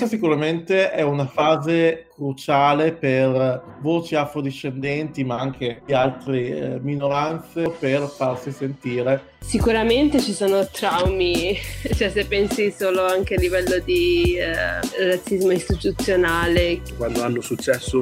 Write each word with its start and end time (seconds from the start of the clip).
Questa 0.00 0.16
sicuramente 0.16 0.92
è 0.92 1.02
una 1.02 1.26
fase 1.26 2.06
cruciale 2.14 2.92
per 2.92 3.76
voci 3.82 4.14
afrodiscendenti, 4.14 5.24
ma 5.24 5.38
anche 5.38 5.82
di 5.84 5.92
altre 5.92 6.38
eh, 6.38 6.80
minoranze, 6.80 7.68
per 7.78 8.08
farsi 8.08 8.50
sentire. 8.50 9.34
Sicuramente 9.40 10.18
ci 10.20 10.32
sono 10.32 10.66
traumi, 10.66 11.54
cioè 11.94 12.08
se 12.08 12.24
pensi 12.24 12.74
solo 12.74 13.04
anche 13.04 13.34
a 13.34 13.38
livello 13.38 13.78
di 13.84 14.36
eh, 14.38 14.80
razzismo 15.06 15.50
istituzionale. 15.50 16.80
Quando 16.96 17.22
hanno 17.22 17.42
successo 17.42 18.00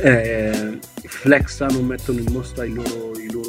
eh, 0.00 0.78
flexano, 1.04 1.82
mettono 1.82 2.18
in 2.18 2.32
mostra 2.32 2.64
i 2.64 2.72
loro, 2.72 3.12
i 3.16 3.30
loro 3.30 3.45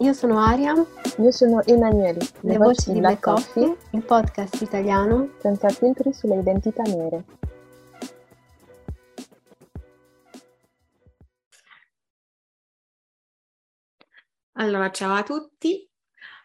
Io 0.00 0.12
sono 0.12 0.38
Aria. 0.38 0.74
Io 1.18 1.30
sono 1.32 1.64
Emanuele. 1.64 2.20
Le, 2.42 2.52
Le 2.52 2.56
voci 2.56 2.92
di 2.92 3.00
Black 3.00 3.20
Coffee, 3.20 3.66
Coffee, 3.66 3.98
il 3.98 4.04
podcast 4.04 4.62
italiano 4.62 5.32
senza 5.40 5.68
filtri 5.70 6.12
sulle 6.12 6.38
identità 6.38 6.84
nere. 6.84 7.24
Allora, 14.52 14.88
ciao 14.92 15.14
a 15.14 15.24
tutti. 15.24 15.90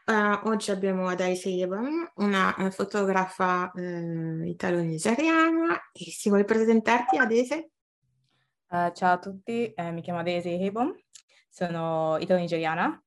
Uh, 0.08 0.48
oggi 0.50 0.72
abbiamo 0.72 1.14
Daisy 1.14 1.62
Ebon, 1.62 2.12
una 2.16 2.56
uh, 2.58 2.72
fotografa 2.72 3.72
uh, 3.72 4.44
italo-nigeriana. 4.46 5.92
E 5.92 6.06
si 6.06 6.30
vuole 6.30 6.44
presentarti, 6.44 7.18
Adese? 7.18 7.70
ciao 8.74 9.14
a 9.14 9.20
tutti, 9.20 9.72
eh, 9.72 9.92
mi 9.92 10.02
chiamo 10.02 10.24
Daisy 10.24 10.60
Hebon, 10.60 11.00
sono 11.48 12.18
italo-nigeriana 12.20 13.03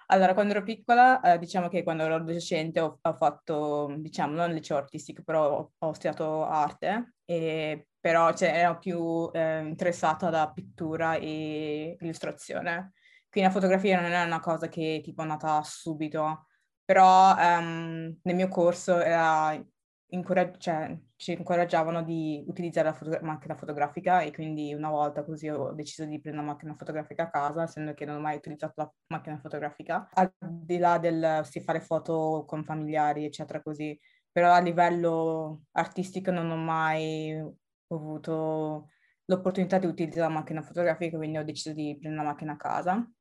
allora, 0.08 0.34
quando 0.34 0.54
ero 0.54 0.64
piccola, 0.64 1.20
eh, 1.22 1.38
diciamo 1.38 1.68
che 1.68 1.84
quando 1.84 2.04
ero 2.04 2.16
adolescente 2.16 2.80
ho, 2.80 3.00
ho, 3.02 3.14
fatto, 3.14 3.94
diciamo, 3.98 4.34
non 4.36 4.52
liceo 4.52 4.78
artistico, 4.78 5.22
però 5.24 5.50
ho, 5.52 5.72
ho 5.78 5.94
studiato 5.94 6.46
arte, 6.46 7.16
e, 7.26 7.88
però 8.00 8.34
cioè, 8.34 8.50
ero 8.50 8.80
più 8.80 9.30
eh, 9.34 9.60
interessata 9.60 10.30
da 10.30 10.50
pittura 10.52 11.16
e 11.16 11.98
illustrazione. 12.00 12.94
Quindi 13.30 13.50
la 13.50 13.54
fotografia 13.54 14.00
non 14.00 14.12
è 14.12 14.24
una 14.24 14.40
cosa 14.40 14.70
che 14.70 15.02
tipo 15.04 15.24
è 15.24 15.26
nata 15.26 15.62
subito, 15.64 16.48
però 16.86 17.36
um, 17.36 18.18
nel 18.24 18.36
mio 18.36 18.48
corso 18.48 19.00
era 19.00 19.62
incoragg- 20.10 20.58
cioè, 20.58 20.98
ci 21.16 21.34
incoraggiavano 21.34 22.04
di 22.04 22.44
utilizzare 22.48 22.90
la 22.90 22.94
foto- 22.94 23.20
macchina 23.22 23.56
fotografica 23.56 24.22
e 24.22 24.32
quindi 24.32 24.74
una 24.74 24.90
volta 24.90 25.24
così 25.24 25.50
ho 25.50 25.72
deciso 25.74 26.06
di 26.06 26.20
prendere 26.20 26.44
una 26.44 26.54
macchina 26.54 26.76
fotografica 26.76 27.24
a 27.24 27.30
casa, 27.30 27.64
essendo 27.64 27.94
che 27.94 28.06
non 28.06 28.18
ho 28.18 28.20
mai 28.20 28.38
utilizzato 28.38 28.74
la 28.78 28.92
macchina 29.08 29.38
fotografica, 29.38 30.10
al 30.14 30.32
di 30.40 30.78
là 30.78 30.98
del 30.98 31.42
sì, 31.44 31.60
fare 31.60 31.82
foto 31.82 32.46
con 32.48 32.64
familiari, 32.64 33.26
eccetera, 33.26 33.62
così. 33.62 34.00
Però 34.32 34.52
a 34.52 34.60
livello 34.60 35.64
artistico 35.72 36.32
non 36.32 36.50
ho 36.52 36.58
mai 36.58 37.44
avuto 37.88 38.90
l'opportunità 39.26 39.78
di 39.78 39.88
utilizzare 39.88 40.28
la 40.28 40.34
macchina 40.40 40.62
fotografica, 40.62 41.18
quindi 41.18 41.38
ho 41.38 41.44
deciso 41.44 41.74
di 41.74 41.98
prendere 42.00 42.24
la 42.24 42.30
macchina 42.32 42.54
a 42.54 42.58
casa 42.58 43.12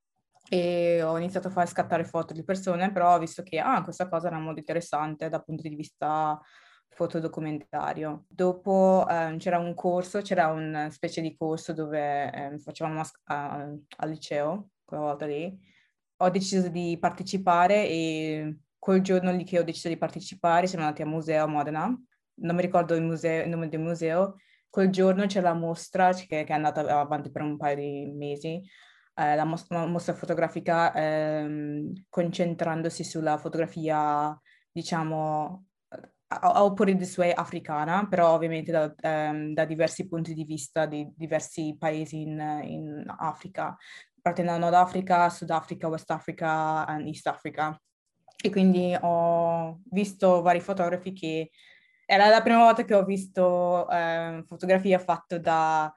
e 0.48 1.02
ho 1.02 1.16
iniziato 1.16 1.48
a 1.48 1.50
fare 1.50 1.66
scattare 1.66 2.04
foto 2.04 2.32
di 2.32 2.44
persone, 2.44 2.92
però 2.92 3.14
ho 3.14 3.18
visto 3.18 3.42
che 3.42 3.58
ah, 3.58 3.82
questa 3.82 4.08
cosa 4.08 4.28
era 4.28 4.38
molto 4.38 4.60
interessante 4.60 5.28
dal 5.28 5.44
punto 5.44 5.62
di 5.62 5.74
vista 5.74 6.40
fotodocumentario. 6.88 8.24
Dopo 8.28 9.06
eh, 9.08 9.36
c'era 9.38 9.58
un 9.58 9.74
corso, 9.74 10.20
c'era 10.22 10.48
una 10.48 10.90
specie 10.90 11.20
di 11.20 11.36
corso 11.36 11.72
dove 11.72 12.32
eh, 12.32 12.58
facevamo 12.58 13.00
a, 13.00 13.10
a, 13.24 13.72
al 13.98 14.08
liceo, 14.08 14.70
quella 14.84 15.02
volta 15.02 15.26
lì. 15.26 15.56
Ho 16.18 16.30
deciso 16.30 16.68
di 16.68 16.96
partecipare 16.98 17.86
e 17.86 18.58
quel 18.78 19.02
giorno 19.02 19.32
lì 19.32 19.44
che 19.44 19.58
ho 19.58 19.64
deciso 19.64 19.88
di 19.88 19.98
partecipare 19.98 20.66
siamo 20.66 20.84
andati 20.84 21.02
al 21.02 21.08
museo 21.08 21.44
a 21.44 21.46
Modena. 21.46 22.02
Non 22.38 22.54
mi 22.54 22.62
ricordo 22.62 22.94
il, 22.94 23.02
museo, 23.02 23.42
il 23.42 23.50
nome 23.50 23.68
del 23.68 23.80
museo. 23.80 24.36
Quel 24.70 24.90
giorno 24.90 25.26
c'è 25.26 25.40
la 25.40 25.54
mostra 25.54 26.12
che, 26.12 26.26
che, 26.26 26.44
è 26.44 26.52
andata 26.52 26.80
avanti 27.00 27.30
per 27.30 27.42
un 27.42 27.56
paio 27.56 27.76
di 27.76 28.12
mesi, 28.14 28.62
eh, 29.14 29.34
la, 29.34 29.44
mos- 29.44 29.68
la, 29.70 29.86
mostra 29.86 30.14
fotografica 30.14 30.92
ehm, 30.94 32.04
concentrandosi 32.08 33.02
sulla 33.02 33.38
fotografia, 33.38 34.38
diciamo, 34.70 35.64
It 36.28 36.98
this 36.98 37.16
way, 37.18 37.30
africana, 37.30 38.06
però 38.08 38.34
ovviamente 38.34 38.72
da, 38.72 38.92
um, 39.30 39.52
da 39.52 39.64
diversi 39.64 40.08
punti 40.08 40.34
di 40.34 40.44
vista 40.44 40.84
di 40.84 41.08
diversi 41.14 41.76
paesi 41.78 42.22
in, 42.22 42.60
in 42.64 43.04
Africa, 43.18 43.76
partendo 44.20 44.50
da 44.50 44.58
Nord 44.58 44.74
Africa, 44.74 45.28
Sud 45.28 45.50
Africa, 45.50 45.86
West 45.86 46.10
Africa 46.10 46.84
e 46.98 47.06
East 47.06 47.28
Africa. 47.28 47.80
E 48.42 48.50
quindi 48.50 48.96
ho 49.00 49.80
visto 49.84 50.42
vari 50.42 50.60
fotografi 50.60 51.12
che 51.12 51.50
era 52.04 52.28
la 52.28 52.42
prima 52.42 52.58
volta 52.58 52.84
che 52.84 52.94
ho 52.94 53.04
visto 53.04 53.88
eh, 53.88 54.42
fotografie 54.46 54.98
fatte 54.98 55.40
da 55.40 55.92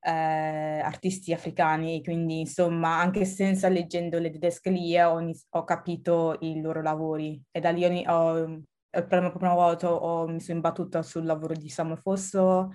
eh, 0.00 0.80
artisti 0.80 1.32
africani, 1.32 2.02
quindi 2.02 2.40
insomma 2.40 2.98
anche 2.98 3.24
senza 3.24 3.68
leggendo 3.68 4.18
le 4.18 4.30
didascalie 4.30 5.04
ho, 5.04 5.30
ho 5.50 5.64
capito 5.64 6.36
i 6.40 6.60
loro 6.60 6.82
lavori 6.82 7.40
e 7.52 7.60
da 7.60 7.70
lì 7.70 7.84
ho, 8.06 8.62
per 8.92 9.22
la 9.22 9.30
prima 9.30 9.54
volta 9.54 9.90
ho, 9.90 10.26
mi 10.28 10.40
sono 10.40 10.56
imbattuta 10.56 11.02
sul 11.02 11.24
lavoro 11.24 11.54
di 11.54 11.68
Samuel 11.68 11.98
Fosso, 11.98 12.70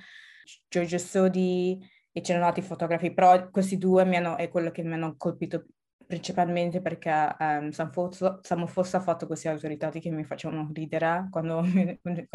Giorgio 0.68 0.98
Sodi 0.98 1.80
e 2.12 2.22
c'erano 2.22 2.46
altri 2.46 2.64
fotografi, 2.64 3.14
però 3.14 3.50
questi 3.52 3.78
due 3.78 4.02
hanno, 4.02 4.38
è 4.38 4.50
quello 4.50 4.72
che 4.72 4.84
mi 4.84 4.94
hanno 4.94 5.16
colpito 5.16 5.68
principalmente 6.08 6.82
perché 6.82 7.12
um, 7.40 7.70
Samuel 7.70 7.94
Fosso, 7.94 8.40
Fosso 8.66 8.98
ha 8.98 9.02
fatto 9.02 9.28
questi 9.28 9.48
autoritati 9.48 10.00
che 10.00 10.10
mi 10.10 10.24
facevano 10.24 10.70
ridere 10.74 11.28
quando 11.30 11.62
mi 11.62 12.28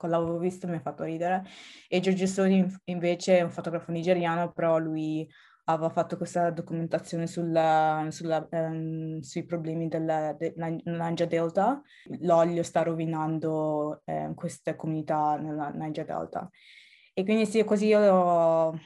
quando 0.00 0.16
l'avevo 0.16 0.38
visto 0.38 0.66
mi 0.66 0.76
ha 0.76 0.80
fatto 0.80 1.04
ridere 1.04 1.44
e 1.86 2.00
Giorgio 2.00 2.26
Sodi 2.26 2.64
invece 2.84 3.38
è 3.38 3.42
un 3.42 3.50
fotografo 3.50 3.92
nigeriano 3.92 4.50
però 4.50 4.78
lui 4.78 5.28
aveva 5.72 5.90
fatto 5.90 6.16
questa 6.16 6.50
documentazione 6.50 7.26
sulla, 7.26 8.06
sulla, 8.10 8.46
um, 8.50 9.20
sui 9.20 9.44
problemi 9.44 9.88
del, 9.88 10.36
del 10.38 10.80
Niger 10.84 11.26
Delta. 11.26 11.82
L'olio 12.20 12.62
sta 12.62 12.82
rovinando 12.82 14.02
eh, 14.04 14.32
queste 14.34 14.76
comunità 14.76 15.36
nella 15.36 15.70
Niger 15.70 16.04
Delta. 16.04 16.48
E 17.12 17.24
quindi 17.24 17.46
sì, 17.46 17.62
così 17.64 17.86
io 17.86 18.78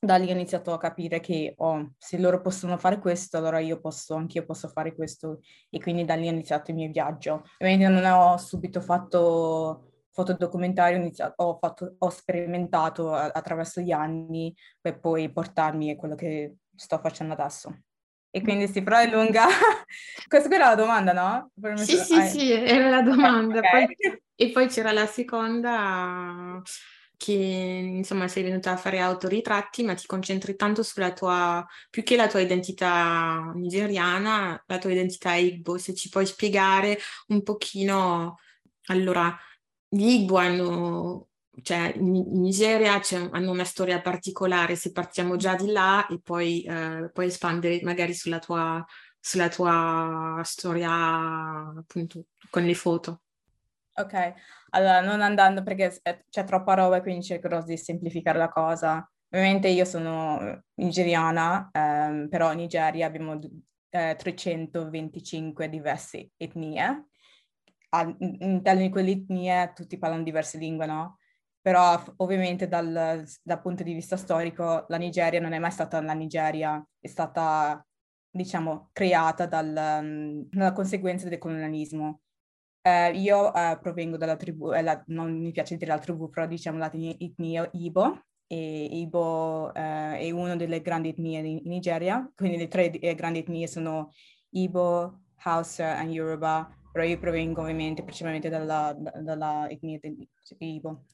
da 0.00 0.16
lì 0.16 0.28
ho 0.28 0.32
iniziato 0.32 0.72
a 0.72 0.78
capire 0.78 1.18
che 1.18 1.54
oh, 1.56 1.94
se 1.98 2.18
loro 2.18 2.40
possono 2.40 2.76
fare 2.76 2.98
questo, 2.98 3.36
allora 3.36 3.58
io 3.58 3.80
posso, 3.80 4.14
anch'io 4.14 4.44
posso 4.44 4.68
fare 4.68 4.94
questo. 4.94 5.40
E 5.70 5.80
quindi 5.80 6.04
da 6.04 6.14
lì 6.14 6.28
ho 6.28 6.30
iniziato 6.30 6.70
il 6.70 6.76
mio 6.76 6.90
viaggio. 6.90 7.44
Ovviamente 7.58 7.88
non 7.88 8.04
ho 8.04 8.36
subito 8.36 8.80
fatto 8.80 9.88
fotodocumentario 10.18 10.98
ho, 10.98 11.00
iniziato, 11.00 11.42
ho, 11.44 11.58
fatto, 11.58 11.94
ho 11.96 12.10
sperimentato 12.10 13.14
attraverso 13.14 13.80
gli 13.80 13.92
anni 13.92 14.52
per 14.80 14.98
poi 14.98 15.30
portarmi 15.30 15.90
a 15.90 15.96
quello 15.96 16.16
che 16.16 16.56
sto 16.74 16.98
facendo 16.98 17.34
adesso. 17.34 17.82
E 18.30 18.42
quindi 18.42 18.66
sì, 18.66 18.82
però 18.82 18.98
è 18.98 19.08
lunga. 19.08 19.46
Questa 20.26 20.48
qui 20.48 20.56
era 20.56 20.70
la 20.70 20.74
domanda, 20.74 21.12
no? 21.12 21.50
Sì, 21.76 21.96
sì, 21.96 22.14
ah, 22.14 22.26
sì, 22.26 22.50
era 22.50 22.90
la 22.90 23.02
domanda. 23.02 23.60
Okay. 23.68 23.86
Poi, 23.86 24.22
e 24.34 24.50
poi 24.50 24.66
c'era 24.68 24.92
la 24.92 25.06
seconda 25.06 26.60
che 27.16 27.32
insomma 27.32 28.28
sei 28.28 28.42
venuta 28.44 28.72
a 28.72 28.76
fare 28.76 29.00
autoritratti, 29.00 29.82
ma 29.82 29.94
ti 29.94 30.06
concentri 30.06 30.56
tanto 30.56 30.82
sulla 30.82 31.12
tua, 31.12 31.66
più 31.90 32.02
che 32.02 32.16
la 32.16 32.28
tua 32.28 32.40
identità 32.40 33.50
nigeriana, 33.54 34.62
la 34.66 34.78
tua 34.78 34.90
identità 34.92 35.34
Igbo, 35.34 35.78
se 35.78 35.94
ci 35.94 36.08
puoi 36.08 36.26
spiegare 36.26 36.98
un 37.28 37.42
pochino, 37.42 38.38
allora, 38.86 39.36
gli 39.88 40.06
Igbo 40.06 40.36
hanno 40.36 41.28
cioè 41.62 41.92
in 41.96 42.40
Nigeria 42.40 43.00
hanno 43.30 43.50
una 43.50 43.64
storia 43.64 44.00
particolare, 44.00 44.76
se 44.76 44.92
partiamo 44.92 45.36
già 45.36 45.56
di 45.56 45.70
là 45.70 46.06
e 46.06 46.20
poi, 46.22 46.62
eh, 46.62 47.10
poi 47.12 47.26
espandere 47.26 47.80
magari 47.82 48.14
sulla 48.14 48.38
tua, 48.38 48.84
sulla 49.18 49.48
tua 49.48 50.40
storia 50.44 50.92
appunto 51.76 52.26
con 52.50 52.62
le 52.62 52.74
foto. 52.74 53.22
Ok, 53.94 54.32
allora 54.70 55.00
non 55.00 55.20
andando 55.20 55.62
perché 55.64 56.00
c'è 56.30 56.44
troppa 56.44 56.74
roba 56.74 57.00
quindi 57.00 57.24
cercherò 57.24 57.62
di 57.62 57.76
semplificare 57.76 58.38
la 58.38 58.48
cosa. 58.48 59.08
Ovviamente 59.30 59.68
io 59.68 59.84
sono 59.84 60.62
nigeriana, 60.74 61.68
ehm, 61.72 62.28
però 62.28 62.52
in 62.52 62.58
Nigeria 62.58 63.06
abbiamo 63.06 63.38
eh, 63.90 64.14
325 64.16 65.68
diverse 65.68 66.30
etnie. 66.36 67.08
All'interno 67.90 68.80
di 68.82 68.90
quelle 68.90 69.12
etnie 69.12 69.72
tutti 69.74 69.98
parlano 69.98 70.22
diverse 70.22 70.58
lingue, 70.58 70.86
no? 70.86 71.18
però 71.60 72.02
ovviamente 72.16 72.68
dal, 72.68 73.24
dal, 73.42 73.60
punto 73.60 73.82
di 73.82 73.92
vista 73.92 74.16
storico 74.16 74.86
la 74.88 74.96
Nigeria 74.96 75.40
non 75.40 75.52
è 75.52 75.58
mai 75.58 75.70
stata 75.70 76.00
la 76.00 76.14
Nigeria, 76.14 76.82
è 76.98 77.06
stata 77.06 77.84
diciamo 78.30 78.90
creata 78.92 79.46
dal, 79.46 80.46
dalla 80.48 80.72
conseguenza 80.72 81.28
del 81.28 81.38
colonialismo. 81.38 82.20
Eh, 82.80 83.10
io 83.12 83.52
eh, 83.52 83.78
provengo 83.82 84.16
dalla 84.16 84.36
tribù, 84.36 84.72
eh, 84.72 84.82
la, 84.82 85.02
non 85.08 85.38
mi 85.38 85.52
piace 85.52 85.76
dire 85.76 85.90
la 85.90 85.98
tribù, 85.98 86.30
però 86.30 86.46
diciamo 86.46 86.78
l'etnia 86.78 87.68
Ibo, 87.72 88.22
e 88.46 88.84
Ibo 88.84 89.74
eh, 89.74 90.18
è 90.20 90.30
una 90.30 90.56
delle 90.56 90.80
grandi 90.80 91.10
etnie 91.10 91.40
in 91.40 91.60
Nigeria, 91.64 92.30
quindi 92.34 92.56
le 92.56 92.68
tre 92.68 92.90
eh, 92.90 93.14
grandi 93.14 93.40
etnie 93.40 93.66
sono 93.66 94.12
Ibo, 94.50 95.24
Hausa 95.42 96.00
e 96.00 96.06
Yoruba, 96.06 96.77
però 96.98 97.04
io 97.04 97.18
provengo 97.18 97.62
ovviamente 97.62 98.02
principalmente 98.02 98.48
dalla, 98.48 98.92
dalla 98.92 99.68
etnia 99.68 100.00
di 100.00 100.28
Ibo. 100.58 101.04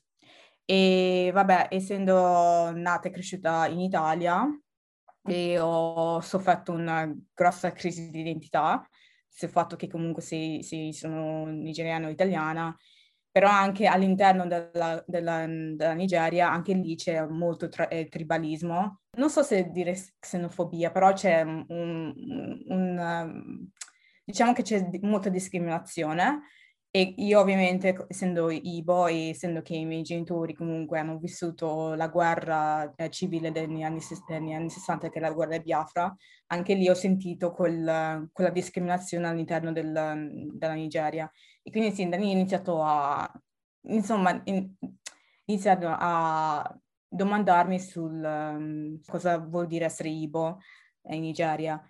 E 0.64 1.30
vabbè, 1.30 1.68
essendo 1.70 2.72
nata 2.74 3.08
e 3.08 3.10
cresciuta 3.10 3.66
in 3.66 3.80
Italia, 3.80 4.46
e 5.26 5.58
ho 5.58 6.20
sofferto 6.22 6.72
una 6.72 7.14
grossa 7.34 7.72
crisi 7.72 8.08
di 8.08 8.20
identità, 8.20 8.88
sul 9.28 9.50
fatto 9.50 9.76
che 9.76 9.88
comunque 9.88 10.22
se, 10.22 10.62
se 10.62 10.90
sono 10.94 11.44
nigeriana 11.46 12.06
o 12.06 12.10
italiana, 12.10 12.74
però 13.30 13.50
anche 13.50 13.86
all'interno 13.86 14.46
della, 14.46 15.04
della, 15.06 15.44
della 15.46 15.92
Nigeria, 15.92 16.50
anche 16.50 16.72
lì 16.72 16.94
c'è 16.94 17.26
molto 17.26 17.68
tra, 17.68 17.88
eh, 17.88 18.08
tribalismo. 18.08 19.00
Non 19.18 19.28
so 19.28 19.42
se 19.42 19.70
dire 19.70 19.94
xenofobia, 20.18 20.90
però 20.90 21.12
c'è 21.12 21.42
un, 21.42 21.64
un, 21.68 22.64
un 22.68 23.68
diciamo 24.24 24.52
che 24.52 24.62
c'è 24.62 24.88
molta 25.02 25.28
discriminazione 25.28 26.42
e 26.96 27.12
io 27.16 27.40
ovviamente, 27.40 28.06
essendo 28.06 28.50
Ibo 28.50 29.08
e 29.08 29.30
essendo 29.30 29.62
che 29.62 29.74
i 29.74 29.84
miei 29.84 30.02
genitori 30.02 30.54
comunque 30.54 31.00
hanno 31.00 31.18
vissuto 31.18 31.94
la 31.94 32.06
guerra 32.06 32.94
eh, 32.94 33.10
civile 33.10 33.50
degli 33.50 33.82
anni, 33.82 33.98
degli 34.28 34.52
anni, 34.52 34.70
60, 34.70 35.08
che 35.08 35.18
è 35.18 35.20
la 35.20 35.32
guerra 35.32 35.56
di 35.56 35.64
Biafra, 35.64 36.14
anche 36.46 36.74
lì 36.74 36.88
ho 36.88 36.94
sentito 36.94 37.50
quel, 37.50 38.28
quella 38.32 38.50
discriminazione 38.50 39.26
all'interno 39.26 39.72
del, 39.72 39.90
della 40.52 40.74
Nigeria. 40.74 41.28
E 41.64 41.70
quindi 41.72 41.90
sì, 41.92 42.08
da 42.08 42.16
lì 42.16 42.28
ho 42.28 42.30
iniziato 42.30 42.80
a, 42.80 43.28
insomma, 43.88 44.40
in, 44.44 44.72
iniziato 45.46 45.88
a 45.90 46.78
domandarmi 47.08 47.80
sul 47.80 48.22
um, 48.22 49.00
cosa 49.04 49.38
vuol 49.38 49.66
dire 49.66 49.86
essere 49.86 50.10
Ibo 50.10 50.60
in 51.08 51.22
Nigeria. 51.22 51.82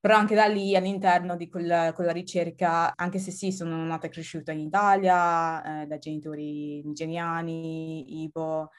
Però 0.00 0.16
anche 0.16 0.34
da 0.36 0.46
lì, 0.46 0.76
all'interno 0.76 1.36
di 1.36 1.48
quella, 1.48 1.92
quella 1.92 2.12
ricerca, 2.12 2.94
anche 2.94 3.18
se 3.18 3.32
sì, 3.32 3.50
sono 3.50 3.84
nata 3.84 4.06
e 4.06 4.10
cresciuta 4.10 4.52
in 4.52 4.60
Italia, 4.60 5.82
eh, 5.82 5.86
da 5.86 5.98
genitori 5.98 6.82
nigeriani, 6.84 8.22
Ibo, 8.22 8.70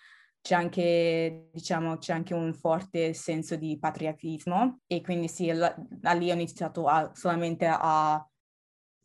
c'è 0.42 0.56
anche, 0.56 1.50
diciamo, 1.52 1.98
c'è 1.98 2.14
anche 2.14 2.34
un 2.34 2.54
forte 2.54 3.14
senso 3.14 3.58
di 3.58 3.78
patriarchismo. 3.78 4.80
E 4.88 5.02
quindi 5.02 5.28
sì, 5.28 5.52
la, 5.52 5.76
da 5.78 6.14
lì 6.14 6.32
ho 6.32 6.34
iniziato 6.34 6.86
a, 6.88 7.12
solamente 7.14 7.68
a 7.70 8.26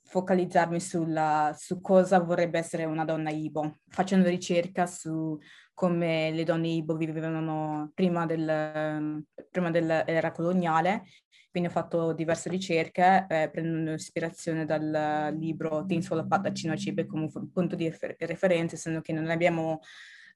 focalizzarmi 0.05 0.81
sulla, 0.81 1.53
su 1.59 1.81
cosa 1.81 2.21
vorrebbe 2.21 2.59
essere 2.59 2.85
una 2.85 3.05
donna 3.05 3.31
Ibo, 3.31 3.79
facendo 3.89 4.29
ricerca 4.29 4.87
su 4.87 5.37
come 5.73 6.31
le 6.31 6.45
donne 6.45 6.69
Ibo 6.69 6.95
vivevano 6.95 7.91
prima, 7.95 8.25
del, 8.27 9.25
prima 9.51 9.71
dell'era 9.71 10.31
coloniale 10.31 11.03
quindi 11.55 11.71
ho 11.71 11.73
fatto 11.73 12.13
diverse 12.13 12.49
ricerche 12.49 13.27
eh, 13.29 13.49
prendendo 13.49 13.93
ispirazione 13.93 14.65
dal 14.65 15.37
libro 15.39 15.85
Things 15.87 16.09
Fall 16.09 16.19
Apart 16.19 16.43
da 16.43 16.53
Cino 16.53 16.77
Cibe 16.77 17.07
come 17.07 17.31
punto 17.53 17.77
di 17.77 17.89
refer- 17.89 18.21
referenza, 18.23 18.75
essendo 18.75 19.01
che 19.01 19.13
non 19.13 19.31
abbiamo 19.31 19.79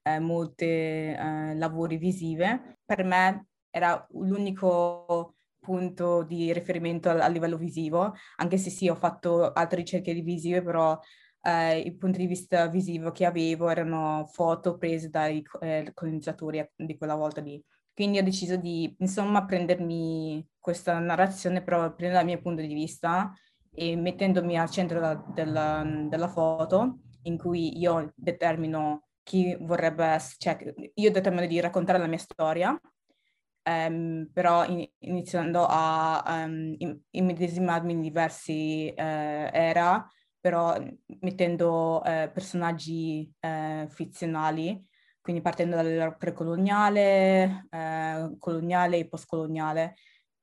eh, 0.03 0.19
molti 0.19 0.63
eh, 0.63 1.55
lavori 1.55 1.97
visive. 1.97 2.77
Per 2.85 3.03
me 3.03 3.47
era 3.69 4.07
l'unico 4.11 5.35
punto 5.59 6.23
di 6.23 6.53
riferimento 6.53 7.09
a, 7.09 7.21
a, 7.25 7.27
livello 7.27 7.57
visivo, 7.57 8.15
anche 8.37 8.57
se 8.57 8.69
sì, 8.69 8.87
ho 8.87 8.95
fatto 8.95 9.51
altre 9.51 9.79
ricerche 9.79 10.13
di 10.13 10.21
visive, 10.21 10.63
però 10.63 10.97
eh, 11.41 11.79
il 11.79 11.97
punto 11.97 12.17
di 12.17 12.27
vista 12.27 12.67
visivo 12.67 13.11
che 13.11 13.25
avevo 13.25 13.67
erano 13.67 14.25
foto 14.31 14.77
prese 14.77 15.09
dai 15.09 15.43
eh, 15.59 15.91
colonizzatori 15.93 16.65
di 16.77 16.97
quella 16.97 17.15
volta 17.15 17.41
lì. 17.41 17.61
Quindi 17.99 18.19
ho 18.19 18.23
deciso 18.23 18.55
di, 18.55 18.95
insomma, 18.99 19.43
prendermi 19.43 20.47
questa 20.69 20.99
narrazione, 20.99 21.63
però 21.63 21.79
prendere 21.93 22.21
dal 22.21 22.25
mio 22.25 22.41
punto 22.41 22.61
di 22.61 22.73
vista 22.73 23.33
e 23.73 23.95
mettendomi 23.95 24.57
al 24.57 24.69
centro 24.69 24.99
da, 24.99 25.15
della, 25.33 25.83
della, 26.07 26.27
foto, 26.27 26.99
in 27.23 27.37
cui 27.37 27.79
io 27.79 28.11
determino 28.15 29.07
chi 29.23 29.57
vorrebbe 29.59 30.05
essere, 30.05 30.35
cioè 30.37 30.73
io 30.93 31.11
determino 31.11 31.45
di 31.47 31.59
raccontare 31.59 31.97
la 31.97 32.07
mia 32.07 32.17
storia, 32.17 32.79
ehm, 33.63 34.29
però 34.31 34.65
in, 34.65 34.87
iniziando 34.99 35.65
a 35.67 36.23
um, 36.45 36.75
immedesimarmi 37.11 37.93
in 37.93 38.01
diversi 38.01 38.89
eh, 38.89 39.49
era, 39.51 40.07
però 40.39 40.75
mettendo 41.21 42.03
eh, 42.03 42.29
personaggi 42.33 43.31
eh, 43.39 43.87
fizionali 43.89 44.87
quindi 45.21 45.41
partendo 45.43 45.75
dal 45.75 46.17
precoloniale, 46.17 47.67
eh, 47.69 48.35
coloniale 48.39 48.97
e 48.97 49.07
postcoloniale, 49.07 49.95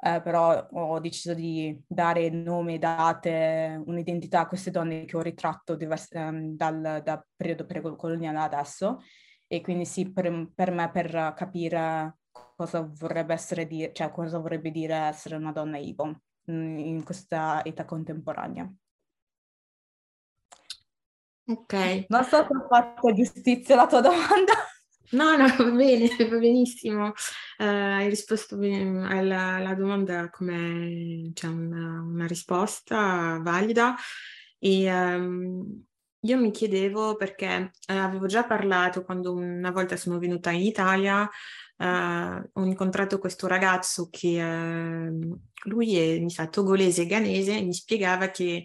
eh, 0.07 0.21
però 0.23 0.69
ho 0.71 1.01
deciso 1.01 1.35
di 1.35 1.77
dare 1.87 2.31
nome, 2.31 2.79
date, 2.79 3.83
un'identità 3.87 4.41
a 4.41 4.47
queste 4.47 4.71
donne 4.71 5.05
che 5.05 5.17
ho 5.17 5.21
ritratto 5.21 5.75
diverse, 5.75 6.17
um, 6.19 6.55
dal, 6.55 7.01
dal, 7.03 7.25
periodo 7.35 7.67
precoloniale 7.67 8.39
adesso 8.39 9.01
e 9.49 9.61
quindi 9.61 9.85
sì, 9.85 10.13
per, 10.13 10.51
per, 10.55 10.71
me 10.71 10.91
per 10.91 11.35
capire 11.37 12.19
cosa 12.55 12.89
vorrebbe 12.89 13.35
essere 13.35 13.67
dire, 13.67 13.93
cioè 13.93 14.11
cosa 14.13 14.39
vorrebbe 14.39 14.71
dire 14.71 14.95
essere 14.95 15.37
una 15.37 15.53
donna 15.53 15.79
mm, 15.79 16.79
in 16.79 17.03
questa 17.05 17.65
età 17.65 17.85
contemporanea. 17.85 18.71
Ok. 21.49 22.07
Non 22.09 22.25
so 22.25 22.45
se 22.45 22.57
ho 22.57 22.67
fatto 22.69 23.13
giustizia 23.13 23.75
alla 23.75 23.87
tua 23.87 24.01
domanda. 24.03 24.53
No, 25.11 25.37
no, 25.37 25.47
va 25.57 25.71
bene, 25.71 26.09
va 26.29 26.37
benissimo. 26.39 27.09
Uh, 27.59 27.65
hai 27.65 28.09
risposto 28.09 28.57
alla, 28.57 29.55
alla 29.55 29.75
domanda 29.75 30.29
come 30.31 31.31
cioè 31.35 31.51
una, 31.51 32.03
una, 32.03 32.27
risposta 32.27 33.39
valida 33.43 33.95
e 34.59 34.93
um, 34.93 35.85
io 36.21 36.39
mi 36.39 36.51
chiedevo 36.51 37.17
perché 37.17 37.71
uh, 37.89 37.93
avevo 37.93 38.27
già 38.27 38.45
parlato 38.45 39.05
quando 39.05 39.33
una 39.33 39.71
volta 39.71 39.97
sono 39.97 40.19
venuta 40.19 40.51
in 40.51 40.63
Italia, 40.63 41.23
uh, 41.23 42.51
ho 42.53 42.65
incontrato 42.65 43.19
questo 43.19 43.47
ragazzo 43.47 44.09
che 44.11 44.43
lui 45.65 45.97
è 45.97 46.19
mi 46.19 46.31
sa, 46.31 46.49
togolese 46.49 47.03
e 47.03 47.07
ghanese 47.07 47.59
e 47.59 47.63
mi 47.63 47.75
spiegava 47.75 48.31
che 48.31 48.65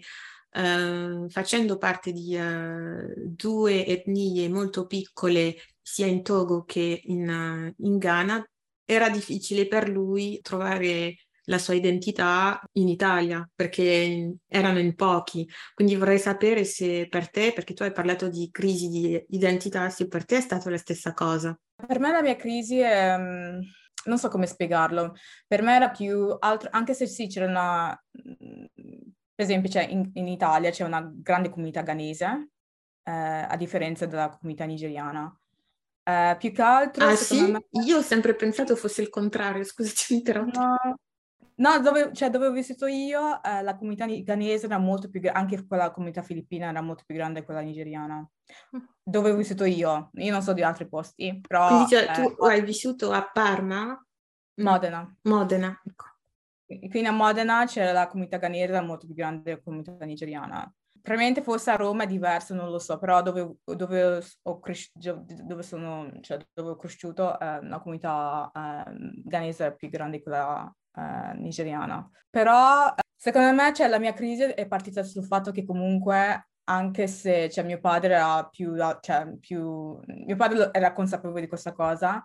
Uh, 0.54 1.30
facendo 1.30 1.78
parte 1.78 2.12
di 2.12 2.36
uh, 2.36 3.10
due 3.16 3.86
etnie 3.86 4.50
molto 4.50 4.84
piccole 4.84 5.56
sia 5.80 6.06
in 6.06 6.22
Togo 6.22 6.64
che 6.64 7.00
in, 7.04 7.72
in 7.76 7.98
Ghana, 7.98 8.46
era 8.84 9.08
difficile 9.08 9.66
per 9.66 9.88
lui 9.88 10.40
trovare 10.42 11.14
la 11.46 11.58
sua 11.58 11.74
identità 11.74 12.60
in 12.72 12.88
Italia 12.88 13.48
perché 13.54 14.36
erano 14.46 14.78
in 14.78 14.94
pochi. 14.94 15.48
Quindi 15.74 15.96
vorrei 15.96 16.18
sapere 16.18 16.64
se 16.64 17.08
per 17.08 17.30
te, 17.30 17.52
perché 17.52 17.74
tu 17.74 17.82
hai 17.82 17.92
parlato 17.92 18.28
di 18.28 18.48
crisi 18.50 18.88
di 18.88 19.24
identità, 19.30 19.88
se 19.90 20.06
per 20.06 20.24
te 20.24 20.36
è 20.36 20.40
stata 20.40 20.70
la 20.70 20.78
stessa 20.78 21.12
cosa. 21.12 21.58
Per 21.74 21.98
me 21.98 22.12
la 22.12 22.22
mia 22.22 22.36
crisi 22.36 22.78
è, 22.78 23.16
mm, 23.18 23.60
non 24.04 24.18
so 24.18 24.28
come 24.28 24.46
spiegarlo, 24.46 25.14
per 25.46 25.62
me 25.62 25.74
era 25.74 25.90
più 25.90 26.36
altro, 26.38 26.68
anche 26.72 26.94
se 26.94 27.06
sì 27.06 27.26
c'era 27.26 27.46
una, 27.46 28.04
per 29.42 29.50
esempio 29.50 29.80
in, 29.80 30.10
in 30.14 30.28
Italia 30.28 30.70
c'è 30.70 30.84
una 30.84 31.10
grande 31.12 31.50
comunità 31.50 31.82
ghanese, 31.82 32.50
eh, 33.02 33.10
a 33.10 33.56
differenza 33.56 34.06
della 34.06 34.28
comunità 34.28 34.64
nigeriana. 34.64 35.36
Eh, 36.04 36.36
più 36.38 36.52
che 36.52 36.62
altro... 36.62 37.06
Ah 37.06 37.16
sì? 37.16 37.50
Me... 37.50 37.66
Io 37.84 37.98
ho 37.98 38.02
sempre 38.02 38.34
pensato 38.34 38.76
fosse 38.76 39.02
il 39.02 39.08
contrario, 39.08 39.64
scusa 39.64 39.92
ti 39.94 40.14
interrompo. 40.14 40.58
No, 40.60 40.76
no 41.56 41.80
dove, 41.80 42.12
cioè, 42.12 42.30
dove 42.30 42.46
ho 42.46 42.52
vissuto 42.52 42.86
io, 42.86 43.42
eh, 43.42 43.62
la 43.62 43.76
comunità 43.76 44.06
ghanese 44.06 44.66
era 44.66 44.78
molto 44.78 45.08
più 45.08 45.20
grande, 45.20 45.40
anche 45.40 45.66
quella 45.66 45.90
comunità 45.90 46.22
filippina 46.22 46.68
era 46.68 46.80
molto 46.80 47.02
più 47.04 47.16
grande 47.16 47.40
di 47.40 47.44
quella 47.44 47.60
nigeriana. 47.60 48.24
Mm. 48.76 48.80
Dove 49.02 49.30
ho 49.30 49.36
vissuto 49.36 49.64
io, 49.64 50.10
io 50.14 50.32
non 50.32 50.42
so 50.42 50.52
di 50.52 50.62
altri 50.62 50.88
posti, 50.88 51.40
però... 51.46 51.66
Quindi 51.66 51.88
cioè, 51.90 52.12
tu 52.12 52.44
eh, 52.44 52.50
hai 52.52 52.62
vissuto 52.62 53.10
a 53.10 53.28
Parma? 53.28 54.06
Modena. 54.56 55.16
Modena, 55.22 55.80
ecco. 55.84 56.10
Quindi 56.78 57.06
a 57.06 57.12
Modena 57.12 57.64
c'era 57.66 57.92
la 57.92 58.06
comunità 58.06 58.36
ghanese, 58.38 58.80
molto 58.80 59.06
più 59.06 59.14
grande 59.14 59.42
della 59.42 59.60
comunità 59.62 60.04
nigeriana 60.04 60.72
probabilmente 61.02 61.42
forse 61.42 61.70
a 61.72 61.76
Roma 61.76 62.04
è 62.04 62.06
diverso, 62.06 62.54
non 62.54 62.70
lo 62.70 62.78
so, 62.78 62.96
però 62.96 63.20
dove, 63.22 63.56
dove, 63.64 64.22
ho, 64.42 64.60
cres- 64.60 64.92
dove, 64.94 65.62
sono, 65.62 66.10
cioè, 66.20 66.38
dove 66.54 66.70
ho 66.70 66.76
cresciuto 66.76 67.38
eh, 67.38 67.60
la 67.64 67.80
comunità 67.80 68.50
eh, 68.54 68.92
ghanese 69.24 69.66
è 69.66 69.74
più 69.74 69.90
grande 69.90 70.18
di 70.18 70.22
quella 70.22 70.72
eh, 70.94 71.34
nigeriana. 71.34 72.08
Però 72.30 72.94
secondo 73.16 73.52
me 73.52 73.74
cioè, 73.74 73.88
la 73.88 73.98
mia 73.98 74.12
crisi 74.12 74.42
è 74.42 74.66
partita 74.66 75.02
sul 75.02 75.24
fatto 75.24 75.50
che 75.50 75.64
comunque 75.64 76.48
anche 76.64 77.08
se 77.08 77.50
cioè, 77.50 77.64
mio 77.64 77.80
padre 77.80 78.14
era 78.14 78.46
più, 78.48 78.76
cioè, 79.00 79.36
più, 79.40 79.98
mio 80.06 80.36
padre 80.36 80.70
era 80.72 80.92
consapevole 80.92 81.40
di 81.40 81.48
questa 81.48 81.72
cosa 81.72 82.24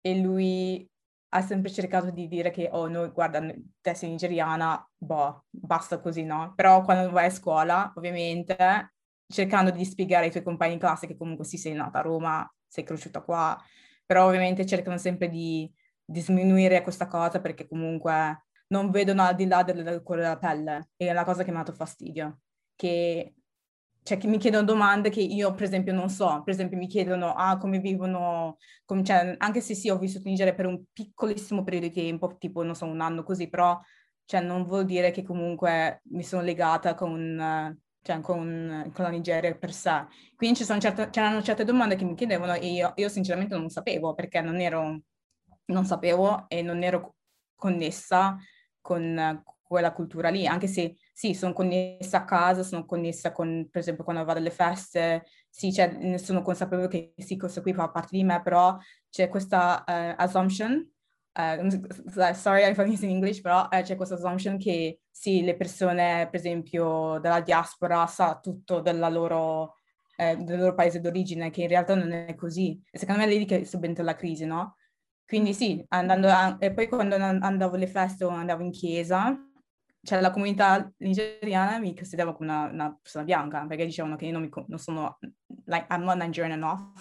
e 0.00 0.18
lui 0.18 0.88
ha 1.30 1.42
sempre 1.42 1.70
cercato 1.70 2.10
di 2.10 2.26
dire 2.28 2.50
che, 2.50 2.68
oh, 2.72 2.88
noi, 2.88 3.10
guarda, 3.10 3.40
te 3.80 3.94
sei 3.94 4.10
nigeriana, 4.10 4.88
boh, 4.96 5.44
basta 5.50 6.00
così, 6.00 6.24
no? 6.24 6.52
Però 6.54 6.82
quando 6.82 7.10
vai 7.10 7.26
a 7.26 7.30
scuola, 7.30 7.92
ovviamente, 7.96 8.94
cercando 9.26 9.70
di 9.70 9.84
spiegare 9.84 10.26
ai 10.26 10.30
tuoi 10.30 10.42
compagni 10.42 10.74
di 10.74 10.78
classe 10.78 11.06
che 11.06 11.16
comunque 11.16 11.44
sì, 11.44 11.58
sei 11.58 11.74
nata 11.74 11.98
a 11.98 12.02
Roma, 12.02 12.50
sei 12.66 12.84
cresciuta 12.84 13.20
qua, 13.20 13.60
però 14.06 14.26
ovviamente 14.26 14.64
cercano 14.64 14.96
sempre 14.96 15.28
di, 15.28 15.70
di 16.04 16.22
diminuire 16.26 16.82
questa 16.82 17.06
cosa 17.06 17.40
perché 17.40 17.68
comunque 17.68 18.46
non 18.68 18.90
vedono 18.90 19.22
al 19.22 19.34
di 19.34 19.46
là 19.46 19.62
del, 19.62 19.82
del 19.82 20.02
cuore 20.02 20.22
della 20.22 20.38
pelle. 20.38 20.90
E 20.96 21.08
è 21.08 21.12
la 21.12 21.24
cosa 21.24 21.44
che 21.44 21.50
mi 21.50 21.58
ha 21.58 21.62
dato 21.62 21.74
fastidio, 21.76 22.40
che 22.74 23.34
cioè 24.08 24.16
che 24.16 24.26
mi 24.26 24.38
chiedono 24.38 24.64
domande 24.64 25.10
che 25.10 25.20
io 25.20 25.52
per 25.52 25.64
esempio 25.64 25.92
non 25.92 26.08
so, 26.08 26.40
per 26.42 26.54
esempio 26.54 26.78
mi 26.78 26.86
chiedono 26.86 27.34
ah, 27.34 27.58
come 27.58 27.78
vivono, 27.78 28.56
come, 28.86 29.04
cioè, 29.04 29.34
anche 29.36 29.60
se 29.60 29.74
sì 29.74 29.90
ho 29.90 29.98
vissuto 29.98 30.28
in 30.28 30.30
Nigeria 30.30 30.54
per 30.54 30.64
un 30.64 30.82
piccolissimo 30.90 31.62
periodo 31.62 31.88
di 31.88 31.92
tempo, 31.92 32.34
tipo 32.38 32.62
non 32.62 32.74
so 32.74 32.86
un 32.86 33.02
anno 33.02 33.22
così, 33.22 33.50
però 33.50 33.78
cioè, 34.24 34.40
non 34.40 34.64
vuol 34.64 34.86
dire 34.86 35.10
che 35.10 35.22
comunque 35.22 36.00
mi 36.04 36.22
sono 36.22 36.40
legata 36.40 36.94
con, 36.94 37.78
cioè, 38.00 38.20
con, 38.20 38.90
con 38.94 39.04
la 39.04 39.10
Nigeria 39.10 39.54
per 39.54 39.74
sé. 39.74 40.06
Quindi 40.36 40.64
certe, 40.64 41.10
c'erano 41.10 41.42
certe 41.42 41.64
domande 41.64 41.94
che 41.96 42.04
mi 42.04 42.14
chiedevano 42.14 42.54
e 42.54 42.66
io, 42.66 42.92
io 42.96 43.08
sinceramente 43.10 43.58
non 43.58 43.68
sapevo 43.68 44.14
perché 44.14 44.40
non 44.40 44.58
ero, 44.58 45.02
non 45.66 45.84
sapevo 45.84 46.46
e 46.48 46.62
non 46.62 46.82
ero 46.82 47.16
connessa 47.56 48.38
con 48.80 49.42
quella 49.68 49.92
cultura 49.92 50.30
lì, 50.30 50.46
anche 50.46 50.66
se 50.66 50.96
sì, 51.12 51.34
sono 51.34 51.52
connessa 51.52 52.18
a 52.18 52.24
casa, 52.24 52.62
sono 52.62 52.84
connessa 52.84 53.30
con, 53.32 53.68
per 53.70 53.82
esempio, 53.82 54.02
quando 54.02 54.24
vado 54.24 54.38
alle 54.38 54.50
feste, 54.50 55.26
sì, 55.48 55.72
cioè, 55.72 56.16
sono 56.18 56.42
consapevole 56.42 56.88
che 56.88 57.12
sì, 57.16 57.36
questo 57.36 57.60
qui 57.62 57.74
fa 57.74 57.88
parte 57.90 58.16
di 58.16 58.24
me, 58.24 58.40
però 58.42 58.76
c'è 59.10 59.28
questa 59.28 59.84
uh, 59.86 60.14
assumption, 60.16 60.90
uh, 61.34 62.32
sorry 62.32 62.68
if 62.68 62.78
I'm 62.78 62.90
using 62.90 63.12
English, 63.12 63.40
però 63.40 63.68
uh, 63.70 63.82
c'è 63.82 63.94
questa 63.94 64.14
assumption 64.14 64.58
che 64.58 65.00
sì, 65.10 65.42
le 65.42 65.56
persone, 65.56 66.28
per 66.30 66.40
esempio, 66.40 67.18
della 67.20 67.40
diaspora 67.40 68.06
sa 68.06 68.38
tutto 68.40 68.80
della 68.80 69.08
loro, 69.08 69.74
del 70.16 70.58
loro 70.58 70.74
paese 70.74 71.00
d'origine, 71.00 71.50
che 71.50 71.62
in 71.62 71.68
realtà 71.68 71.94
non 71.94 72.10
è 72.10 72.34
così. 72.34 72.80
Secondo 72.90 73.20
me 73.20 73.26
è 73.26 73.36
lì 73.36 73.44
che 73.44 73.64
subentra 73.64 74.02
la 74.02 74.14
crisi, 74.16 74.44
no? 74.44 74.76
Quindi 75.24 75.52
sì, 75.52 75.84
andando 75.88 76.28
a, 76.28 76.56
e 76.58 76.72
poi 76.72 76.88
quando 76.88 77.16
andavo 77.16 77.74
alle 77.74 77.86
feste 77.86 78.24
o 78.24 78.30
andavo 78.30 78.62
in 78.62 78.70
chiesa, 78.70 79.36
cioè 80.02 80.20
la 80.20 80.30
comunità 80.30 80.90
nigeriana 80.98 81.78
mi 81.78 81.94
considerava 81.94 82.34
come 82.34 82.50
una, 82.50 82.68
una, 82.70 82.98
persona 83.00 83.24
bianca, 83.24 83.66
perché 83.66 83.84
dicevano 83.84 84.16
che 84.16 84.26
io 84.26 84.32
non, 84.32 84.42
mi, 84.42 84.50
non 84.66 84.78
sono, 84.78 85.18
like, 85.64 85.86
I'm 85.90 86.04
not 86.04 86.16
Nigerian 86.16 86.52
enough. 86.52 86.92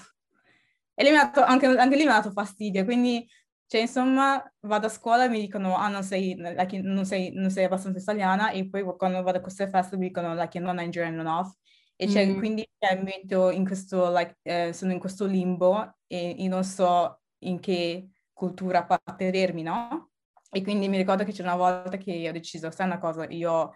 E 0.94 1.04
lì 1.04 1.12
dato, 1.12 1.44
anche, 1.44 1.68
anche, 1.68 1.96
lì 1.96 2.04
mi 2.04 2.10
ha 2.10 2.16
dato 2.16 2.32
fastidio, 2.32 2.84
quindi, 2.84 3.28
cioè, 3.68 3.82
insomma, 3.82 4.44
vado 4.62 4.88
a 4.88 4.90
scuola 4.90 5.26
e 5.26 5.30
mi 5.30 5.40
dicono, 5.40 5.76
ah, 5.76 5.90
non 5.90 6.04
sei, 6.04 6.36
like, 6.36 6.80
non 6.82 7.06
sei, 7.06 7.32
non 7.34 7.52
sei 7.52 7.66
abbastanza 7.66 8.00
italiana, 8.00 8.50
e 8.52 8.68
poi 8.68 8.84
quando 8.98 9.22
vado 9.22 9.38
a 9.38 9.42
queste 9.42 9.70
feste 9.70 9.98
mi 9.98 10.08
dicono, 10.08 10.34
like, 10.34 10.58
you're 10.58 10.72
not 10.72 10.84
Nigerian 10.84 11.20
enough. 11.20 11.54
E 11.96 12.08
cioè, 12.08 12.28
mm. 12.28 12.38
quindi 12.38 12.68
cioè, 12.78 12.96
mi 12.98 13.04
metto 13.04 13.50
in 13.50 13.66
questo, 13.66 14.12
like, 14.12 14.38
eh, 14.44 14.74
sono 14.74 14.92
in 14.92 15.00
questo 15.00 15.26
limbo 15.26 15.98
e 16.08 16.30
io 16.30 16.50
non 16.50 16.64
so 16.64 17.22
in 17.40 17.60
che 17.60 18.10
cultura 18.34 18.80
appartenermi, 18.80 19.64
no? 19.64 20.12
E 20.58 20.64
quindi 20.64 20.90
mi 20.90 20.98
ricordo 20.98 21.24
che 21.24 21.32
c'è 21.32 21.44
una 21.44 21.56
volta 21.56 21.98
che 21.98 22.28
ho 22.28 22.32
deciso, 22.32 22.72
sai 22.72 22.88
una 22.88 22.98
cosa, 22.98 23.28
io 23.30 23.76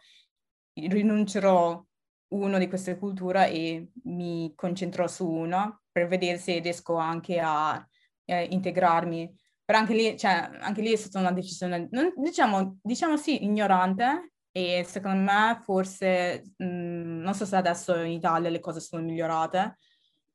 rinuncerò 0.74 1.86
uno 2.30 2.58
di 2.58 2.68
queste 2.68 2.98
culture 2.98 3.52
e 3.52 3.92
mi 4.06 4.52
concentrerò 4.56 5.08
su 5.08 5.30
uno 5.30 5.84
per 5.92 6.08
vedere 6.08 6.40
se 6.40 6.58
riesco 6.58 6.96
anche 6.96 7.40
a 7.40 7.88
eh, 8.26 8.46
integrarmi. 8.46 9.32
Però 9.64 9.78
anche 9.78 9.94
lì, 9.94 10.18
cioè, 10.18 10.50
anche 10.60 10.82
lì 10.82 10.92
è 10.92 10.96
stata 10.96 11.20
una 11.20 11.32
decisione, 11.32 11.88
non, 11.92 12.14
diciamo, 12.16 12.80
diciamo 12.82 13.16
sì, 13.16 13.44
ignorante 13.44 14.32
e 14.52 14.84
secondo 14.88 15.22
me 15.32 15.62
forse, 15.64 16.52
mh, 16.58 16.66
non 16.66 17.36
so 17.36 17.46
se 17.46 17.58
adesso 17.58 17.96
in 17.96 18.14
Italia 18.14 18.50
le 18.50 18.60
cose 18.60 18.80
sono 18.80 19.04
migliorate, 19.04 19.78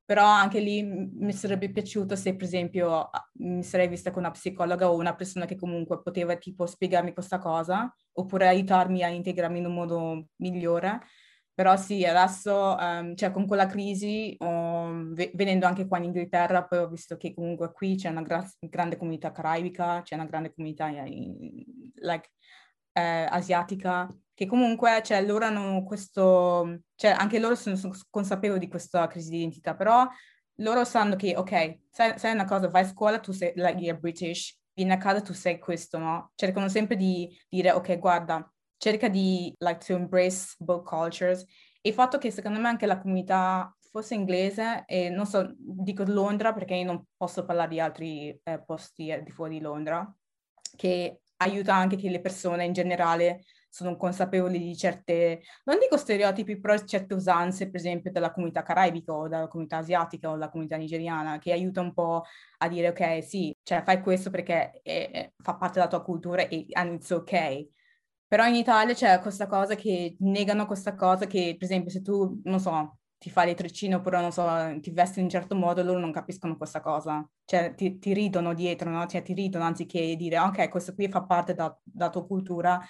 però 0.07 0.25
anche 0.25 0.61
lì 0.61 0.83
mi 0.85 1.33
sarebbe 1.33 1.69
piaciuto 1.71 2.15
se 2.17 2.37
per 2.37 2.47
esempio 2.47 3.11
mi 3.41 3.63
sarei 3.65 3.89
vista 3.89 4.13
con 4.13 4.23
una 4.23 4.31
psicologa 4.31 4.89
o 4.89 4.95
una 4.97 5.17
persona 5.17 5.47
che 5.47 5.57
comunque 5.57 6.01
poteva 6.01 6.37
tipo 6.37 6.65
spiegarmi 6.65 7.13
questa 7.13 7.39
cosa 7.39 7.93
oppure 8.13 8.47
aiutarmi 8.47 9.03
a 9.03 9.09
integrarmi 9.09 9.59
in 9.59 9.67
un 9.67 9.75
modo 9.75 10.29
migliore. 10.37 11.01
Però 11.55 11.75
sì, 11.77 12.05
adesso, 12.05 12.77
um, 12.79 13.15
cioè 13.17 13.31
con 13.33 13.47
quella 13.47 13.67
crisi, 13.67 14.37
um, 14.41 15.15
venendo 15.35 15.65
anche 15.67 15.87
qua 15.89 15.97
in 15.99 16.05
Inghilterra, 16.05 16.65
poi 16.67 16.79
ho 16.81 16.89
visto 16.89 17.17
che 17.17 17.33
comunque 17.35 17.73
qui 17.73 17.97
c'è 17.97 18.11
una 18.11 18.21
gra- 18.23 18.47
grande 18.61 18.97
comunità 18.99 19.33
caraibica, 19.33 20.03
c'è 20.03 20.15
una 20.17 20.27
grande 20.27 20.53
comunità 20.55 20.89
in, 20.89 21.65
like, 21.95 22.31
eh, 22.93 23.27
asiatica, 23.31 24.07
che 24.37 24.45
comunque 24.45 25.01
cioè, 25.03 25.25
loro 25.25 25.47
hanno 25.47 25.83
questo, 25.83 26.81
cioè 26.95 27.11
anche 27.13 27.39
loro 27.39 27.55
sono, 27.55 27.75
sono, 27.75 27.95
consapevoli 28.11 28.61
di 28.61 28.69
questa 28.69 29.07
crisi 29.07 29.31
di 29.31 29.39
identità, 29.39 29.75
però 29.75 30.07
loro 30.57 30.85
sanno 30.85 31.17
che, 31.17 31.35
ok, 31.35 31.79
sai, 31.91 32.19
sai 32.19 32.33
una 32.35 32.45
cosa, 32.45 32.69
vai 32.69 32.83
a 32.83 32.87
scuola, 32.87 33.19
tu 33.19 33.33
sei, 33.33 33.53
like, 33.57 33.79
you're 33.81 33.99
British, 33.99 34.55
vieni 34.75 34.93
a 34.93 34.99
casa, 34.99 35.23
tu 35.23 35.33
sei 35.33 35.59
questo, 35.59 35.97
no? 35.97 36.33
Cercano 36.35 36.69
sempre 36.69 36.97
di 36.97 37.35
dire, 37.49 37.71
ok, 37.71 37.99
guarda, 37.99 38.47
cerca 38.77 39.09
di, 39.09 39.55
like, 39.57 39.83
to 39.83 39.95
embrace 39.95 40.55
both 40.59 40.87
cultures. 40.87 41.41
E 41.81 41.89
il 41.89 41.95
fatto 41.95 42.19
che 42.19 42.31
secondo 42.31 42.61
me 42.61 42.69
anche 42.69 42.85
la 42.85 43.01
comunità 43.01 43.75
fosse 43.91 44.15
inglese, 44.15 44.85
e 44.87 45.09
non 45.09 45.25
so, 45.25 45.51
dico 45.57 46.05
Londra 46.07 46.53
perché 46.53 46.75
io 46.75 46.85
non 46.85 47.03
posso 47.17 47.47
parlare 47.47 47.71
di 47.71 47.81
altri 47.81 48.39
eh, 48.45 48.63
posti 48.63 49.19
di 49.25 49.31
fuori 49.31 49.57
di 49.57 49.63
Londra, 49.63 50.15
che 50.77 51.21
aiuta 51.39 51.75
anche 51.75 51.97
che 51.97 52.11
le 52.11 52.21
persone 52.21 52.67
in 52.67 52.73
generale 52.73 53.45
sono 53.77 53.97
consapevoli 53.97 54.59
di 54.59 54.75
certe, 54.75 55.43
non 55.65 55.79
dico 55.79 55.99
stereotipi, 55.99 56.59
però 56.59 56.77
certe 56.79 57.13
usanze, 57.13 57.67
per 57.69 57.79
esempio, 57.79 58.11
della 58.11 58.33
comunità 58.33 58.63
caraibica 58.63 59.13
o 59.13 59.29
della 59.29 59.49
comunità 59.49 59.77
asiatica 59.79 60.31
o 60.31 60.33
della 60.33 60.49
comunità 60.49 60.77
nigeriana, 60.77 61.39
che 61.39 61.53
aiuta 61.53 61.83
un 61.83 61.93
po' 61.93 62.25
a 62.59 62.69
dire, 62.69 62.89
ok, 62.89 63.23
sì, 63.23 63.55
cioè 63.63 63.83
fai 63.83 64.01
questo 64.01 64.31
perché 64.31 64.81
è, 64.83 65.31
fa 65.37 65.57
parte 65.57 65.75
della 65.75 65.89
tua 65.89 66.03
cultura 66.03 66.49
e 66.49 66.67
it's 66.69 67.11
ok. 67.11 67.69
Però 68.27 68.47
in 68.47 68.55
Italia 68.55 68.95
c'è 68.95 69.21
questa 69.21 69.47
cosa 69.47 69.75
che 69.75 70.17
negano 70.21 70.65
questa 70.67 70.95
cosa 70.95 71.27
che, 71.27 71.55
per 71.59 71.69
esempio, 71.69 71.91
se 71.91 72.01
tu, 72.03 72.41
non 72.45 72.59
so, 72.59 72.99
ti 73.19 73.29
fai 73.31 73.47
le 73.47 73.55
treccine 73.55 73.95
oppure, 73.97 74.21
non 74.21 74.33
so, 74.33 74.47
ti 74.81 74.91
vesti 74.91 75.19
in 75.19 75.27
un 75.27 75.31
certo 75.31 75.55
modo, 75.55 75.83
loro 75.83 75.99
non 75.99 76.13
capiscono 76.13 76.57
questa 76.57 76.81
cosa. 76.81 77.29
Cioè, 77.45 77.75
ti, 77.75 77.99
ti 77.99 78.15
ridono 78.15 78.55
dietro, 78.55 78.91
no? 78.91 79.07
Cioè, 79.07 79.23
ti 79.23 79.35
ridono 79.35 79.65
anziché 79.65 80.17
dire, 80.17 80.39
ok, 80.39 80.69
questo 80.71 80.95
qui 80.95 81.09
fa 81.09 81.25
parte 81.25 81.55
della 81.55 82.11
tua 82.11 82.27
cultura, 82.27 82.81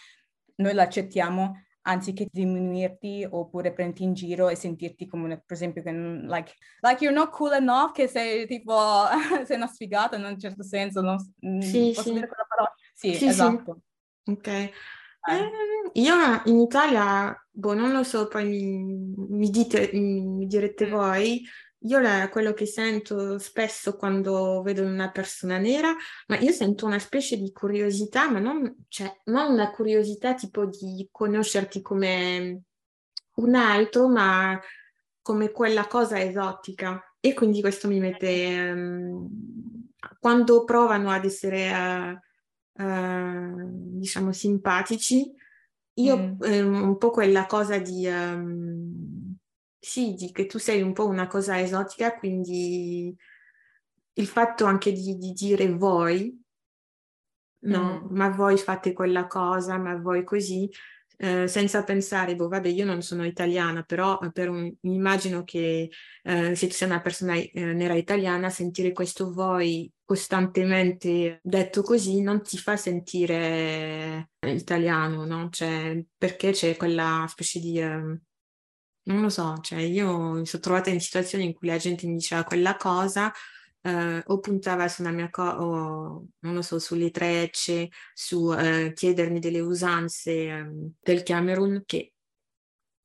noi 0.56 0.75
l'accettiamo 0.75 1.62
anziché 1.86 2.26
diminuirti 2.30 3.26
oppure 3.28 3.72
prenderti 3.72 4.02
in 4.02 4.12
giro 4.12 4.48
e 4.48 4.56
sentirti 4.56 5.06
come, 5.06 5.28
per 5.28 5.56
esempio, 5.56 5.82
che, 5.82 5.92
like, 5.92 6.54
like 6.80 7.02
you're 7.02 7.16
not 7.16 7.30
cool 7.30 7.52
enough, 7.52 7.92
che 7.92 8.08
sei 8.08 8.46
tipo, 8.46 8.76
sei 9.46 9.56
una 9.56 9.68
sfigata 9.68 10.16
in 10.16 10.25
un 10.25 10.38
certo 10.38 10.62
senso, 10.62 11.00
non, 11.00 11.16
mm, 11.46 11.60
sì, 11.60 11.92
posso 11.94 12.08
sì. 12.08 12.12
dire 12.12 12.26
quella 12.26 12.46
parola? 12.48 12.75
Sì, 12.92 13.14
sì 13.14 13.26
esatto. 13.26 13.82
Sì. 14.22 14.30
Ok. 14.32 14.46
Eh, 14.48 15.50
io 15.94 16.14
in 16.44 16.60
Italia, 16.60 17.36
boh, 17.50 17.75
non 17.75 17.92
lo 17.92 18.02
so, 18.02 18.28
poi 18.28 18.44
mi, 18.44 19.14
mi 19.16 19.50
dite, 19.50 19.90
mi 19.92 20.46
direte 20.46 20.86
mm. 20.86 20.90
voi, 20.90 21.42
io 21.80 22.00
la, 22.00 22.28
quello 22.30 22.52
che 22.52 22.66
sento 22.66 23.38
spesso 23.38 23.97
quando 23.97 24.62
vedo 24.62 24.83
una 24.83 25.11
persona 25.11 25.59
nera, 25.59 25.95
ma 26.28 26.38
io 26.38 26.50
sento 26.52 26.87
una 26.87 26.99
specie 26.99 27.37
di 27.37 27.52
curiosità, 27.52 28.30
ma 28.30 28.38
non, 28.38 28.87
cioè, 28.88 29.21
non 29.25 29.52
una 29.52 29.71
curiosità 29.71 30.35
tipo 30.35 30.64
di 30.66 31.09
conoscerti 31.11 31.83
come 31.83 32.62
un 33.35 33.54
altro, 33.54 34.09
ma 34.09 34.59
come 35.21 35.50
quella 35.50 35.87
cosa 35.87 36.21
esotica. 36.21 37.00
E 37.21 37.35
quindi 37.35 37.61
questo 37.61 37.88
mi 37.88 37.99
mette, 37.99 38.71
um, 38.73 39.28
quando 40.18 40.64
provano 40.64 41.11
ad 41.11 41.25
essere, 41.25 42.18
uh, 42.78 42.83
uh, 42.83 43.68
diciamo, 43.99 44.33
simpatici, 44.33 45.30
io 45.99 46.16
mm. 46.16 46.42
eh, 46.42 46.62
un 46.62 46.97
po' 46.97 47.11
quella 47.11 47.47
cosa 47.47 47.78
di... 47.78 48.06
Um, 48.06 49.15
sì, 49.86 50.14
di 50.14 50.32
che 50.32 50.46
tu 50.46 50.58
sei 50.58 50.82
un 50.82 50.92
po' 50.92 51.06
una 51.06 51.28
cosa 51.28 51.60
esotica, 51.60 52.18
quindi 52.18 53.16
il 54.14 54.26
fatto 54.26 54.64
anche 54.64 54.90
di, 54.90 55.16
di 55.16 55.32
dire 55.32 55.72
voi, 55.72 56.42
no, 57.66 58.02
mm. 58.02 58.16
ma 58.16 58.28
voi 58.30 58.58
fate 58.58 58.92
quella 58.92 59.28
cosa, 59.28 59.78
ma 59.78 59.94
voi 59.96 60.24
così, 60.24 60.68
eh, 61.18 61.46
senza 61.46 61.84
pensare, 61.84 62.34
boh, 62.34 62.48
vabbè, 62.48 62.66
io 62.66 62.84
non 62.84 63.00
sono 63.00 63.24
italiana, 63.24 63.84
però 63.84 64.18
eh, 64.20 64.32
per 64.32 64.48
un, 64.48 64.74
immagino 64.82 65.44
che 65.44 65.88
eh, 66.24 66.54
se 66.56 66.66
tu 66.66 66.72
sei 66.74 66.88
una 66.88 67.00
persona 67.00 67.34
eh, 67.36 67.50
nera 67.72 67.94
italiana, 67.94 68.50
sentire 68.50 68.90
questo 68.92 69.32
voi 69.32 69.88
costantemente 70.04 71.38
detto 71.42 71.82
così 71.82 72.22
non 72.22 72.42
ti 72.42 72.58
fa 72.58 72.76
sentire 72.76 74.30
italiano, 74.40 75.24
no? 75.24 75.48
Cioè, 75.48 76.04
perché 76.18 76.50
c'è 76.50 76.76
quella 76.76 77.24
specie 77.28 77.60
di... 77.60 77.80
Non 79.08 79.20
lo 79.20 79.28
so, 79.28 79.56
cioè 79.60 79.78
io 79.80 80.30
mi 80.32 80.46
sono 80.46 80.62
trovata 80.62 80.90
in 80.90 81.00
situazioni 81.00 81.44
in 81.44 81.52
cui 81.54 81.68
la 81.68 81.76
gente 81.76 82.06
mi 82.08 82.14
diceva 82.14 82.42
quella 82.42 82.76
cosa 82.76 83.32
eh, 83.82 84.20
o 84.26 84.40
puntava 84.40 84.88
su 84.88 85.02
una 85.02 85.12
mia 85.12 85.30
cosa, 85.30 85.56
non 85.58 86.54
lo 86.54 86.60
so, 86.62 86.80
sulle 86.80 87.10
trecce, 87.12 87.88
su 88.14 88.52
eh, 88.52 88.92
chiedermi 88.94 89.38
delle 89.38 89.60
usanze 89.60 90.32
eh, 90.32 90.66
del 91.00 91.22
Camerun 91.22 91.82
che 91.86 92.12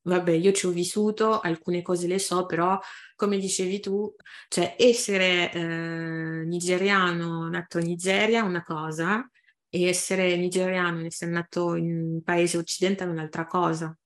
Vabbè, 0.04 0.32
io 0.32 0.50
ci 0.52 0.66
ho 0.66 0.70
vissuto, 0.70 1.38
alcune 1.40 1.80
cose 1.82 2.08
le 2.08 2.18
so, 2.18 2.44
però 2.46 2.78
come 3.14 3.38
dicevi 3.38 3.78
tu, 3.80 4.12
cioè 4.48 4.74
essere 4.78 5.52
eh, 5.52 6.44
nigeriano 6.44 7.48
nato 7.48 7.78
in 7.78 7.86
Nigeria 7.86 8.40
è 8.40 8.42
una 8.46 8.64
cosa 8.64 9.28
e 9.68 9.84
essere 9.86 10.36
nigeriano 10.36 11.04
essere 11.06 11.30
nato 11.30 11.76
in 11.76 11.96
un 12.16 12.22
paese 12.22 12.58
occidentale 12.58 13.10
è 13.10 13.12
un'altra 13.14 13.46
cosa 13.46 13.96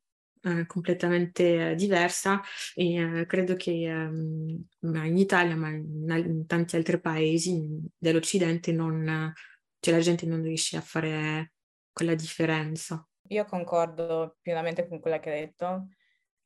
eh, 0.46 0.64
completamente 0.66 1.74
diversa 1.74 2.40
e 2.74 2.94
eh, 2.94 3.26
credo 3.26 3.56
che 3.56 3.72
ehm, 3.82 4.64
in 4.80 5.16
Italia, 5.16 5.56
ma 5.56 5.70
in, 5.70 6.06
in, 6.08 6.46
tanti 6.46 6.76
altri 6.76 7.00
paesi 7.00 7.68
dell'Occidente, 7.98 8.70
non, 8.70 9.32
cioè 9.80 9.94
la 9.94 10.00
gente 10.00 10.24
non 10.24 10.42
riesce 10.42 10.76
a 10.76 10.80
fare 10.80 11.52
quella 11.92 12.14
differenza. 12.14 13.04
Io 13.28 13.44
concordo 13.44 14.36
pienamente 14.40 14.86
con 14.86 15.00
quella 15.00 15.18
che 15.18 15.32
hai 15.32 15.40
detto. 15.40 15.88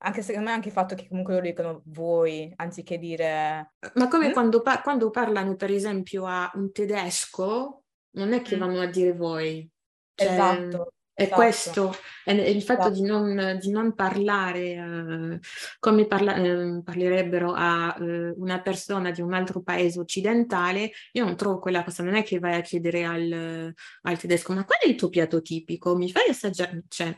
Anche 0.02 0.23
secondo 0.23 0.49
me 0.49 0.54
anche 0.54 0.69
il 0.69 0.75
fatto 0.75 0.95
che 0.95 1.07
comunque 1.07 1.35
loro 1.35 1.45
dicono 1.45 1.83
voi 1.87 2.50
anziché 2.57 2.97
dire... 2.97 3.75
Ma 3.95 4.09
come 4.09 4.30
mm? 4.30 4.33
quando, 4.33 4.62
par- 4.62 4.83
quando, 4.83 5.11
parlano 5.11 5.57
per 5.57 5.71
esempio 5.71 6.25
a 6.25 6.50
un 6.54 6.73
tedesco, 6.73 7.83
non 8.12 8.33
è 8.33 8.40
che 8.40 8.57
mm. 8.57 8.59
vanno 8.61 8.80
a 8.80 8.87
dire 8.87 9.12
voi. 9.12 9.71
Cioè, 10.14 10.33
esatto. 10.33 10.92
È 11.21 11.25
esatto. 11.25 11.37
questo, 11.39 11.95
è 12.25 12.33
il 12.33 12.62
fatto 12.62 12.89
esatto. 12.89 12.95
di, 12.95 13.03
non, 13.03 13.59
di, 13.61 13.71
non, 13.71 13.95
parlare 13.95 14.61
eh, 14.61 15.39
come 15.79 16.07
parla, 16.07 16.35
eh, 16.35 16.81
parlerebbero 16.83 17.53
a 17.55 17.95
eh, 18.00 18.33
una 18.39 18.62
persona 18.62 19.11
di 19.11 19.21
un 19.21 19.35
altro 19.35 19.61
paese 19.61 20.00
occidentale, 20.00 20.93
io 21.12 21.27
non 21.27 21.37
trovo 21.37 21.59
quella 21.59 21.85
cosa, 21.85 22.03
non 22.03 22.15
è 22.15 22.23
che 22.23 22.39
vai 22.39 22.55
a 22.55 22.62
chiedere 22.62 23.05
al, 23.05 23.75
al 24.00 24.19
tedesco, 24.19 24.55
ma 24.55 24.65
qual 24.65 24.79
è 24.81 24.89
il 24.89 24.95
tuo 24.95 25.11
piatto 25.11 25.43
tipico? 25.43 25.95
Mi 25.95 26.11
fai 26.11 26.31
assaggiare? 26.31 26.85
Cioè. 26.89 27.15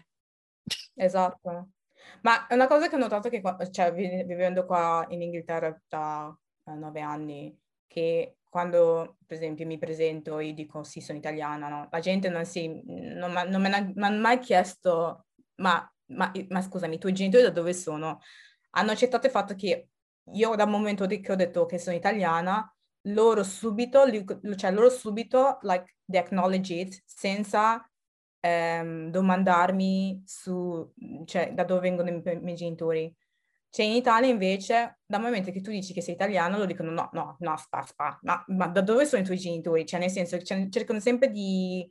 Esatto. 0.97 1.69
Ma 2.23 2.49
è 2.49 2.55
una 2.55 2.67
cosa 2.67 2.89
che 2.89 2.97
ho 2.97 2.99
notato 2.99 3.29
che, 3.29 3.41
cioè, 3.71 3.93
vivendo 3.93 4.67
qua 4.67 5.07
in 5.11 5.23
Inghilterra 5.23 5.81
da 5.87 6.37
eh, 6.65 6.75
nove 6.75 7.01
anni, 7.01 7.57
che 7.87 8.39
quando 8.53 9.17
per 9.27 9.39
esempio 9.39 9.65
mi 9.65 9.79
presento 9.79 10.39
e 10.39 10.53
dico 10.53 10.83
sì, 10.85 11.01
sono 11.01 11.17
italiana, 11.17 11.69
no? 11.69 11.89
la 11.91 12.01
gente 12.01 12.29
non, 12.29 12.45
si, 12.45 12.83
non, 12.85 13.33
non 13.49 13.63
me 13.63 13.95
ha 13.97 14.11
mai 14.11 14.39
chiesto, 14.41 15.29
ma, 15.55 15.91
ma, 16.09 16.31
ma, 16.51 16.61
scusami, 16.61 16.97
i 16.97 16.99
tuoi 16.99 17.15
genitori 17.15 17.45
da 17.45 17.49
dove 17.49 17.73
sono? 17.73 18.21
Hanno 18.73 18.91
accettato 18.91 19.25
il 19.25 19.33
fatto 19.33 19.55
che 19.55 19.89
io 20.35 20.55
dal 20.55 20.69
momento 20.69 21.07
che 21.07 21.33
ho 21.33 21.35
detto 21.35 21.65
che 21.65 21.79
sono 21.79 21.97
italiana, 21.97 22.71
loro 23.07 23.43
subito, 23.43 24.05
cioè 24.55 24.71
loro 24.71 24.91
subito, 24.91 25.57
like, 25.63 25.97
they 26.05 26.21
acknowledge 26.21 26.75
it 26.75 27.03
senza 27.07 27.83
ehm, 28.39 29.09
domandarmi 29.09 30.25
su, 30.27 30.93
cioè, 31.25 31.55
da 31.55 31.65
dove 31.65 31.81
vengono 31.81 32.11
i 32.11 32.39
miei 32.43 32.57
genitori. 32.57 33.17
Cioè 33.75 33.87
in 33.87 33.93
Italia 33.93 34.29
invece, 34.29 34.99
dal 35.07 35.23
momento 35.23 35.51
che 35.51 35.63
tu 35.63 35.71
dici 35.71 35.95
che 35.95 36.03
sei 36.03 36.13
italiano, 36.13 36.59
lo 36.59 36.67
dicono 36.67 36.91
no, 36.91 37.09
no, 37.13 37.37
no, 37.39 37.57
sta, 37.57 37.81
sta, 37.81 38.19
ma, 38.21 38.45
ma 38.49 38.67
da 38.67 38.83
dove 38.83 39.07
sono 39.07 39.23
i 39.23 39.25
tuoi 39.25 39.39
genitori? 39.39 39.87
Cioè 39.87 39.99
nel 39.99 40.11
senso, 40.11 40.39
cioè, 40.43 40.69
cercano 40.69 41.01
sempre 41.01 41.31
di, 41.31 41.89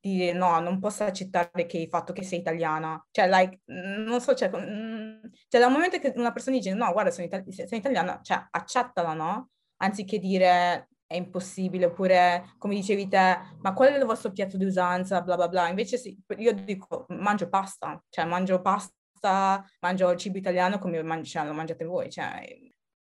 di, 0.00 0.14
dire 0.18 0.32
no, 0.32 0.60
non 0.60 0.78
posso 0.78 1.02
accettare 1.02 1.66
che 1.66 1.78
il 1.78 1.88
fatto 1.88 2.12
che 2.12 2.22
sei 2.22 2.38
italiana. 2.38 3.04
Cioè, 3.10 3.28
like, 3.28 3.58
non 3.64 4.20
so, 4.20 4.34
cioè, 4.34 4.48
mm, 4.50 5.22
cioè 5.48 5.60
dal 5.60 5.72
momento 5.72 5.98
che 5.98 6.12
una 6.14 6.30
persona 6.30 6.56
dice 6.56 6.72
no, 6.74 6.92
guarda, 6.92 7.10
sono, 7.10 7.26
itali- 7.26 7.52
sono 7.52 7.66
italiana, 7.72 8.20
cioè 8.22 8.46
accettala, 8.48 9.12
no? 9.14 9.50
Anziché 9.78 10.20
dire 10.20 10.88
è 11.08 11.16
impossibile, 11.16 11.86
oppure 11.86 12.54
come 12.58 12.76
dicevi 12.76 13.08
te, 13.08 13.38
ma 13.58 13.72
qual 13.74 13.92
è 13.92 13.98
il 13.98 14.04
vostro 14.04 14.30
piatto 14.30 14.56
di 14.56 14.64
usanza, 14.64 15.20
bla 15.22 15.34
bla 15.34 15.48
bla. 15.48 15.68
Invece 15.68 15.98
sì, 15.98 16.16
io 16.38 16.52
dico 16.52 17.06
mangio 17.08 17.48
pasta, 17.48 18.00
cioè 18.10 18.24
mangio 18.26 18.60
pasta 18.60 18.95
pasta, 19.20 19.64
mangio 19.80 20.10
il 20.10 20.18
cibo 20.18 20.38
italiano 20.38 20.78
come 20.78 21.02
man- 21.02 21.22
lo 21.22 21.52
mangiate 21.52 21.84
voi, 21.84 22.10
cioè 22.10 22.44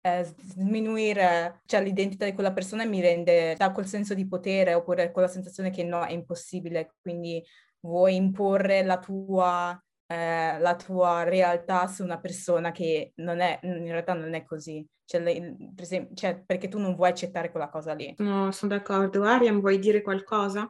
eh, 0.01 0.23
sminuire 0.23 1.61
cioè, 1.65 1.83
l'identità 1.83 2.25
di 2.25 2.33
quella 2.33 2.51
persona 2.53 2.85
mi 2.85 3.01
rende, 3.01 3.55
dà 3.55 3.71
quel 3.71 3.85
senso 3.85 4.13
di 4.13 4.27
potere 4.27 4.73
oppure 4.73 5.11
quella 5.11 5.27
sensazione 5.27 5.69
che 5.69 5.83
no, 5.83 6.03
è 6.03 6.11
impossibile, 6.11 6.95
quindi 7.01 7.43
vuoi 7.81 8.15
imporre 8.15 8.83
la 8.83 8.97
tua, 8.99 9.79
eh, 10.07 10.59
la 10.59 10.75
tua 10.75 11.23
realtà 11.23 11.87
su 11.87 12.03
una 12.03 12.19
persona 12.19 12.71
che 12.71 13.13
non 13.17 13.39
è, 13.39 13.59
in 13.63 13.91
realtà 13.91 14.13
non 14.13 14.33
è 14.33 14.43
così, 14.43 14.85
cioè, 15.05 15.21
le, 15.21 15.55
per 15.75 15.83
esempio, 15.83 16.15
cioè, 16.15 16.41
perché 16.43 16.67
tu 16.67 16.79
non 16.79 16.95
vuoi 16.95 17.09
accettare 17.09 17.51
quella 17.51 17.69
cosa 17.69 17.93
lì. 17.93 18.13
No, 18.17 18.51
sono 18.51 18.75
d'accordo. 18.75 19.23
Ariam, 19.23 19.59
vuoi 19.59 19.77
dire 19.77 20.01
qualcosa? 20.01 20.67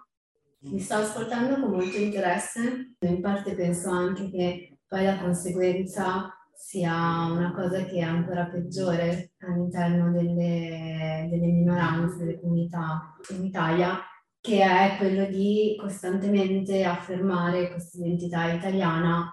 Mi 0.64 0.80
sto 0.80 0.96
ascoltando 0.96 1.60
con 1.60 1.72
molto 1.72 1.98
interesse, 1.98 2.96
in 3.00 3.22
parte 3.22 3.56
penso 3.56 3.90
anche 3.90 4.30
che 4.30 4.71
poi 4.92 5.06
la 5.06 5.20
conseguenza 5.20 6.38
sia 6.54 6.92
una 7.32 7.54
cosa 7.56 7.86
che 7.86 8.00
è 8.00 8.02
ancora 8.02 8.48
peggiore 8.48 9.32
all'interno 9.40 10.12
delle, 10.12 11.30
delle 11.32 11.48
minoranze, 11.48 12.18
delle 12.18 12.42
comunità 12.42 13.16
in 13.30 13.46
Italia, 13.46 14.00
che 14.42 14.62
è 14.62 14.98
quello 14.98 15.28
di 15.28 15.78
costantemente 15.80 16.84
affermare 16.84 17.72
questa 17.72 18.00
identità 18.00 18.52
italiana, 18.52 19.32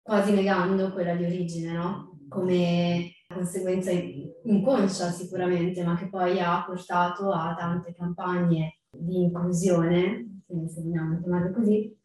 quasi 0.00 0.32
negando 0.32 0.90
quella 0.94 1.14
di 1.14 1.24
origine, 1.24 1.72
no? 1.72 2.20
Come 2.26 3.12
conseguenza 3.28 3.90
inconscia 3.90 5.10
sicuramente, 5.10 5.84
ma 5.84 5.96
che 5.96 6.08
poi 6.08 6.40
ha 6.40 6.64
portato 6.64 7.30
a 7.30 7.54
tante 7.54 7.92
campagne 7.92 8.78
di 8.90 9.20
inclusione, 9.24 10.44
se 10.46 10.80
vogliamo 10.80 11.20
chiamarle 11.20 11.52
così, 11.52 11.97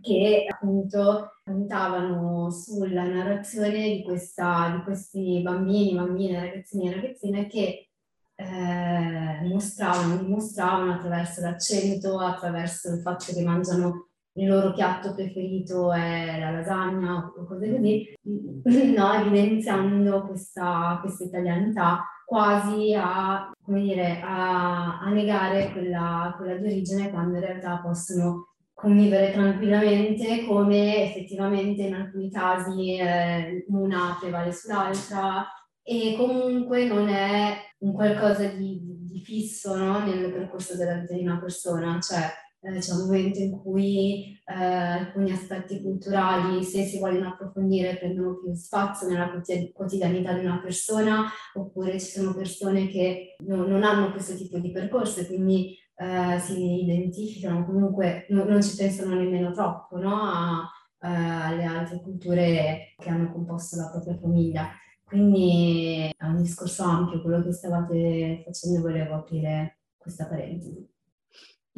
che 0.00 0.46
appunto 0.48 1.32
puntavano 1.44 2.50
sulla 2.50 3.04
narrazione 3.04 3.96
di, 3.96 4.02
questa, 4.02 4.74
di 4.76 4.82
questi 4.82 5.40
bambini, 5.42 5.94
bambine, 5.94 6.40
ragazzini 6.40 6.88
e 6.88 6.94
ragazzine 6.94 7.46
che 7.46 7.88
eh, 8.34 9.48
mostravano, 9.48 10.16
dimostravano 10.22 10.94
attraverso 10.94 11.40
l'accento, 11.40 12.18
attraverso 12.18 12.92
il 12.92 13.00
fatto 13.00 13.32
che 13.32 13.42
mangiano 13.42 14.08
il 14.36 14.48
loro 14.48 14.72
piatto 14.72 15.14
preferito 15.14 15.92
è 15.92 16.38
la 16.38 16.50
lasagna 16.50 17.32
o 17.36 17.46
cose 17.46 17.70
così, 17.70 18.14
no, 18.94 19.12
evidenziando 19.14 20.26
questa, 20.26 20.98
questa 21.00 21.24
italianità 21.24 22.04
quasi 22.26 22.92
a, 22.94 23.50
come 23.62 23.82
dire, 23.82 24.20
a, 24.20 24.98
a 25.00 25.10
negare 25.10 25.70
quella, 25.72 26.34
quella 26.36 26.56
di 26.56 26.66
origine 26.66 27.10
quando 27.10 27.36
in 27.36 27.44
realtà 27.44 27.78
possono 27.78 28.55
convivere 28.76 29.32
tranquillamente 29.32 30.44
come 30.44 31.04
effettivamente 31.04 31.80
in 31.84 31.94
alcuni 31.94 32.30
casi 32.30 32.98
eh, 32.98 33.64
una 33.68 34.18
prevale 34.20 34.52
sull'altra 34.52 35.46
e 35.82 36.14
comunque 36.14 36.84
non 36.84 37.08
è 37.08 37.56
un 37.78 37.94
qualcosa 37.94 38.44
di, 38.48 38.78
di 38.82 39.18
fisso 39.20 39.74
no? 39.74 40.04
nel 40.04 40.30
percorso 40.30 40.76
della 40.76 40.98
vita 40.98 41.14
di 41.14 41.22
una 41.22 41.40
persona, 41.40 41.98
cioè 42.00 42.30
eh, 42.60 42.78
c'è 42.78 42.92
un 42.92 43.06
momento 43.06 43.38
in 43.38 43.58
cui 43.62 44.38
eh, 44.44 44.52
alcuni 44.54 45.32
aspetti 45.32 45.80
culturali, 45.80 46.62
se 46.62 46.84
si 46.84 46.98
vogliono 46.98 47.28
approfondire, 47.28 47.96
prendono 47.96 48.36
più 48.36 48.52
spazio 48.54 49.08
nella 49.08 49.30
quotidianità 49.72 50.34
di 50.34 50.44
una 50.44 50.60
persona, 50.60 51.24
oppure 51.54 51.98
ci 51.98 52.10
sono 52.10 52.34
persone 52.34 52.88
che 52.88 53.36
no, 53.46 53.66
non 53.66 53.84
hanno 53.84 54.10
questo 54.12 54.34
tipo 54.34 54.58
di 54.58 54.70
percorso 54.70 55.24
quindi 55.24 55.78
eh, 55.96 56.38
si 56.40 56.82
identificano, 56.82 57.64
comunque 57.64 58.26
no, 58.30 58.44
non 58.44 58.62
ci 58.62 58.76
pensano 58.76 59.14
nemmeno 59.14 59.50
troppo 59.52 59.96
no? 59.96 60.14
A, 60.22 60.70
eh, 61.00 61.08
alle 61.08 61.64
altre 61.64 62.00
culture 62.02 62.94
che 62.96 63.08
hanno 63.08 63.32
composto 63.32 63.76
la 63.76 63.90
propria 63.90 64.18
famiglia. 64.18 64.70
Quindi 65.02 66.12
è 66.16 66.24
un 66.24 66.42
discorso 66.42 66.82
ampio 66.82 67.22
quello 67.22 67.42
che 67.42 67.52
stavate 67.52 68.42
facendo, 68.44 68.80
volevo 68.80 69.14
aprire 69.14 69.78
questa 69.96 70.26
parentesi. 70.26 70.84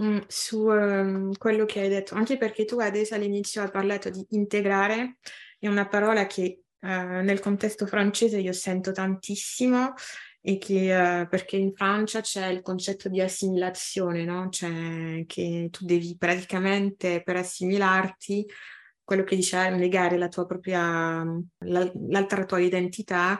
Mm, 0.01 0.19
su 0.29 0.67
um, 0.67 1.33
quello 1.37 1.65
che 1.65 1.81
hai 1.81 1.89
detto, 1.89 2.15
anche 2.15 2.39
perché 2.39 2.65
tu 2.65 2.79
adesso 2.79 3.15
all'inizio 3.15 3.63
hai 3.63 3.71
parlato 3.71 4.09
di 4.09 4.25
integrare, 4.31 5.19
è 5.59 5.67
una 5.67 5.87
parola 5.89 6.27
che 6.27 6.63
uh, 6.81 6.87
nel 6.87 7.41
contesto 7.41 7.85
francese 7.87 8.39
io 8.39 8.53
sento 8.53 8.93
tantissimo 8.93 9.93
e 10.49 10.57
che 10.57 10.97
uh, 10.97 11.29
perché 11.29 11.57
in 11.57 11.75
Francia 11.75 12.23
c'è 12.23 12.47
il 12.47 12.63
concetto 12.63 13.11
di 13.11 13.21
assimilazione, 13.21 14.25
no? 14.25 14.49
Cioè 14.49 15.25
che 15.27 15.69
tu 15.71 15.85
devi 15.85 16.17
praticamente 16.17 17.23
per 17.23 17.37
assimilarti 17.37 18.47
quello 19.05 19.25
che 19.25 19.37
dice 19.37 19.69
negare 19.69 20.17
la 20.17 20.29
tua 20.29 20.47
propria, 20.47 21.23
la, 21.59 21.93
l'altra 22.09 22.47
tua 22.47 22.61
identità 22.61 23.39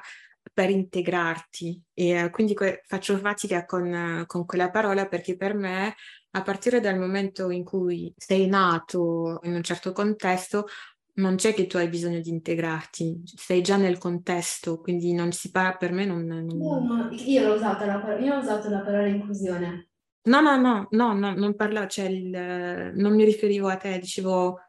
per 0.53 0.69
integrarti 0.69 1.83
e 1.95 2.25
uh, 2.25 2.31
quindi 2.31 2.53
que- 2.53 2.83
faccio 2.85 3.17
fatica 3.17 3.65
con, 3.65 4.25
con 4.27 4.45
quella 4.45 4.71
parola 4.71 5.07
perché 5.09 5.35
per 5.35 5.55
me 5.55 5.95
a 6.33 6.43
partire 6.43 6.79
dal 6.81 6.99
momento 6.99 7.49
in 7.49 7.65
cui 7.65 8.13
sei 8.19 8.47
nato 8.49 9.41
in 9.45 9.55
un 9.55 9.63
certo 9.63 9.93
contesto, 9.93 10.67
non 11.19 11.37
c'è 11.37 11.53
che 11.53 11.67
tu 11.67 11.77
hai 11.77 11.89
bisogno 11.89 12.21
di 12.21 12.31
integrarti, 12.31 13.23
sei 13.25 13.61
già 13.63 13.77
nel 13.77 13.99
contesto, 13.99 14.81
quindi 14.81 15.13
non 15.13 15.33
si 15.33 15.51
parla 15.51 15.77
per 15.77 15.93
me. 15.93 16.05
Non, 16.05 16.25
non... 16.25 16.47
No, 16.47 16.81
no, 16.81 17.09
io, 17.11 17.51
ho 17.51 17.55
usato 17.55 17.85
la 17.85 17.99
parola, 17.99 18.25
io 18.25 18.35
ho 18.35 18.39
usato 18.39 18.69
la 18.69 18.81
parola 18.81 19.07
inclusione. 19.07 19.89
No, 20.23 20.41
no, 20.41 20.57
no, 20.57 20.89
no, 20.91 21.13
no 21.15 21.35
non 21.35 21.55
parlavo, 21.55 21.87
cioè 21.87 22.07
il, 22.07 22.93
non 22.95 23.15
mi 23.15 23.25
riferivo 23.25 23.69
a 23.69 23.77
te, 23.77 23.99
dicevo. 23.99 24.61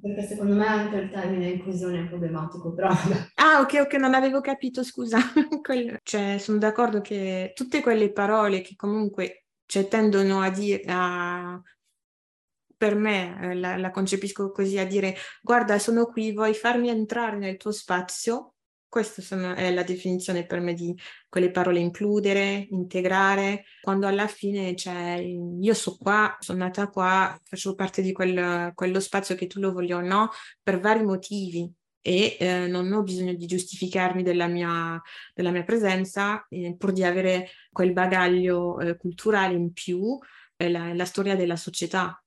Perché 0.00 0.22
secondo 0.22 0.54
me 0.54 0.66
anche 0.66 0.96
il 0.96 1.10
termine 1.10 1.48
inclusione 1.48 2.00
è 2.00 2.08
problematico, 2.08 2.72
però. 2.72 2.88
Ah, 3.34 3.60
ok, 3.60 3.80
ok, 3.82 3.94
non 3.94 4.14
avevo 4.14 4.40
capito, 4.40 4.82
scusa. 4.82 5.18
cioè, 6.02 6.38
sono 6.38 6.58
d'accordo 6.58 7.00
che 7.00 7.52
tutte 7.54 7.82
quelle 7.82 8.12
parole 8.12 8.62
che 8.62 8.74
comunque 8.76 9.44
cioè 9.66 9.86
tendono 9.86 10.40
a 10.40 10.50
dire, 10.50 10.82
a, 10.86 11.60
per 12.80 12.94
me 12.94 13.38
eh, 13.42 13.54
la, 13.56 13.76
la, 13.76 13.90
concepisco 13.90 14.52
così, 14.52 14.78
a 14.78 14.86
dire 14.86 15.14
guarda 15.42 15.78
sono 15.78 16.06
qui, 16.06 16.32
vuoi 16.32 16.54
farmi 16.54 16.88
entrare 16.88 17.36
nel 17.36 17.58
tuo 17.58 17.72
spazio? 17.72 18.54
Questa 18.88 19.54
è 19.54 19.70
la 19.70 19.82
definizione 19.82 20.46
per 20.46 20.60
me 20.60 20.72
di 20.72 20.98
quelle 21.28 21.50
parole 21.50 21.78
includere, 21.78 22.66
integrare, 22.70 23.64
quando 23.82 24.06
alla 24.06 24.26
fine 24.26 24.72
c'è 24.72 25.16
io 25.18 25.74
sono 25.74 25.96
qua, 26.00 26.36
sono 26.40 26.58
nata 26.58 26.88
qua, 26.88 27.38
faccio 27.44 27.74
parte 27.74 28.00
di 28.00 28.12
quel, 28.12 28.72
quello 28.74 28.98
spazio 28.98 29.34
che 29.34 29.46
tu 29.46 29.60
lo 29.60 29.72
voglio 29.72 29.98
o 29.98 30.00
no, 30.00 30.30
per 30.62 30.80
vari 30.80 31.04
motivi, 31.04 31.70
e 32.00 32.38
eh, 32.40 32.66
non 32.66 32.90
ho 32.92 33.02
bisogno 33.02 33.34
di 33.34 33.46
giustificarmi 33.46 34.22
della 34.22 34.46
mia, 34.46 35.00
della 35.34 35.50
mia 35.50 35.64
presenza 35.64 36.46
eh, 36.48 36.74
pur 36.78 36.92
di 36.92 37.04
avere 37.04 37.50
quel 37.70 37.92
bagaglio 37.92 38.80
eh, 38.80 38.96
culturale 38.96 39.54
in 39.54 39.72
più, 39.74 40.18
la, 40.56 40.94
la, 40.94 41.04
storia 41.04 41.36
della 41.36 41.56
società. 41.56 42.20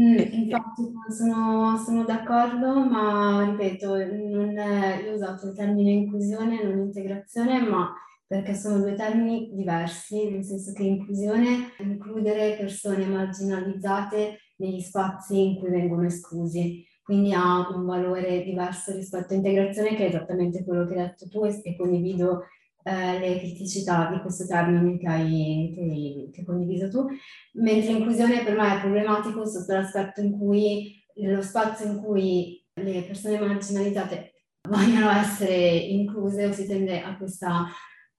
Mm, 0.00 0.16
infatti 0.16 0.90
sono, 1.14 1.76
sono, 1.76 2.04
d'accordo, 2.04 2.86
ma 2.86 3.44
ripeto, 3.44 3.96
non 3.96 4.56
è, 4.56 5.02
io 5.02 5.12
ho 5.12 5.14
usato 5.14 5.48
il 5.48 5.54
termine 5.54 5.90
inclusione, 5.90 6.64
non 6.64 6.78
integrazione, 6.78 7.60
ma 7.60 7.92
perché 8.26 8.54
sono 8.54 8.78
due 8.78 8.94
termini 8.94 9.50
diversi, 9.52 10.30
nel 10.30 10.44
senso 10.44 10.72
che 10.72 10.84
inclusione 10.84 11.74
è 11.76 11.82
includere 11.82 12.56
persone 12.56 13.04
marginalizzate 13.04 14.38
negli 14.56 14.80
spazi 14.80 15.38
in 15.38 15.58
cui 15.58 15.68
vengono 15.68 16.06
esclusi. 16.06 16.82
Quindi 17.02 17.34
ha 17.34 17.68
un 17.68 17.84
valore 17.84 18.42
diverso 18.42 18.92
rispetto 18.92 19.34
a 19.34 19.36
integrazione 19.36 19.96
che 19.96 20.06
è 20.06 20.08
esattamente 20.08 20.64
quello 20.64 20.86
che 20.86 20.94
hai 20.94 21.06
detto 21.08 21.28
tu 21.28 21.44
e, 21.44 21.60
e 21.62 21.76
condivido 21.76 22.44
eh, 22.82 23.18
le 23.18 23.38
criticità 23.38 24.10
di 24.12 24.20
questo 24.20 24.46
termine 24.46 24.98
che 24.98 25.06
hai, 25.06 25.72
che, 25.74 26.30
che 26.32 26.44
condiviso 26.44 26.88
tu, 26.88 27.06
mentre 27.54 27.92
inclusione 27.92 28.42
per 28.42 28.56
me 28.56 28.76
è 28.76 28.80
problematico 28.80 29.46
sotto 29.46 29.72
l'aspetto 29.72 30.20
in 30.20 30.38
cui 30.38 30.98
lo 31.14 31.42
spazio 31.42 31.86
in 31.86 32.02
cui 32.02 32.64
le 32.74 33.02
persone 33.02 33.38
marginalizzate 33.38 34.32
vogliono 34.68 35.10
essere 35.10 35.76
incluse 35.76 36.46
o 36.46 36.52
si 36.52 36.66
tende 36.66 37.02
a 37.02 37.16
questa, 37.16 37.66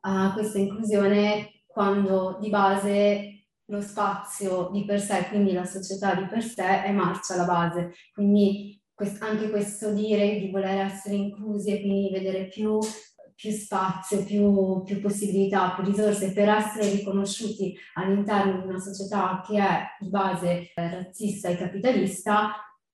a 0.02 0.34
questa 0.34 0.60
inclusione 0.60 1.63
quando 1.65 2.38
di 2.39 2.50
base 2.50 3.45
lo 3.65 3.82
spazio 3.82 4.69
di 4.71 4.84
per 4.84 5.00
sé, 5.00 5.28
quindi 5.30 5.54
la 5.54 5.63
società 5.63 6.13
di 6.15 6.26
per 6.26 6.43
sé, 6.43 6.84
è 6.84 6.91
marcia 6.91 7.34
alla 7.34 7.45
base. 7.45 7.93
Quindi 8.13 8.80
anche 9.19 9.50
questo 9.50 9.91
dire 9.93 10.39
di 10.39 10.52
voler 10.52 10.86
essere 10.86 11.15
inclusi 11.15 11.71
e 11.71 11.82
quindi 11.82 12.12
vedere 12.12 12.47
più, 12.50 12.78
più 13.41 13.49
spazio, 13.49 14.23
più, 14.23 14.84
più, 14.84 15.01
possibilità, 15.01 15.71
più 15.71 15.84
risorse 15.84 16.32
per 16.32 16.47
essere 16.47 16.91
riconosciuti 16.91 17.75
all'interno 17.95 18.62
di 18.62 18.67
una 18.67 18.77
società 18.77 19.41
che 19.43 19.58
è 19.58 19.82
di 19.99 20.10
base 20.10 20.71
eh, 20.75 20.89
razzista 20.91 21.49
e 21.49 21.58
capitalista, 21.58 22.51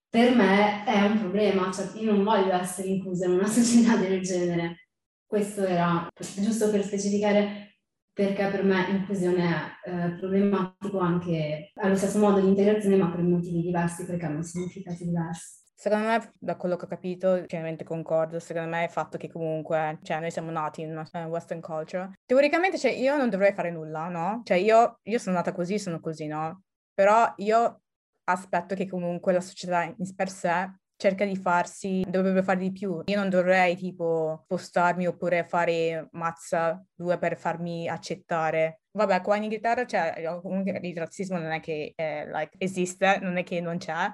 per 0.09 0.33
me 0.33 0.85
è 0.85 1.01
un 1.01 1.19
problema, 1.19 1.69
cioè 1.69 1.89
io 1.95 2.13
non 2.13 2.23
voglio 2.23 2.53
essere 2.53 2.87
inclusa 2.87 3.25
in 3.25 3.31
una 3.31 3.45
società 3.51 3.97
del 3.97 4.21
genere. 4.21 4.87
Questo 5.25 5.65
era 5.65 6.07
giusto 6.17 6.71
per 6.71 6.81
specificare 6.85 7.81
perché 8.13 8.47
per 8.47 8.63
me 8.63 8.87
inclusione 8.89 9.79
è 9.83 9.89
eh, 9.89 10.15
problematico 10.17 10.99
anche 10.99 11.71
allo 11.75 11.97
stesso 11.97 12.19
modo 12.19 12.39
di 12.39 12.47
integrazione, 12.47 12.95
ma 12.95 13.11
per 13.11 13.21
motivi 13.21 13.61
diversi 13.61 14.05
perché 14.05 14.25
hanno 14.25 14.41
significati 14.43 15.03
diversi. 15.03 15.65
Secondo 15.79 16.07
me, 16.07 16.31
da 16.39 16.55
quello 16.55 16.75
che 16.75 16.85
ho 16.85 16.87
capito, 16.87 17.43
pienamente 17.45 17.83
concordo, 17.83 18.39
secondo 18.39 18.67
me 18.67 18.81
è 18.81 18.85
il 18.85 18.89
fatto 18.89 19.15
che 19.19 19.29
comunque, 19.29 19.99
cioè, 20.01 20.19
noi 20.19 20.31
siamo 20.31 20.49
nati 20.49 20.81
in 20.81 20.89
una 20.89 21.27
western 21.27 21.61
culture. 21.61 22.13
Teoricamente, 22.25 22.79
cioè, 22.79 22.93
io 22.93 23.15
non 23.15 23.29
dovrei 23.29 23.53
fare 23.53 23.69
nulla, 23.69 24.07
no? 24.07 24.41
Cioè, 24.43 24.57
io, 24.57 24.99
io 25.03 25.19
sono 25.19 25.35
nata 25.35 25.51
così, 25.51 25.77
sono 25.77 25.99
così, 25.99 26.25
no? 26.25 26.63
Però 26.95 27.31
io 27.37 27.81
aspetto 28.23 28.73
che 28.73 28.87
comunque 28.87 29.33
la 29.33 29.39
società 29.39 29.83
in 29.83 30.15
per 30.15 30.29
sé 30.29 30.67
cerca 30.95 31.25
di 31.25 31.35
farsi, 31.35 32.03
dovrebbe 32.09 32.41
fare 32.41 32.57
di 32.57 32.71
più. 32.71 33.03
Io 33.05 33.15
non 33.15 33.29
dovrei 33.29 33.75
tipo 33.75 34.41
spostarmi 34.45 35.05
oppure 35.05 35.45
fare 35.45 36.07
mazza 36.13 36.83
due 36.95 37.19
per 37.19 37.37
farmi 37.37 37.87
accettare. 37.87 38.81
Vabbè, 38.93 39.21
qua 39.21 39.35
in 39.35 39.43
Inghilterra 39.43 39.85
cioè, 39.85 40.39
comunque 40.41 40.79
il 40.81 40.97
razzismo 40.97 41.37
non 41.37 41.51
è 41.51 41.59
che 41.59 41.93
eh, 41.95 42.27
like, 42.31 42.55
esiste, 42.57 43.19
non 43.21 43.37
è 43.37 43.43
che 43.43 43.61
non 43.61 43.77
c'è, 43.77 44.11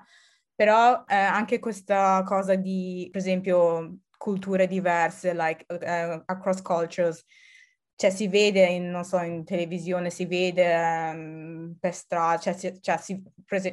però 0.63 1.03
eh, 1.05 1.13
anche 1.13 1.59
questa 1.59 2.23
cosa 2.23 2.55
di, 2.55 3.09
per 3.11 3.19
esempio, 3.19 3.97
culture 4.17 4.65
diverse, 4.65 5.33
like 5.33 5.65
uh, 5.67 6.23
across 6.25 6.61
cultures, 6.61 7.21
cioè 7.95 8.09
si 8.09 8.29
vede 8.29 8.65
in, 8.67 8.89
non 8.89 9.03
so, 9.03 9.19
in 9.19 9.43
televisione, 9.43 10.09
si 10.09 10.25
vede 10.25 11.11
um, 11.13 11.75
per 11.77 11.93
strada, 11.93 12.37
cioè, 12.39 12.53
si, 12.53 12.77
cioè, 12.79 12.97
si, 12.97 13.21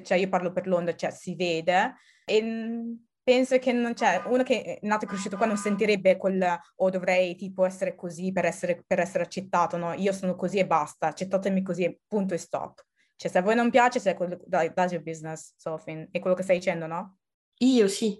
cioè, 0.03 0.19
io 0.19 0.29
parlo 0.29 0.51
per 0.51 0.67
Londra, 0.67 0.97
cioè 0.97 1.13
si 1.13 1.37
vede 1.37 1.95
e 2.25 2.97
penso 3.23 3.57
che 3.59 3.71
non 3.71 3.93
c'è, 3.95 4.23
uno 4.27 4.43
che 4.43 4.63
è 4.63 4.79
nato 4.83 5.05
e 5.05 5.09
cresciuto 5.09 5.37
qua 5.37 5.47
non 5.47 5.57
sentirebbe 5.57 6.17
quel 6.17 6.43
o 6.43 6.85
oh, 6.87 6.91
dovrei 6.91 7.37
tipo 7.37 7.65
essere 7.65 7.95
così 7.95 8.33
per 8.33 8.47
essere, 8.47 8.83
per 8.85 8.99
essere 8.99 9.23
accettato, 9.23 9.77
no? 9.77 9.93
Io 9.93 10.13
sono 10.13 10.35
così 10.35 10.59
e 10.59 10.67
basta, 10.67 11.07
accettatemi 11.07 11.63
così, 11.63 11.97
punto 12.09 12.35
e 12.35 12.39
stop. 12.39 12.85
Cioè, 13.21 13.31
se 13.31 13.37
a 13.37 13.43
voi 13.43 13.55
non 13.55 13.69
piace, 13.69 14.01
se 14.01 14.15
quello, 14.15 14.41
that's 14.49 14.93
your 14.93 15.03
business, 15.03 15.53
Sofin. 15.59 16.09
È 16.11 16.19
quello 16.21 16.35
che 16.35 16.43
stai 16.43 16.57
dicendo, 16.57 16.87
no? 16.87 17.19
Io 17.59 17.87
sì. 17.87 18.19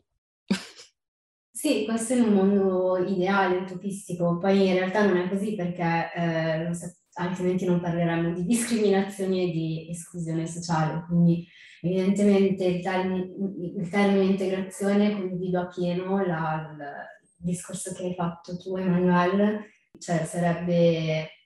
sì, 1.51 1.87
questo 1.87 2.13
è 2.13 2.21
un 2.21 2.35
mondo 2.35 2.99
ideale, 2.99 3.57
utopistico. 3.57 4.37
Poi 4.37 4.69
in 4.69 4.75
realtà 4.75 5.07
non 5.07 5.17
è 5.17 5.27
così 5.31 5.55
perché 5.55 6.13
eh, 6.15 6.71
altrimenti 7.15 7.65
non 7.65 7.81
parleremmo 7.81 8.35
di 8.35 8.45
discriminazione 8.45 9.45
e 9.45 9.51
di 9.51 9.89
esclusione 9.89 10.47
sociale. 10.47 11.07
Quindi 11.07 11.47
evidentemente 11.81 12.65
il 12.67 12.83
termine, 12.83 13.31
il 13.79 13.89
termine 13.89 14.25
integrazione 14.25 15.13
condivido 15.13 15.61
appieno 15.61 16.27
la, 16.27 16.77
il 16.77 17.47
discorso 17.47 17.95
che 17.95 18.05
hai 18.05 18.15
fatto 18.15 18.59
tu, 18.59 18.77
Emanuele, 18.77 19.71
cioè 19.99 20.27
sarebbe 20.27 21.40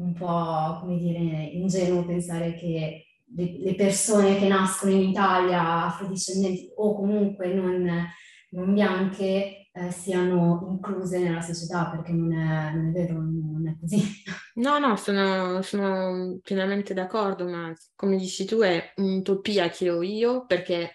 un 0.00 0.14
po', 0.14 0.78
come 0.80 0.96
dire, 0.98 1.18
ingenuo 1.52 2.04
pensare 2.04 2.54
che 2.54 3.04
le, 3.36 3.74
persone 3.74 4.38
che 4.38 4.48
nascono 4.48 4.92
in 4.92 5.10
Italia, 5.10 5.84
afrodiscendenti 5.84 6.72
o 6.76 6.96
comunque 6.96 7.52
non, 7.52 8.08
non 8.50 8.74
bianche, 8.74 9.68
eh, 9.72 9.90
siano 9.92 10.66
incluse 10.70 11.20
nella 11.20 11.40
società, 11.40 11.90
perché 11.90 12.12
non 12.12 12.32
è, 12.32 12.72
non 12.74 12.88
è 12.88 12.90
vero, 12.90 13.14
non 13.14 13.68
è 13.68 13.76
così. 13.78 14.02
No, 14.60 14.78
no, 14.78 14.96
sono, 14.96 15.62
sono 15.62 16.38
pienamente 16.42 16.92
d'accordo, 16.92 17.48
ma 17.48 17.72
come 17.94 18.16
dici 18.16 18.44
tu 18.44 18.58
è 18.58 18.92
un'utopia 18.96 19.70
che 19.70 19.88
ho 19.88 20.02
io 20.02 20.44
perché 20.44 20.92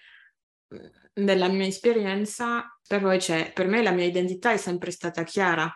nella 1.13 1.48
mia 1.48 1.65
esperienza 1.65 2.78
per 2.86 3.02
voi 3.02 3.18
c'è, 3.18 3.54
per 3.54 3.68
me 3.68 3.82
la 3.82 3.91
mia 3.91 4.06
identità 4.06 4.52
è 4.52 4.58
sempre 4.58 4.91
stata 4.91 5.24
chiara 5.24 5.72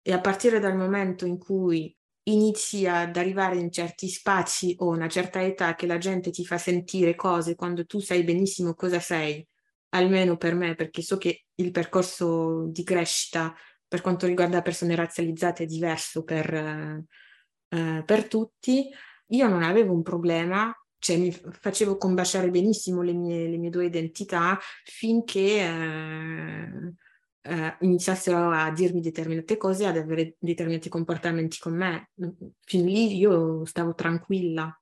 e 0.00 0.12
a 0.12 0.20
partire 0.20 0.60
dal 0.60 0.76
momento 0.76 1.26
in 1.26 1.38
cui 1.38 1.96
inizi 2.24 2.86
ad 2.86 3.16
arrivare 3.16 3.56
in 3.56 3.70
certi 3.70 4.08
spazi 4.08 4.74
o 4.78 4.88
una 4.88 5.08
certa 5.08 5.42
età 5.42 5.74
che 5.74 5.86
la 5.86 5.98
gente 5.98 6.30
ti 6.30 6.44
fa 6.44 6.58
sentire 6.58 7.14
cose 7.14 7.54
quando 7.54 7.84
tu 7.84 8.00
sai 8.00 8.24
benissimo 8.24 8.74
cosa 8.74 9.00
sei, 9.00 9.46
almeno 9.90 10.36
per 10.36 10.54
me, 10.54 10.74
perché 10.74 11.02
so 11.02 11.18
che 11.18 11.44
il 11.56 11.70
percorso 11.70 12.66
di 12.68 12.82
crescita 12.82 13.54
per 13.86 14.00
quanto 14.00 14.26
riguarda 14.26 14.62
persone 14.62 14.94
razzializzate 14.94 15.64
è 15.64 15.66
diverso 15.66 16.24
per, 16.24 16.52
eh, 17.68 18.02
per 18.04 18.28
tutti, 18.28 18.88
io 19.28 19.48
non 19.48 19.62
avevo 19.62 19.92
un 19.92 20.02
problema 20.02 20.74
cioè 21.04 21.18
mi 21.18 21.30
facevo 21.30 21.98
combaciare 21.98 22.48
benissimo 22.48 23.02
le 23.02 23.12
mie, 23.12 23.46
le 23.46 23.58
mie 23.58 23.68
due 23.68 23.84
identità 23.84 24.58
finché 24.84 25.60
eh, 25.60 26.94
eh, 27.46 27.76
iniziassero 27.80 28.50
a 28.50 28.70
dirmi 28.70 29.00
determinate 29.00 29.56
cose, 29.56 29.86
ad 29.86 29.98
avere 29.98 30.36
determinati 30.38 30.88
comportamenti 30.88 31.58
con 31.58 31.74
me. 31.74 32.10
Fin 32.60 32.86
lì 32.86 33.16
io 33.16 33.64
stavo 33.66 33.94
tranquilla. 33.94 34.76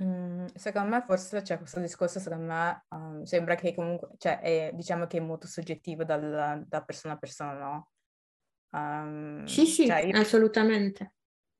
Mm, 0.00 0.46
secondo 0.54 0.90
me 0.90 1.02
forse 1.04 1.42
cioè, 1.42 1.58
questo 1.58 1.80
discorso 1.80 2.20
secondo 2.20 2.44
me 2.44 2.84
um, 2.90 3.22
sembra 3.24 3.56
che 3.56 3.74
comunque 3.74 4.10
cioè, 4.16 4.38
è, 4.38 4.70
diciamo 4.72 5.08
che 5.08 5.16
è 5.16 5.20
molto 5.20 5.48
soggettivo 5.48 6.04
dal, 6.04 6.64
da 6.68 6.82
persona 6.84 7.14
a 7.14 7.16
persona, 7.18 7.58
no? 7.58 7.88
Um, 8.70 9.44
sì, 9.44 9.66
sì, 9.66 9.86
cioè, 9.86 10.04
io... 10.04 10.16
assolutamente. 10.16 11.14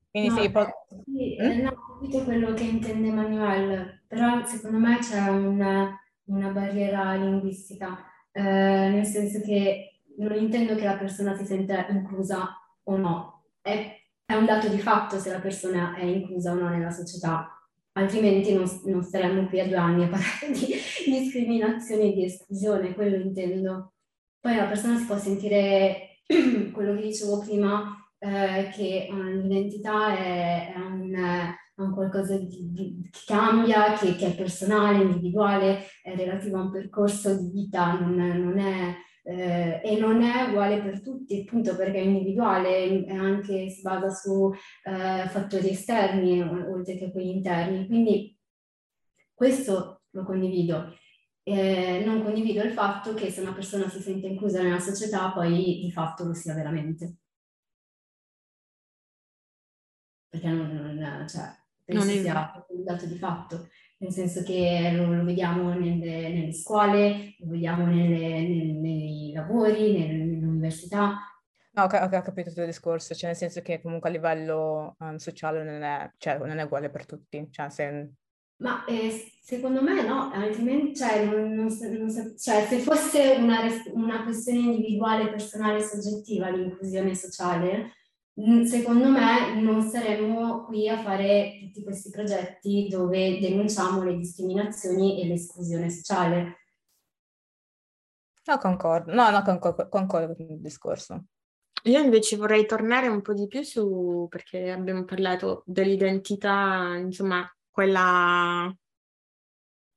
Quindi 0.09 0.29
no, 0.29 0.41
sì, 0.41 0.51
po- 0.51 0.85
sì 0.87 1.35
mm? 1.41 1.61
non 1.61 1.65
ho 1.67 1.99
capito 1.99 2.23
quello 2.23 2.53
che 2.53 2.63
intende 2.63 3.11
Manuel, 3.11 4.03
però 4.07 4.45
secondo 4.45 4.77
me 4.77 4.97
c'è 4.99 5.27
una, 5.27 5.99
una 6.27 6.49
barriera 6.51 7.15
linguistica, 7.15 8.05
eh, 8.31 8.41
nel 8.41 9.05
senso 9.05 9.41
che 9.41 9.88
non 10.19 10.35
intendo 10.35 10.75
che 10.75 10.83
la 10.83 10.97
persona 10.97 11.35
si 11.35 11.45
senta 11.45 11.87
inclusa 11.87 12.57
o 12.83 12.97
no, 12.97 13.43
è, 13.61 13.95
è, 14.25 14.33
un 14.35 14.45
dato 14.45 14.67
di 14.67 14.79
fatto 14.79 15.17
se 15.17 15.31
la 15.31 15.39
persona 15.39 15.95
è 15.95 16.03
inclusa 16.03 16.51
o 16.51 16.55
no 16.55 16.69
nella 16.69 16.91
società, 16.91 17.47
altrimenti 17.93 18.53
non, 18.53 18.65
non 18.85 19.03
staremmo 19.03 19.47
qui 19.47 19.59
a 19.59 19.67
due 19.67 19.77
anni 19.77 20.03
a 20.03 20.07
parlare 20.07 20.51
di 20.51 20.75
discriminazione 21.05 22.03
e 22.03 22.13
di 22.13 22.25
esclusione, 22.25 22.93
quello 22.93 23.15
intendo. 23.15 23.93
Poi 24.39 24.55
la 24.55 24.65
persona 24.65 24.97
si 24.97 25.05
può 25.05 25.17
sentire, 25.17 26.21
quello 26.73 26.95
che 26.95 27.01
dicevo 27.01 27.39
prima, 27.39 27.95
eh, 28.17 28.69
che 28.73 29.07
l'identità 29.11 30.17
è, 30.17 30.73
è, 30.73 30.77
un, 30.77 31.13
un, 31.75 31.93
qualcosa 31.93 32.37
di, 32.37 32.71
di, 32.71 33.09
che 33.09 33.19
cambia, 33.25 33.93
che, 33.93 34.15
che, 34.15 34.27
è 34.27 34.35
personale, 34.35 35.03
individuale, 35.03 35.85
è 36.01 36.15
relativo 36.15 36.57
a 36.57 36.63
un 36.63 36.71
percorso 36.71 37.37
di 37.37 37.49
vita, 37.49 37.99
non, 37.99 38.15
non 38.15 38.57
è, 38.57 38.95
eh, 39.23 39.81
e 39.83 39.97
non 39.99 40.21
è 40.21 40.49
uguale 40.49 40.81
per 40.81 41.01
tutti, 41.01 41.41
appunto 41.41 41.75
perché 41.75 41.99
è 41.99 42.01
individuale 42.01 43.05
e 43.05 43.11
anche 43.13 43.69
si 43.69 43.81
basa 43.81 44.09
su 44.09 44.51
eh, 44.83 45.27
fattori 45.29 45.69
esterni 45.69 46.41
oltre 46.41 46.97
che 46.97 47.11
quelli 47.11 47.31
interni. 47.31 47.87
Quindi 47.87 48.37
questo 49.33 50.01
lo 50.11 50.23
condivido. 50.23 50.95
Eh, 51.43 52.03
non 52.05 52.23
condivido 52.23 52.61
il 52.61 52.71
fatto 52.71 53.13
che 53.13 53.31
se 53.31 53.41
una 53.41 53.53
persona 53.53 53.89
si 53.89 53.99
sente 54.01 54.27
inclusa 54.27 54.61
nella 54.61 54.79
società 54.79 55.31
poi 55.31 55.79
di 55.81 55.91
fatto 55.91 56.25
lo 56.25 56.33
sia 56.33 56.53
veramente. 56.53 57.17
perché 60.29 60.47
non, 60.47 60.69
non 60.69 61.27
cioè, 61.27 61.51
penso 61.83 62.05
non 62.05 62.17
sia 62.17 62.65
un 62.69 62.83
dato 62.83 63.05
di 63.05 63.17
fatto, 63.17 63.67
nel 63.99 64.11
senso 64.11 64.43
che 64.43 64.91
lo, 64.95 65.13
lo 65.13 65.23
vediamo 65.23 65.73
nelle, 65.73 66.29
nelle, 66.29 66.53
scuole, 66.53 67.35
lo 67.39 67.49
vediamo 67.49 67.85
nelle, 67.85 68.41
nelle, 68.47 68.73
nei 68.73 69.31
lavori, 69.33 69.97
nell'università. 69.97 71.17
No, 71.71 71.83
ho, 71.83 71.85
ho, 71.85 72.21
capito 72.21 72.49
il 72.49 72.55
tuo 72.55 72.65
discorso, 72.65 73.13
cioè 73.13 73.29
nel 73.29 73.37
senso 73.37 73.61
che 73.61 73.81
comunque 73.81 74.09
a 74.09 74.11
livello 74.11 74.95
um, 74.99 75.17
sociale 75.17 75.63
non 75.63 75.81
è, 75.83 76.11
cioè, 76.17 76.37
non 76.37 76.57
è, 76.57 76.63
uguale 76.63 76.89
per 76.89 77.05
tutti. 77.05 77.47
Cioè, 77.51 77.69
se... 77.69 78.11
Ma 78.57 78.85
eh, 78.85 79.31
secondo 79.41 79.81
me 79.81 80.05
no, 80.05 80.31
altrimenti 80.31 80.95
cioè, 80.95 81.25
non, 81.25 81.53
non, 81.53 81.69
cioè, 81.69 82.65
se 82.65 82.79
fosse 82.79 83.35
una, 83.37 83.59
una 83.93 84.23
questione 84.23 84.59
individuale, 84.59 85.29
personale, 85.29 85.81
soggettiva 85.81 86.49
l'inclusione 86.49 87.15
sociale, 87.15 87.93
secondo 88.65 89.09
me 89.09 89.59
non 89.61 89.81
saremmo 89.81 90.65
qui 90.65 90.87
a 90.87 91.01
fare 91.01 91.59
tutti 91.61 91.83
questi 91.83 92.09
progetti 92.09 92.87
dove 92.89 93.39
denunciamo 93.39 94.03
le 94.03 94.15
discriminazioni 94.15 95.21
e 95.21 95.27
l'esclusione 95.27 95.89
sociale. 95.89 96.57
No, 98.45 98.57
concordo, 98.57 99.13
no, 99.13 99.29
no, 99.29 99.41
concordo, 99.43 99.89
concordo 99.89 100.35
con 100.35 100.45
il 100.49 100.59
discorso. 100.59 101.25
Io 101.83 101.99
invece 101.99 102.35
vorrei 102.35 102.65
tornare 102.65 103.07
un 103.07 103.21
po' 103.21 103.33
di 103.33 103.47
più 103.47 103.61
su, 103.63 104.27
perché 104.29 104.71
abbiamo 104.71 105.05
parlato 105.05 105.63
dell'identità, 105.65 106.95
insomma, 106.97 107.47
quella, 107.69 108.73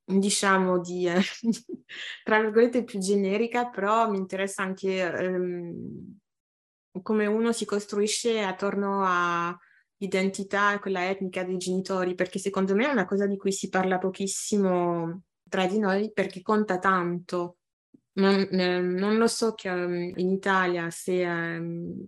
diciamo, 0.04 0.80
di, 0.80 1.06
eh, 1.06 1.20
tra 2.22 2.40
virgolette, 2.40 2.84
più 2.84 2.98
generica, 2.98 3.68
però 3.68 4.08
mi 4.10 4.18
interessa 4.18 4.62
anche 4.62 5.02
ehm, 5.02 6.18
come 7.00 7.26
uno 7.26 7.52
si 7.52 7.64
costruisce 7.64 8.40
attorno 8.40 9.04
all'identità, 9.04 10.78
quella 10.78 11.08
etnica 11.08 11.44
dei 11.44 11.56
genitori, 11.56 12.14
perché 12.14 12.38
secondo 12.38 12.74
me 12.74 12.88
è 12.88 12.92
una 12.92 13.06
cosa 13.06 13.26
di 13.26 13.36
cui 13.36 13.52
si 13.52 13.68
parla 13.68 13.98
pochissimo 13.98 15.22
tra 15.48 15.66
di 15.66 15.78
noi 15.78 16.12
perché 16.12 16.42
conta 16.42 16.78
tanto. 16.78 17.56
Non, 18.14 18.46
eh, 18.50 18.80
non 18.80 19.16
lo 19.16 19.26
so 19.26 19.54
che 19.54 19.70
um, 19.70 20.12
in 20.16 20.30
Italia, 20.30 20.90
se, 20.90 21.24
um, 21.24 22.06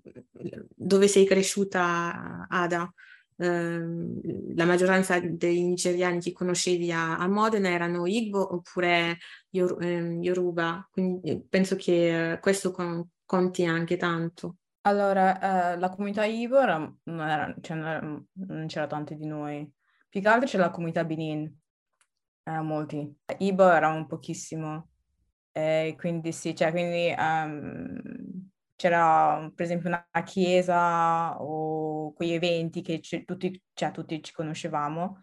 dove 0.75 1.09
sei 1.09 1.25
cresciuta 1.25 2.47
Ada, 2.49 2.93
la 3.37 4.65
maggioranza 4.65 5.19
dei 5.19 5.61
nigeriani 5.63 6.21
che 6.21 6.33
conoscevi 6.33 6.93
a, 6.93 7.19
a 7.19 7.27
Modena 7.27 7.69
erano 7.69 8.07
Igbo 8.07 8.55
oppure 8.55 9.19
Yor- 9.51 9.83
Yoruba, 9.83 10.89
quindi 10.91 11.45
penso 11.49 11.75
che 11.75 12.35
uh, 12.37 12.41
questo 12.41 12.71
con- 12.71 13.09
conti 13.25 13.65
anche 13.65 13.97
tanto. 13.97 14.59
Allora, 14.87 15.73
eh, 15.73 15.79
la 15.79 15.89
comunità 15.89 16.25
Ivo 16.27 16.61
era, 16.61 16.77
non, 17.05 17.21
era, 17.27 17.55
cioè 17.63 17.77
non, 17.77 17.87
era, 17.87 18.01
non, 18.33 18.67
c'era 18.67 18.87
tanti 18.87 19.17
di 19.17 19.27
noi. 19.27 19.71
Più 20.09 20.21
che 20.21 20.29
altro 20.29 20.47
c'è 20.47 20.59
la 20.59 20.71
comunità 20.71 21.05
Benin, 21.05 21.51
erano 22.43 22.65
molti. 22.65 23.19
Ibo 23.39 23.71
era 23.71 23.89
un 23.89 24.07
pochissimo. 24.07 24.91
E 25.53 25.95
quindi 25.97 26.33
sì, 26.33 26.55
cioè, 26.55 26.71
quindi 26.71 27.15
um, 27.17 28.51
c'era 28.77 29.51
per 29.55 29.65
esempio 29.65 29.89
una 29.89 30.07
chiesa 30.23 31.41
o 31.41 32.13
quegli 32.13 32.33
eventi 32.33 32.83
che 32.83 33.01
tutti, 33.25 33.63
cioè, 33.73 33.91
tutti 33.91 34.23
ci 34.23 34.33
conoscevamo. 34.33 35.21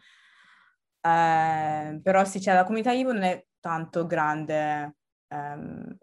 Eh, 1.02 2.00
però 2.02 2.24
sì, 2.26 2.42
cioè, 2.42 2.56
la 2.56 2.64
comunità 2.64 2.92
Ivo 2.92 3.14
non 3.14 3.24
è 3.24 3.46
tanto 3.60 4.08
grande. 4.08 4.96
Um, 5.28 5.98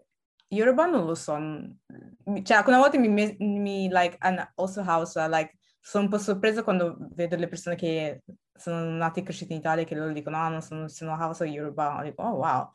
Yoruba 0.49 0.85
non 0.85 1.05
lo 1.05 1.15
cioè 1.15 2.57
alcune 2.57 2.77
volte 2.77 2.97
mi, 2.97 3.35
mi 3.39 3.87
like, 3.89 4.17
and 4.19 4.51
also 4.55 4.81
Hausa, 4.81 5.27
like, 5.27 5.57
sono 5.79 6.05
un 6.05 6.09
po' 6.09 6.17
sorpresa 6.17 6.63
quando 6.63 6.97
vedo 7.11 7.35
le 7.35 7.47
persone 7.47 7.75
che 7.75 8.23
sono 8.53 8.83
nate 8.91 9.21
e 9.21 9.23
cresciute 9.23 9.53
in 9.53 9.59
Italia 9.59 9.83
che 9.83 9.95
loro 9.95 10.11
dicono, 10.11 10.37
ah, 10.37 10.49
non 10.49 10.61
sono, 10.61 10.87
sono 10.87 11.15
Hausa 11.15 11.43
o 11.43 11.47
Yoruba, 11.47 12.01
dico, 12.03 12.23
oh 12.23 12.35
wow, 12.35 12.73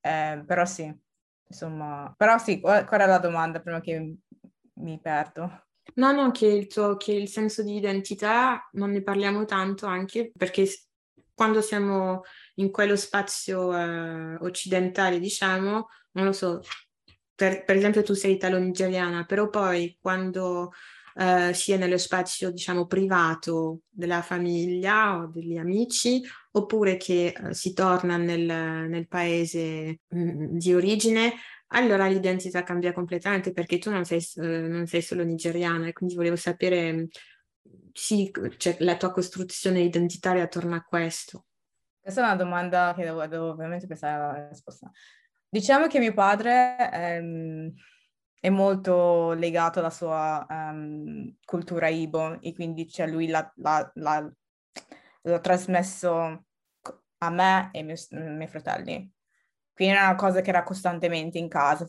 eh, 0.00 0.42
però 0.46 0.64
sì, 0.64 0.92
insomma, 1.48 2.12
però 2.16 2.38
sì, 2.38 2.60
qual, 2.60 2.84
qual 2.86 3.00
è 3.00 3.06
la 3.06 3.18
domanda 3.18 3.60
prima 3.60 3.80
che 3.80 4.16
mi 4.74 5.00
perdo? 5.00 5.66
No, 5.94 6.12
no, 6.12 6.30
che 6.30 6.46
il, 6.46 6.66
tuo, 6.66 6.96
che 6.96 7.12
il 7.12 7.28
senso 7.28 7.62
di 7.62 7.76
identità 7.76 8.68
non 8.72 8.90
ne 8.90 9.02
parliamo 9.02 9.44
tanto 9.44 9.86
anche 9.86 10.32
perché 10.36 10.66
quando 11.34 11.60
siamo 11.60 12.22
in 12.56 12.70
quello 12.70 12.96
spazio 12.96 13.76
eh, 13.76 14.36
occidentale, 14.40 15.18
diciamo, 15.18 15.88
non 16.12 16.24
lo 16.26 16.32
so, 16.32 16.60
per, 17.42 17.64
per 17.64 17.76
esempio 17.76 18.04
tu 18.04 18.14
sei 18.14 18.34
italo-nigeriana, 18.34 19.24
però 19.24 19.48
poi 19.48 19.98
quando 20.00 20.70
eh, 21.16 21.52
si 21.52 21.72
è 21.72 21.76
nello 21.76 21.98
spazio, 21.98 22.52
diciamo, 22.52 22.86
privato 22.86 23.80
della 23.88 24.22
famiglia 24.22 25.16
o 25.16 25.26
degli 25.26 25.56
amici, 25.56 26.22
oppure 26.52 26.96
che 26.96 27.34
eh, 27.36 27.52
si 27.52 27.72
torna 27.72 28.16
nel, 28.16 28.44
nel 28.88 29.08
paese 29.08 30.02
mh, 30.06 30.20
mm, 30.20 30.56
di 30.56 30.72
origine, 30.72 31.32
allora 31.74 32.06
l'identità 32.06 32.62
cambia 32.62 32.92
completamente 32.92 33.52
perché 33.52 33.78
tu 33.78 33.90
non 33.90 34.04
sei, 34.04 34.24
eh, 34.36 34.68
non 34.68 34.86
sei 34.86 35.02
solo 35.02 35.24
nigeriana 35.24 35.88
e 35.88 35.92
quindi 35.92 36.14
volevo 36.14 36.36
sapere 36.36 37.08
sì, 37.92 38.30
cioè, 38.56 38.76
la 38.80 38.96
tua 38.96 39.10
costruzione 39.10 39.80
identitaria 39.80 40.44
attorno 40.44 40.76
a 40.76 40.82
questo. 40.82 41.46
Questa 42.00 42.20
è 42.20 42.24
una 42.24 42.36
domanda 42.36 42.92
che 42.94 43.02
devo, 43.02 43.26
devo 43.26 43.50
ovviamente 43.50 43.88
pensare 43.88 44.14
alla 44.14 44.48
risposta. 44.48 44.88
Diciamo 45.54 45.86
che 45.86 45.98
mio 45.98 46.14
padre, 46.14 46.78
ehm, 46.90 47.74
è 48.40 48.48
molto 48.48 49.32
legato 49.32 49.80
alla 49.80 49.90
sua 49.90 50.46
um, 50.48 51.36
cultura 51.44 51.88
Ibo 51.88 52.40
e 52.40 52.54
quindi 52.54 52.88
cioè, 52.88 53.06
lui 53.06 53.26
l'ha, 53.28 53.52
l'ha, 53.56 53.92
l'ha, 53.96 54.32
l'ha, 55.20 55.40
trasmesso 55.40 56.44
a 57.18 57.30
me 57.30 57.68
e 57.70 57.80
ai 57.80 57.84
miei, 57.84 57.98
miei, 58.10 58.48
fratelli. 58.48 59.12
Quindi 59.74 59.94
era 59.94 60.06
una 60.06 60.14
cosa 60.14 60.40
che 60.40 60.48
era 60.48 60.62
costantemente 60.62 61.36
in 61.36 61.48
casa, 61.48 61.86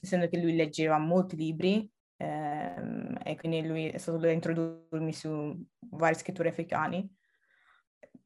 essendo 0.00 0.28
che 0.28 0.38
lui 0.38 0.54
leggeva 0.54 0.96
molti 0.98 1.34
libri 1.34 1.90
ehm, 2.16 3.18
e 3.24 3.36
quindi 3.36 3.66
lui 3.66 3.88
è 3.88 3.98
stato 3.98 4.18
da 4.18 4.30
introdurmi 4.30 5.12
su 5.12 5.60
varie 5.90 6.16
scritture 6.16 6.50
africane. 6.50 7.08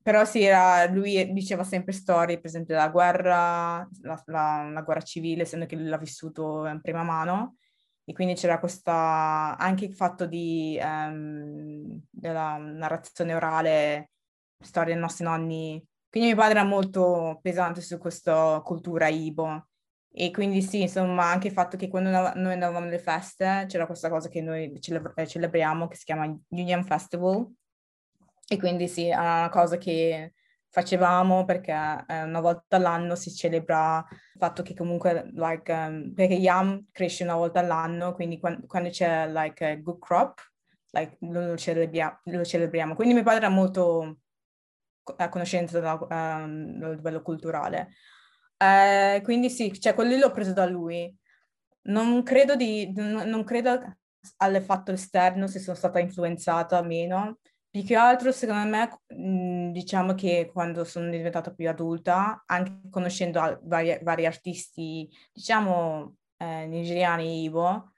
Però 0.04 0.26
sì, 0.26 0.42
era, 0.42 0.84
lui 0.90 1.32
diceva 1.32 1.64
sempre 1.64 1.92
storie, 1.94 2.36
per 2.36 2.44
esempio, 2.46 2.74
della 2.74 2.90
guerra, 2.90 3.88
la, 4.02 4.22
la, 4.26 4.68
la 4.70 4.82
guerra 4.82 5.00
civile, 5.00 5.42
essendo 5.42 5.64
che 5.64 5.76
lui 5.76 5.86
l'ha 5.86 5.96
vissuto 5.96 6.66
in 6.66 6.82
prima 6.82 7.02
mano 7.02 7.56
e 8.04 8.12
quindi 8.12 8.34
c'era 8.34 8.58
questa, 8.58 9.56
anche 9.56 9.86
il 9.86 9.94
fatto 9.94 10.26
di, 10.26 10.78
um, 10.82 12.02
della 12.10 12.58
narrazione 12.58 13.34
orale, 13.34 14.10
storie 14.60 14.92
dei 14.92 15.00
nostri 15.00 15.24
nonni. 15.24 15.82
Quindi 16.10 16.28
mio 16.28 16.38
padre 16.38 16.58
era 16.58 16.68
molto 16.68 17.38
pesante 17.40 17.80
su 17.80 17.96
questa 17.96 18.60
cultura 18.62 19.08
Ibo. 19.08 19.68
E 20.12 20.30
quindi 20.30 20.60
sì, 20.60 20.82
insomma, 20.82 21.30
anche 21.30 21.48
il 21.48 21.54
fatto 21.54 21.78
che 21.78 21.88
quando 21.88 22.10
noi 22.10 22.52
andavamo 22.52 22.86
alle 22.86 22.98
feste 22.98 23.64
c'era 23.68 23.86
questa 23.86 24.10
cosa 24.10 24.28
che 24.28 24.42
noi 24.42 24.78
celebra- 24.80 25.24
celebriamo 25.26 25.88
che 25.88 25.96
si 25.96 26.04
chiama 26.04 26.26
Union 26.48 26.84
Festival. 26.84 27.50
E 28.48 28.58
quindi 28.58 28.88
sì, 28.88 29.06
è 29.06 29.16
una 29.16 29.48
cosa 29.50 29.76
che 29.78 30.34
facevamo 30.74 31.44
perché 31.44 31.72
eh, 31.72 32.22
una 32.24 32.40
volta 32.40 32.76
all'anno 32.76 33.14
si 33.14 33.32
celebra 33.32 34.04
il 34.10 34.38
fatto 34.38 34.62
che 34.62 34.74
comunque, 34.74 35.30
like, 35.34 35.72
um, 35.72 36.12
perché 36.12 36.34
Yam 36.34 36.88
cresce 36.90 37.22
una 37.22 37.36
volta 37.36 37.60
all'anno, 37.60 38.12
quindi 38.12 38.40
quando, 38.40 38.66
quando 38.66 38.88
c'è, 38.90 39.28
like, 39.30 39.64
a 39.64 39.76
good 39.76 40.00
crop, 40.00 40.40
like, 40.90 41.16
lo, 41.20 41.56
celebria- 41.56 42.20
lo, 42.24 42.44
celebriamo. 42.44 42.94
Quindi 42.96 43.14
mio 43.14 43.22
padre 43.22 43.46
era 43.46 43.54
molto 43.54 44.18
a 45.16 45.28
conoscenza 45.28 45.78
um, 45.78 46.78
del 46.78 46.96
livello 46.96 47.22
culturale. 47.22 47.90
Eh, 48.56 49.20
quindi 49.22 49.50
sì, 49.50 49.78
cioè 49.80 49.94
quello 49.94 50.16
l'ho 50.16 50.30
preso 50.32 50.52
da 50.52 50.66
lui. 50.66 51.14
Non 51.82 52.22
credo, 52.22 52.56
di, 52.56 52.92
non 52.94 53.44
credo 53.44 53.96
all'effetto 54.38 54.90
esterno 54.92 55.46
se 55.46 55.58
sono 55.58 55.76
stata 55.76 55.98
influenzata 55.98 56.78
o 56.78 56.82
meno, 56.82 57.38
più 57.74 57.82
che 57.82 57.96
altro, 57.96 58.30
secondo 58.30 58.68
me, 58.68 58.88
mhmm, 59.08 59.72
diciamo 59.72 60.14
che 60.14 60.48
quando 60.52 60.84
sono 60.84 61.10
diventata 61.10 61.52
più 61.52 61.68
adulta, 61.68 62.44
anche 62.46 62.88
conoscendo 62.88 63.58
vari, 63.64 63.98
vari 64.00 64.26
artisti, 64.26 65.10
diciamo, 65.32 66.14
eh, 66.36 66.66
nigeriani, 66.66 67.42
Ivo, 67.42 67.90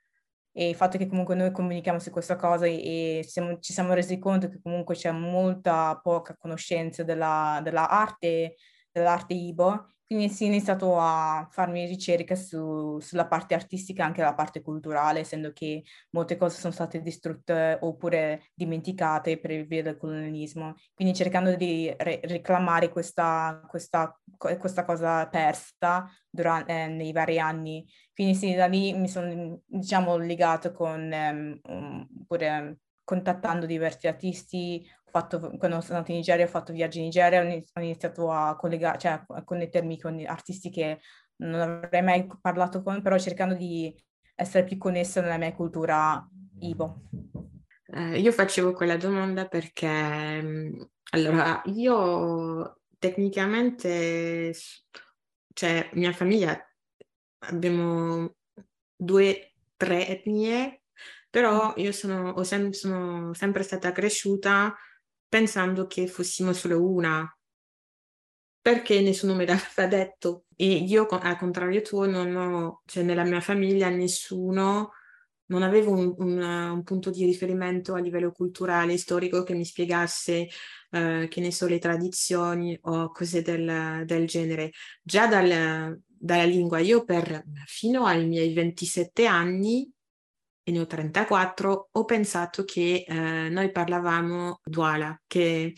e 0.51 0.71
il 0.71 0.75
fatto 0.75 0.97
che 0.97 1.07
comunque 1.07 1.35
noi 1.35 1.51
comunichiamo 1.53 1.99
su 1.99 2.11
questa 2.11 2.37
cosa 2.37 2.65
e, 2.65 3.23
siamo, 3.29 3.59
ci 3.59 3.75
siamo 3.75 3.93
resi 3.93 4.19
conto 4.19 4.49
che 4.49 4.61
comunque 4.63 4.95
c'è 4.95 5.11
molta 5.11 6.01
poca 6.03 6.35
conoscenza 6.39 7.03
della, 7.03 7.61
della 7.63 7.87
arte, 7.91 8.57
dell'arte 8.91 9.35
Ibo, 9.35 9.96
quindi 10.07 10.29
sì, 10.29 10.45
ho 10.45 10.47
iniziato 10.47 10.99
a 11.01 11.49
farmi 11.51 11.85
ricerche 11.85 12.37
su, 12.37 12.99
sulla 13.01 13.27
parte 13.27 13.55
artistica 13.55 14.03
e 14.05 14.07
anche 14.07 14.23
la 14.23 14.35
parte 14.35 14.63
culturale, 14.63 15.21
essendo 15.21 15.53
che 15.53 15.83
molte 16.11 16.37
cose 16.37 16.61
sono 16.61 16.73
state 16.73 17.03
distrutte 17.03 17.77
oppure 17.81 18.45
dimenticate 18.55 19.39
per 19.39 19.67
via 19.67 19.83
del 19.83 19.97
colonialismo. 19.97 20.75
Quindi 20.95 21.13
cercando 21.13 21.57
di 21.57 21.93
re- 21.99 22.21
reclamare 22.23 22.89
questa, 22.89 23.61
questa, 23.69 24.17
questa, 24.37 24.85
cosa 24.85 25.27
persa 25.27 26.09
durante, 26.31 26.85
eh, 26.85 26.87
nei 26.87 27.13
vari 27.13 27.41
anni. 27.41 27.85
Quindi 28.15 28.35
sì, 28.37 28.55
da 28.55 28.67
lì 28.67 28.93
mi 28.93 29.09
sono, 29.09 29.61
diciamo, 29.67 30.17
legato 30.19 30.71
con, 30.71 31.61
um, 31.65 32.07
pure 32.27 32.79
contattando 33.07 33.67
diversi 33.67 34.09
artisti, 34.09 34.85
fatto, 35.17 35.39
quando 35.57 35.81
sono 35.81 35.97
andata 35.97 36.13
in 36.13 36.19
Nigeria, 36.19 36.45
ho 36.45 36.49
fatto 36.49 36.73
viaggi 36.73 36.99
in 36.99 37.05
Nigeria, 37.05 37.41
ho 37.41 37.81
iniziato 37.81 38.31
a, 38.31 38.55
collegare, 38.57 38.99
cioè, 38.99 39.23
a 39.27 39.45
connettermi 39.45 39.99
con 39.99 40.23
artisti 40.27 40.69
che 40.69 41.01
non 41.37 41.61
avrei 41.61 42.03
mai 42.03 42.27
parlato 42.41 42.83
con, 42.83 43.01
però 43.01 43.19
cercando 43.19 43.55
di 43.55 43.95
essere 44.35 44.65
più 44.65 44.77
connessa 44.77 45.23
nella 45.23 45.39
mia 45.39 45.55
cultura 45.55 46.29
Ibo. 46.61 47.09
Eh, 47.87 48.19
io 48.19 48.31
facevo 48.33 48.73
quella 48.73 48.97
domanda 48.97 49.47
perché, 49.47 50.43
mm, 50.43 50.81
allora, 51.13 51.63
io 51.67 52.81
tecnicamente, 52.99 54.55
cioè, 55.55 55.91
mia 55.95 56.13
famiglia, 56.13 56.59
abbiamo 57.47 58.35
due, 58.95 59.53
tre 59.77 60.09
etnie, 60.09 60.83
però 61.31 61.73
io 61.77 61.93
sono, 61.93 62.43
sem- 62.43 62.71
sono 62.71 63.33
sempre 63.33 63.63
stata 63.63 63.93
cresciuta 63.93 64.75
pensando 65.29 65.87
che 65.87 66.07
fossimo 66.07 66.53
solo 66.53 66.83
una, 66.83 67.29
perché 68.61 69.01
nessuno 69.01 69.35
me 69.35 69.47
l'aveva 69.47 69.87
detto. 69.87 70.45
E 70.57 70.67
io, 70.67 71.07
al 71.07 71.39
contrario 71.39 71.83
tuo, 71.83 72.07
non 72.07 72.35
ho, 72.35 72.83
cioè 72.87 73.05
nella 73.05 73.25
mia 73.25 73.41
famiglia 73.41 73.89
nessuno, 73.89 74.93
non 75.47 75.63
avevo 75.63 75.93
un, 75.93 76.15
un, 76.19 76.43
un 76.43 76.83
punto 76.83 77.11
di 77.11 77.25
riferimento 77.25 77.95
a 77.95 78.01
livello 78.01 78.33
culturale, 78.33 78.97
storico 78.97 79.43
che 79.45 79.55
mi 79.55 79.65
spiegasse, 79.65 80.49
eh, 80.91 81.27
che 81.31 81.41
ne 81.41 81.53
so, 81.53 81.67
le 81.69 81.79
tradizioni 81.79 82.77
o 82.83 83.11
cose 83.13 83.43
del, 83.43 84.03
del 84.05 84.27
genere. 84.27 84.73
Già 85.03 85.27
dal, 85.29 86.01
dalla 86.05 86.45
lingua, 86.45 86.79
io 86.79 87.05
per 87.05 87.45
fino 87.67 88.07
ai 88.07 88.27
miei 88.27 88.53
27 88.53 89.27
anni 89.27 89.89
e 90.69 90.73
ne 90.73 90.81
ho 90.81 90.87
34, 90.87 91.91
ho 91.93 92.05
pensato 92.05 92.65
che 92.65 93.05
eh, 93.07 93.49
noi 93.49 93.71
parlavamo 93.71 94.63
Douala, 94.65 95.17
che 95.25 95.77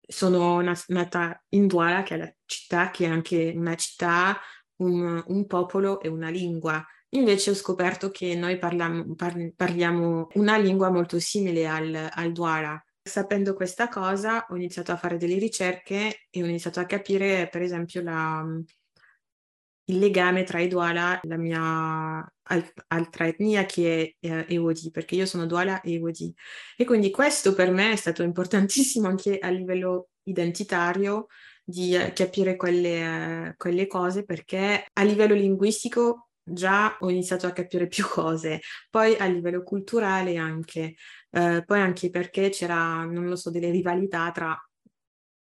sono 0.00 0.62
nata 0.86 1.44
in 1.50 1.66
Douala, 1.66 2.02
che 2.04 2.14
è 2.14 2.16
la 2.16 2.34
città, 2.46 2.90
che 2.90 3.04
è 3.04 3.08
anche 3.08 3.52
una 3.54 3.74
città, 3.74 4.40
un, 4.76 5.22
un 5.26 5.46
popolo 5.46 6.00
e 6.00 6.08
una 6.08 6.30
lingua. 6.30 6.82
Invece 7.10 7.50
ho 7.50 7.54
scoperto 7.54 8.10
che 8.10 8.34
noi 8.34 8.56
parliamo, 8.56 9.14
par- 9.14 9.52
parliamo 9.54 10.28
una 10.36 10.56
lingua 10.56 10.88
molto 10.88 11.20
simile 11.20 11.68
al, 11.68 12.08
al 12.10 12.32
Douala. 12.32 12.82
Sapendo 13.02 13.52
questa 13.52 13.88
cosa 13.88 14.46
ho 14.48 14.56
iniziato 14.56 14.90
a 14.90 14.96
fare 14.96 15.18
delle 15.18 15.38
ricerche 15.38 16.28
e 16.30 16.42
ho 16.42 16.46
iniziato 16.46 16.80
a 16.80 16.86
capire, 16.86 17.46
per 17.50 17.60
esempio, 17.60 18.02
la, 18.02 18.42
il 19.88 19.98
legame 19.98 20.44
tra 20.44 20.60
i 20.60 20.68
Douala 20.68 21.20
e 21.20 21.28
la 21.28 21.36
mia 21.36 22.32
altra 22.88 23.26
etnia 23.26 23.64
che 23.66 24.16
è 24.20 24.26
eh, 24.26 24.46
Ewodi, 24.48 24.90
perché 24.90 25.14
io 25.14 25.26
sono 25.26 25.46
Douala 25.46 25.80
e 25.80 25.92
Ewodi. 25.94 26.34
E 26.76 26.84
quindi 26.84 27.10
questo 27.10 27.54
per 27.54 27.70
me 27.70 27.92
è 27.92 27.96
stato 27.96 28.22
importantissimo 28.22 29.08
anche 29.08 29.38
a 29.38 29.48
livello 29.48 30.08
identitario 30.24 31.26
di 31.64 31.94
eh, 31.94 32.12
capire 32.12 32.56
quelle, 32.56 33.48
uh, 33.50 33.54
quelle 33.56 33.86
cose, 33.86 34.24
perché 34.24 34.86
a 34.92 35.02
livello 35.02 35.34
linguistico 35.34 36.30
già 36.42 36.96
ho 37.00 37.10
iniziato 37.10 37.46
a 37.46 37.52
capire 37.52 37.86
più 37.88 38.04
cose, 38.08 38.60
poi 38.90 39.16
a 39.16 39.26
livello 39.26 39.62
culturale 39.62 40.36
anche, 40.36 40.94
uh, 41.30 41.62
poi 41.64 41.80
anche 41.80 42.10
perché 42.10 42.50
c'era, 42.50 43.04
non 43.04 43.26
lo 43.26 43.36
so, 43.36 43.50
delle 43.50 43.70
rivalità 43.70 44.30
tra 44.32 44.67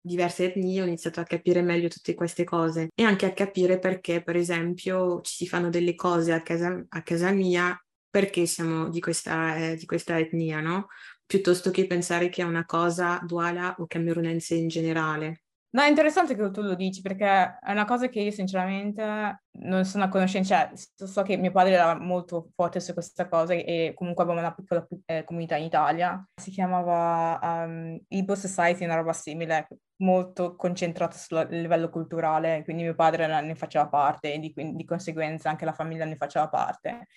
diverse 0.03 0.45
etnie 0.45 0.81
ho 0.81 0.85
iniziato 0.85 1.19
a 1.19 1.23
capire 1.23 1.61
meglio 1.61 1.87
tutte 1.87 2.13
queste 2.13 2.43
cose 2.43 2.89
e 2.93 3.03
anche 3.03 3.25
a 3.25 3.33
capire 3.33 3.79
perché, 3.79 4.21
per 4.21 4.35
esempio, 4.35 5.21
ci 5.21 5.35
si 5.35 5.47
fanno 5.47 5.69
delle 5.69 5.95
cose 5.95 6.33
a 6.33 6.41
casa, 6.41 6.83
a 6.89 7.01
casa 7.03 7.31
mia 7.31 7.77
perché 8.09 8.45
siamo 8.45 8.89
di 8.89 8.99
questa, 8.99 9.55
eh, 9.71 9.75
di 9.75 9.85
questa 9.85 10.19
etnia, 10.19 10.59
no? 10.61 10.87
Piuttosto 11.25 11.71
che 11.71 11.87
pensare 11.87 12.29
che 12.29 12.41
è 12.41 12.45
una 12.45 12.65
cosa 12.65 13.19
duala 13.25 13.75
o 13.79 13.87
camerunense 13.87 14.55
in 14.55 14.67
generale. 14.67 15.42
No, 15.75 15.81
è 15.81 15.87
interessante 15.89 16.35
che 16.35 16.51
tu 16.51 16.61
lo 16.61 16.75
dici 16.75 17.01
perché 17.01 17.57
è 17.59 17.71
una 17.71 17.85
cosa 17.85 18.07
che 18.07 18.19
io 18.19 18.29
sinceramente 18.29 19.43
non 19.53 19.83
sono 19.85 20.03
a 20.03 20.07
conoscenza, 20.07 20.71
cioè, 20.95 21.07
so 21.07 21.23
che 21.23 21.35
mio 21.35 21.51
padre 21.51 21.73
era 21.73 21.97
molto 21.99 22.51
forte 22.53 22.79
su 22.79 22.93
questa 22.93 23.27
cosa 23.27 23.53
e 23.53 23.93
comunque 23.95 24.23
avevamo 24.23 24.45
una 24.45 24.53
piccola 24.53 24.87
eh, 25.05 25.23
comunità 25.23 25.55
in 25.55 25.63
Italia, 25.63 26.23
si 26.39 26.51
chiamava 26.51 27.39
um, 27.65 27.99
Igbo 28.07 28.35
Society, 28.35 28.85
una 28.85 28.93
roba 28.97 29.13
simile, 29.13 29.67
molto 30.03 30.55
concentrata 30.55 31.17
sul 31.17 31.47
livello 31.49 31.89
culturale, 31.89 32.61
quindi 32.63 32.83
mio 32.83 32.93
padre 32.93 33.25
ne 33.41 33.55
faceva 33.55 33.87
parte 33.87 34.31
e 34.31 34.37
di, 34.37 34.53
di 34.55 34.85
conseguenza 34.85 35.49
anche 35.49 35.65
la 35.65 35.73
famiglia 35.73 36.05
ne 36.05 36.17
faceva 36.17 36.49
parte. 36.49 37.07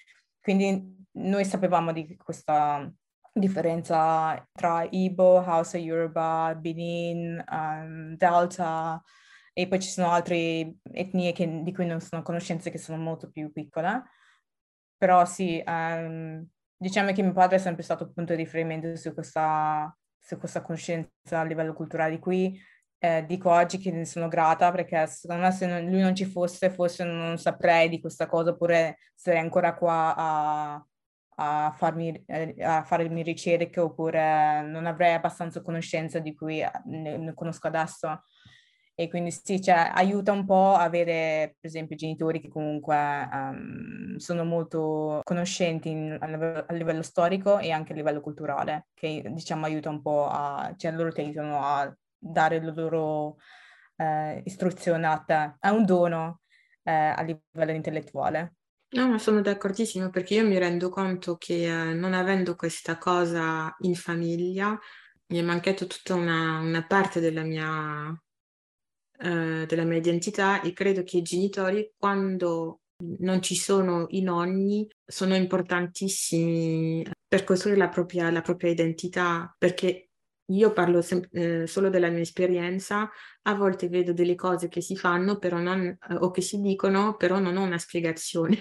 Quindi 0.40 1.04
noi 1.18 1.44
sapevamo 1.44 1.92
di 1.92 2.16
questa 2.16 2.90
differenza 3.40 4.46
tra 4.52 4.86
Igbo, 4.90 5.38
Hausa, 5.38 5.78
Yoruba, 5.78 6.56
Benin, 6.58 7.42
um, 7.50 8.16
Delta 8.16 9.02
e 9.52 9.68
poi 9.68 9.80
ci 9.80 9.88
sono 9.88 10.10
altre 10.10 10.76
etnie 10.92 11.32
che, 11.32 11.62
di 11.62 11.72
cui 11.72 11.86
non 11.86 12.00
sono 12.00 12.22
a 12.22 12.24
conoscenza 12.24 12.70
che 12.70 12.78
sono 12.78 12.98
molto 12.98 13.30
più 13.30 13.52
piccole. 13.52 14.02
Però 14.96 15.24
sì, 15.24 15.62
um, 15.66 16.46
diciamo 16.76 17.12
che 17.12 17.22
mio 17.22 17.32
padre 17.32 17.56
è 17.56 17.58
sempre 17.58 17.82
stato 17.82 18.04
un 18.04 18.12
punto 18.12 18.34
di 18.34 18.42
riferimento 18.42 18.94
su 18.96 19.12
questa, 19.14 19.94
su 20.18 20.38
questa 20.38 20.62
conoscenza 20.62 21.10
a 21.30 21.44
livello 21.44 21.72
culturale 21.72 22.18
qui 22.18 22.58
eh, 22.98 23.24
dico 23.26 23.50
oggi 23.50 23.78
che 23.78 23.90
ne 23.90 24.04
sono 24.04 24.28
grata 24.28 24.70
perché 24.72 25.06
secondo 25.06 25.42
me 25.42 25.52
se 25.52 25.66
non, 25.66 25.84
lui 25.84 26.00
non 26.00 26.14
ci 26.14 26.24
fosse 26.24 26.70
forse 26.70 27.04
non 27.04 27.36
saprei 27.38 27.88
di 27.88 28.00
questa 28.00 28.26
cosa 28.26 28.50
oppure 28.50 28.98
sarei 29.14 29.40
ancora 29.40 29.74
qua 29.74 30.14
a, 30.16 30.86
a, 31.36 31.72
farmi, 31.76 32.22
eh, 32.26 32.54
a 32.62 32.86
mie 33.08 33.22
ricerche 33.22 33.80
oppure 33.80 34.62
non 34.62 34.86
avrei 34.86 35.14
abbastanza 35.14 35.62
conoscenza 35.62 36.18
di 36.18 36.34
cui 36.34 36.60
eh, 36.60 36.70
ne 36.84 37.34
conosco 37.34 37.66
adesso. 37.66 38.22
E 38.98 39.08
quindi 39.08 39.30
sì, 39.30 39.60
cioè, 39.60 39.90
aiuta 39.94 40.32
un 40.32 40.46
po' 40.46 40.72
avere, 40.72 41.56
per 41.60 41.68
esempio, 41.68 41.96
genitori 41.96 42.40
che 42.40 42.48
comunque 42.48 42.96
um, 43.30 44.16
sono 44.16 44.42
molto 44.44 45.20
conoscenti 45.22 45.90
in, 45.90 46.16
a, 46.18 46.26
livello, 46.26 46.64
a, 46.66 46.72
livello, 46.72 47.02
storico 47.02 47.58
e 47.58 47.72
anche 47.72 47.92
a 47.92 47.94
livello 47.96 48.22
culturale, 48.22 48.86
che 48.94 49.22
diciamo 49.28 49.66
aiuta 49.66 49.90
un 49.90 50.00
po' 50.00 50.28
a, 50.30 50.72
cioè 50.78 50.92
loro 50.92 51.12
ti 51.12 51.20
aiutano 51.20 51.62
a 51.62 51.94
dare 52.16 52.62
la 52.62 52.72
loro 52.72 53.36
eh, 53.96 54.40
istruzione 54.46 55.06
a 55.06 55.18
te. 55.18 55.56
È 55.60 55.68
un 55.68 55.84
dono 55.84 56.40
eh, 56.82 56.90
a 56.92 57.20
livello 57.20 57.72
intellettuale. 57.72 58.54
No, 58.90 59.08
ma 59.08 59.18
sono 59.18 59.40
d'accordissimo 59.42 60.10
perché 60.10 60.34
io 60.34 60.46
mi 60.46 60.58
rendo 60.58 60.88
conto 60.88 61.36
che 61.36 61.90
eh, 61.90 61.92
non 61.94 62.14
avendo 62.14 62.54
questa 62.56 62.98
cosa 62.98 63.74
in 63.80 63.94
famiglia 63.94 64.78
mi 65.28 65.38
è 65.38 65.42
mancato 65.42 65.86
tutta 65.86 66.14
una, 66.14 66.58
una 66.60 66.84
parte 66.86 67.20
della 67.20 67.42
mia, 67.42 68.16
eh, 69.18 69.64
della 69.66 69.84
mia 69.84 69.98
identità 69.98 70.60
e 70.62 70.72
credo 70.72 71.02
che 71.02 71.18
i 71.18 71.22
genitori 71.22 71.92
quando 71.96 72.80
non 73.18 73.42
ci 73.42 73.54
sono 73.56 74.06
i 74.10 74.22
nonni 74.22 74.88
sono 75.04 75.34
importantissimi 75.34 77.06
per 77.28 77.44
costruire 77.44 77.78
la 77.78 77.88
propria, 77.88 78.30
la 78.30 78.40
propria 78.42 78.70
identità 78.70 79.54
perché 79.58 80.10
io 80.50 80.72
parlo 80.72 81.02
sem- 81.02 81.26
eh, 81.32 81.66
solo 81.66 81.90
della 81.90 82.08
mia 82.08 82.20
esperienza, 82.20 83.10
a 83.42 83.54
volte 83.54 83.88
vedo 83.88 84.12
delle 84.12 84.36
cose 84.36 84.68
che 84.68 84.80
si 84.80 84.96
fanno 84.96 85.38
però 85.38 85.58
non, 85.58 85.80
eh, 85.86 85.98
o 86.14 86.30
che 86.30 86.40
si 86.40 86.60
dicono, 86.60 87.16
però 87.16 87.38
non 87.40 87.56
ho 87.56 87.62
una 87.64 87.78
spiegazione. 87.78 88.56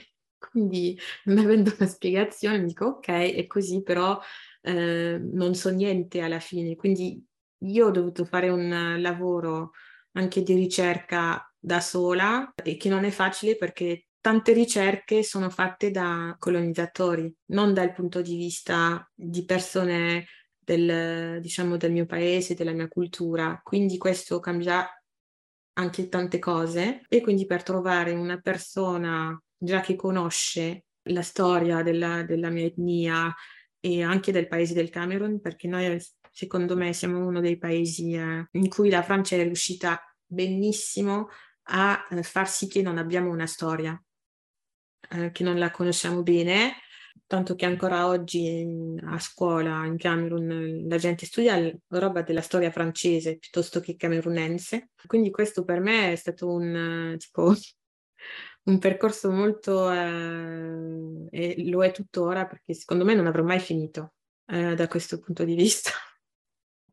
Quindi 0.50 0.98
non 1.26 1.40
avendo 1.40 1.74
una 1.78 1.88
spiegazione 1.88 2.64
dico 2.64 2.86
ok, 2.86 3.08
è 3.08 3.48
così, 3.48 3.82
però 3.84 4.20
eh, 4.62 5.20
non 5.20 5.56
so 5.56 5.70
niente 5.70 6.22
alla 6.22 6.40
fine. 6.40 6.76
Quindi 6.76 7.24
io 7.60 7.88
ho 7.88 7.92
dovuto 7.92 8.26
fare 8.26 8.50
un 8.50 8.98
lavoro 9.00 9.72
anche 10.14 10.44
di 10.44 10.54
ricerca 10.54 11.50
da 11.58 11.80
sola 11.80 12.54
e 12.64 12.78
che 12.78 12.90
non 12.90 13.04
è 13.04 13.10
facile 13.10 13.58
perché 13.58 14.08
tante 14.22 14.54
ricerche 14.54 15.24
sono 15.24 15.50
fatte 15.50 15.92
da 15.92 16.36
colonizzatori, 16.40 17.32
non 17.48 17.74
dal 17.74 17.94
punto 17.94 18.22
di 18.22 18.36
vista 18.36 19.08
di 19.14 19.46
persone 19.46 20.26
del, 20.58 21.40
diciamo, 21.42 21.78
del 21.78 21.92
mio 21.92 22.06
paese, 22.06 22.56
della 22.56 22.72
mia 22.72 22.88
cultura. 22.88 23.60
Quindi 23.64 23.98
questo 23.98 24.40
cambia 24.40 24.88
anche 25.78 26.10
tante 26.10 26.40
cose 26.40 27.02
e 27.08 27.22
quindi 27.22 27.46
per 27.46 27.62
trovare 27.62 28.14
una 28.14 28.40
persona 28.40 29.40
già 29.58 29.82
che 29.82 29.96
conosce 29.96 30.86
la 31.10 31.22
storia 31.22 31.84
della, 31.84 32.24
della 32.24 32.50
mia 32.50 32.66
etnia 32.66 33.34
e 33.80 34.02
anche 34.02 34.32
del 34.32 34.48
paese 34.48 34.74
del 34.74 34.90
Camerun, 34.90 35.40
perché 35.40 35.68
noi 35.68 36.00
secondo 36.32 36.76
me 36.76 36.92
siamo 36.94 37.26
uno 37.26 37.40
dei 37.40 37.58
paesi 37.58 38.14
eh, 38.14 38.48
in 38.52 38.68
cui 38.68 38.90
la 38.90 39.04
Francia 39.04 39.36
è 39.36 39.44
riuscita 39.44 40.02
benissimo 40.26 41.30
a 41.70 42.06
eh, 42.10 42.24
far 42.24 42.50
sì 42.50 42.68
che 42.68 42.82
non 42.82 42.98
abbiamo 42.98 43.30
una 43.30 43.46
storia, 43.46 44.02
eh, 45.12 45.32
che 45.32 45.44
non 45.44 45.58
la 45.58 45.72
conosciamo 45.72 46.24
bene, 46.24 46.74
tanto 47.28 47.56
che 47.56 47.66
ancora 47.66 48.08
oggi 48.08 48.66
a 49.04 49.20
scuola 49.20 49.86
in 49.86 49.98
Camerun 49.98 50.86
la 50.88 50.98
gente 50.98 51.26
studia 51.26 51.72
roba 51.88 52.22
della 52.22 52.42
storia 52.42 52.72
francese 52.72 53.38
piuttosto 53.38 53.80
che 53.80 53.96
camerunense. 53.96 54.90
Quindi 55.06 55.32
questo 55.32 55.64
per 55.64 55.80
me 55.80 56.12
è 56.12 56.16
stato 56.16 56.52
un 56.52 57.16
tipo 57.18 57.54
un 58.66 58.80
percorso 58.80 59.32
molto, 59.32 59.92
eh, 59.92 61.28
e 61.30 61.70
lo 61.70 61.84
è 61.84 61.92
tuttora 61.92 62.46
perché 62.46 62.74
secondo 62.74 63.06
me 63.06 63.14
non 63.14 63.28
avrò 63.28 63.44
mai 63.44 63.60
finito 63.60 64.14
eh, 64.48 64.76
da 64.76 64.88
questo 64.88 65.20
punto 65.20 65.44
di 65.44 65.56
vista. 65.56 65.92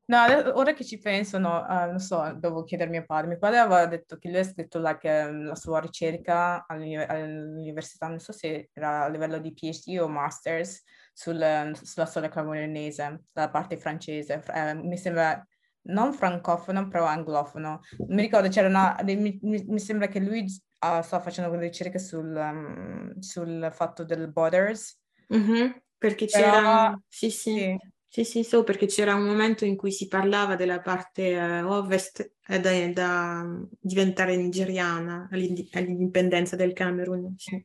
No, 0.05 0.18
ora 0.55 0.75
che 0.75 0.85
ci 0.85 0.99
penso, 0.99 1.39
no, 1.39 1.64
uh, 1.66 1.87
non 1.87 2.01
so, 2.01 2.37
devo 2.37 2.64
chiedere 2.64 2.91
a 2.91 2.93
mio 2.93 3.05
padre. 3.07 3.29
Mio 3.29 3.39
padre 3.39 3.59
aveva 3.59 3.87
detto 3.87 4.18
che 4.18 4.29
lui 4.29 4.41
ha 4.41 4.45
scritto 4.45 4.79
like, 4.81 5.31
la 5.31 5.55
sua 5.55 5.81
ricerca 5.81 6.66
all'università, 6.66 8.09
non 8.09 8.18
so 8.18 8.33
se 8.33 8.68
era 8.75 9.05
a 9.05 9.09
livello 9.09 9.39
di 9.39 9.55
PhD 9.55 9.99
o 10.01 10.09
Masters, 10.09 10.83
sul, 11.14 11.70
sulla 11.81 12.05
storia 12.05 12.29
camerunese, 12.29 13.23
dalla 13.33 13.49
parte 13.49 13.79
francese. 13.79 14.43
Eh, 14.53 14.75
mi 14.75 14.99
sembra 14.99 15.47
non 15.85 16.12
francofono, 16.12 16.89
però 16.89 17.07
anglofono. 17.07 17.81
Mi 18.09 18.23
ricordo 18.23 18.49
c'era 18.49 18.68
una, 18.68 18.99
mi, 19.05 19.39
mi 19.41 19.79
sembra 19.81 20.09
che 20.09 20.20
lui 20.20 20.47
uh, 20.83 21.03
stava 21.03 21.20
facendo 21.20 21.51
delle 21.51 21.64
ricerche 21.64 21.99
sul, 21.99 22.35
um, 22.35 23.18
sul 23.18 23.70
fatto 23.72 24.05
del 24.05 24.30
borders. 24.30 24.99
Mm-hmm, 25.35 25.70
perché 25.97 26.26
c'era... 26.26 26.61
Però, 26.61 26.99
sì, 27.09 27.30
sì. 27.30 27.55
sì. 27.55 27.91
Sì, 28.12 28.24
sì, 28.24 28.45
so 28.45 28.62
perché 28.62 28.85
c'era 28.85 29.14
un 29.14 29.24
momento 29.24 29.64
in 29.64 29.74
cui 29.74 29.91
si 29.91 30.07
parlava 30.07 30.55
della 30.55 30.83
parte 30.83 31.30
eh, 31.30 31.62
ovest 31.62 32.35
eh, 32.47 32.61
da, 32.61 32.87
da, 32.89 33.43
diventare 33.80 34.37
nigeriana 34.37 35.30
all'indipendenza 35.30 36.55
del 36.55 36.74
Camerun. 36.74 37.35
Sì. 37.39 37.64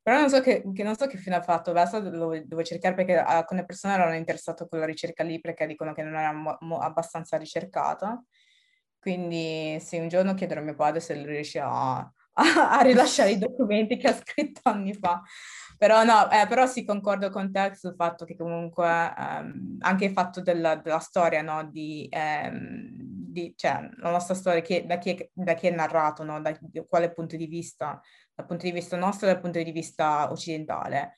Però 0.00 0.20
non 0.20 0.28
so 0.28 0.40
che, 0.40 0.62
che, 0.72 0.82
non 0.84 0.94
so 0.94 1.08
che 1.08 1.16
fine 1.16 1.34
ha 1.34 1.42
fatto, 1.42 1.70
adesso 1.70 1.98
lo 2.08 2.40
devo 2.44 2.62
cercare 2.62 2.94
perché 2.94 3.16
alcune 3.16 3.64
persone 3.64 3.94
erano 3.94 4.14
interessate 4.14 4.62
a 4.62 4.66
quella 4.66 4.84
ricerca 4.84 5.24
lì 5.24 5.40
perché 5.40 5.66
dicono 5.66 5.92
che 5.92 6.04
non 6.04 6.14
era 6.14 6.32
mo- 6.32 6.78
abbastanza 6.78 7.36
ricercata. 7.36 8.22
Quindi 9.04 9.78
sì, 9.80 9.98
un 9.98 10.08
giorno 10.08 10.32
chiederò 10.32 10.62
a 10.62 10.64
mio 10.64 10.74
padre 10.74 10.98
se 10.98 11.14
lui 11.14 11.26
riesce 11.26 11.60
a, 11.60 11.96
a, 11.98 12.08
a 12.78 12.80
rilasciare 12.80 13.32
i 13.32 13.38
documenti 13.38 13.98
che 13.98 14.08
ha 14.08 14.14
scritto 14.14 14.62
anni 14.64 14.94
fa. 14.94 15.20
Però 15.76 16.02
no, 16.04 16.30
eh, 16.30 16.46
però 16.48 16.64
sì, 16.64 16.86
concordo 16.86 17.28
con 17.28 17.52
te 17.52 17.74
sul 17.74 17.94
fatto 17.96 18.24
che 18.24 18.34
comunque 18.34 18.86
ehm, 18.86 19.76
anche 19.80 20.06
il 20.06 20.12
fatto 20.12 20.40
della, 20.40 20.76
della 20.76 21.00
storia, 21.00 21.42
no, 21.42 21.68
di, 21.70 22.08
ehm, 22.10 22.88
di, 22.94 23.52
cioè 23.54 23.90
la 23.98 24.10
nostra 24.10 24.34
storia, 24.34 24.62
che, 24.62 24.86
da, 24.86 24.96
chi 24.96 25.10
è, 25.14 25.28
da 25.34 25.52
chi 25.52 25.66
è 25.66 25.70
narrato, 25.70 26.24
no, 26.24 26.40
da, 26.40 26.56
da 26.58 26.82
quale 26.88 27.12
punto 27.12 27.36
di 27.36 27.46
vista, 27.46 28.00
dal 28.34 28.46
punto 28.46 28.64
di 28.64 28.72
vista 28.72 28.96
nostro 28.96 29.26
e 29.28 29.32
dal 29.32 29.40
punto 29.42 29.62
di 29.62 29.70
vista 29.70 30.30
occidentale. 30.30 31.16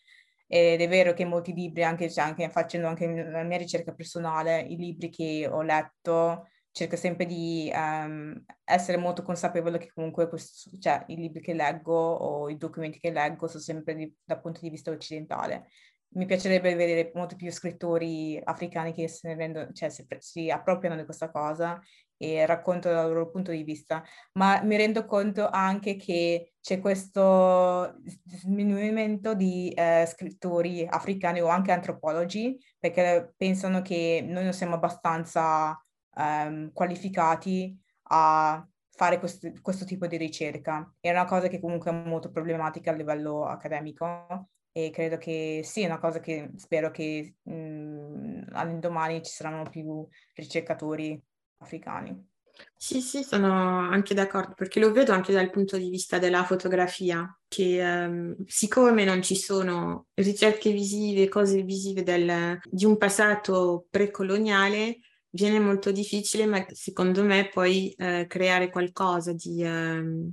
Ed 0.49 0.80
è 0.80 0.89
vero 0.89 1.12
che 1.12 1.24
molti 1.24 1.53
libri, 1.53 1.84
anche, 1.84 2.11
cioè, 2.11 2.24
anche 2.24 2.49
facendo 2.51 2.89
anche 2.89 3.07
la 3.07 3.45
mia 3.45 3.59
ricerca 3.59 3.93
personale, 3.93 4.61
i 4.61 4.76
libri 4.76 5.09
che 5.09 5.49
ho 5.49 5.62
letto, 5.62 6.49
cerco 6.76 6.96
sempre 6.96 7.24
di 7.24 7.72
um, 7.74 8.38
essere 8.62 8.98
molto 8.98 9.22
consapevole 9.22 9.78
che 9.78 9.90
comunque 9.94 10.28
questo, 10.28 10.68
cioè, 10.78 11.04
i 11.06 11.16
libri 11.16 11.40
che 11.40 11.54
leggo 11.54 11.94
o 11.94 12.50
i 12.50 12.58
documenti 12.58 12.98
che 12.98 13.10
leggo 13.10 13.48
sono 13.48 13.62
sempre 13.62 13.94
di, 13.94 14.14
dal 14.22 14.42
punto 14.42 14.60
di 14.60 14.68
vista 14.68 14.90
occidentale. 14.90 15.70
Mi 16.08 16.26
piacerebbe 16.26 16.74
vedere 16.74 17.12
molti 17.14 17.34
più 17.34 17.50
scrittori 17.50 18.38
africani 18.44 18.92
che 18.92 19.08
se 19.08 19.26
ne 19.28 19.36
rendono, 19.36 19.72
cioè, 19.72 19.88
si, 19.88 20.06
si 20.18 20.50
appropriano 20.50 20.96
di 20.96 21.06
questa 21.06 21.30
cosa 21.30 21.80
e 22.18 22.44
raccontano 22.44 22.94
dal 22.94 23.08
loro 23.08 23.30
punto 23.30 23.52
di 23.52 23.62
vista, 23.62 24.04
ma 24.32 24.60
mi 24.62 24.76
rendo 24.76 25.06
conto 25.06 25.48
anche 25.48 25.96
che 25.96 26.52
c'è 26.60 26.78
questo 26.78 28.02
sminuimento 28.26 29.32
di 29.32 29.70
eh, 29.70 30.04
scrittori 30.06 30.86
africani 30.86 31.40
o 31.40 31.46
anche 31.48 31.72
antropologi 31.72 32.58
perché 32.78 33.32
pensano 33.34 33.80
che 33.80 34.22
noi 34.26 34.44
non 34.44 34.52
siamo 34.52 34.74
abbastanza 34.74 35.78
um, 36.16 36.72
qualificati 36.72 37.78
a 38.08 38.66
fare 38.90 39.18
questo, 39.18 39.50
questo, 39.62 39.84
tipo 39.84 40.06
di 40.06 40.16
ricerca. 40.16 40.92
È 41.00 41.10
una 41.10 41.24
cosa 41.24 41.48
che 41.48 41.60
comunque 41.60 41.90
è 41.90 41.94
molto 41.94 42.30
problematica 42.30 42.90
a 42.90 42.94
livello 42.94 43.44
accademico 43.44 44.48
e 44.72 44.90
credo 44.90 45.16
che 45.16 45.60
sia 45.62 45.82
sì, 45.82 45.84
una 45.84 45.98
cosa 45.98 46.20
che 46.20 46.50
spero 46.56 46.90
che 46.90 47.36
mh, 47.42 48.48
all'indomani 48.52 49.22
ci 49.22 49.32
saranno 49.32 49.68
più 49.68 50.06
ricercatori 50.34 51.20
africani. 51.58 52.34
Sì, 52.74 53.00
sì, 53.00 53.22
sono 53.22 53.52
anche 53.90 54.14
d'accordo 54.14 54.54
perché 54.54 54.80
lo 54.80 54.92
vedo 54.92 55.12
anche 55.12 55.32
dal 55.32 55.50
punto 55.50 55.76
di 55.76 55.90
vista 55.90 56.18
della 56.18 56.44
fotografia, 56.44 57.26
che 57.48 57.82
um, 57.82 58.34
siccome 58.46 59.04
non 59.04 59.22
ci 59.22 59.36
sono 59.36 60.06
ricerche 60.14 60.72
visive, 60.72 61.28
cose 61.28 61.62
visive 61.62 62.02
del, 62.02 62.58
di 62.64 62.84
un 62.84 62.96
passato 62.96 63.86
precoloniale, 63.90 64.98
viene 65.37 65.61
molto 65.61 65.93
difficile, 65.93 66.47
ma 66.47 66.64
secondo 66.70 67.22
me 67.22 67.49
poi 67.53 67.91
eh, 67.91 68.24
creare 68.26 68.70
qualcosa 68.70 69.34
di, 69.34 69.62
eh, 69.62 70.30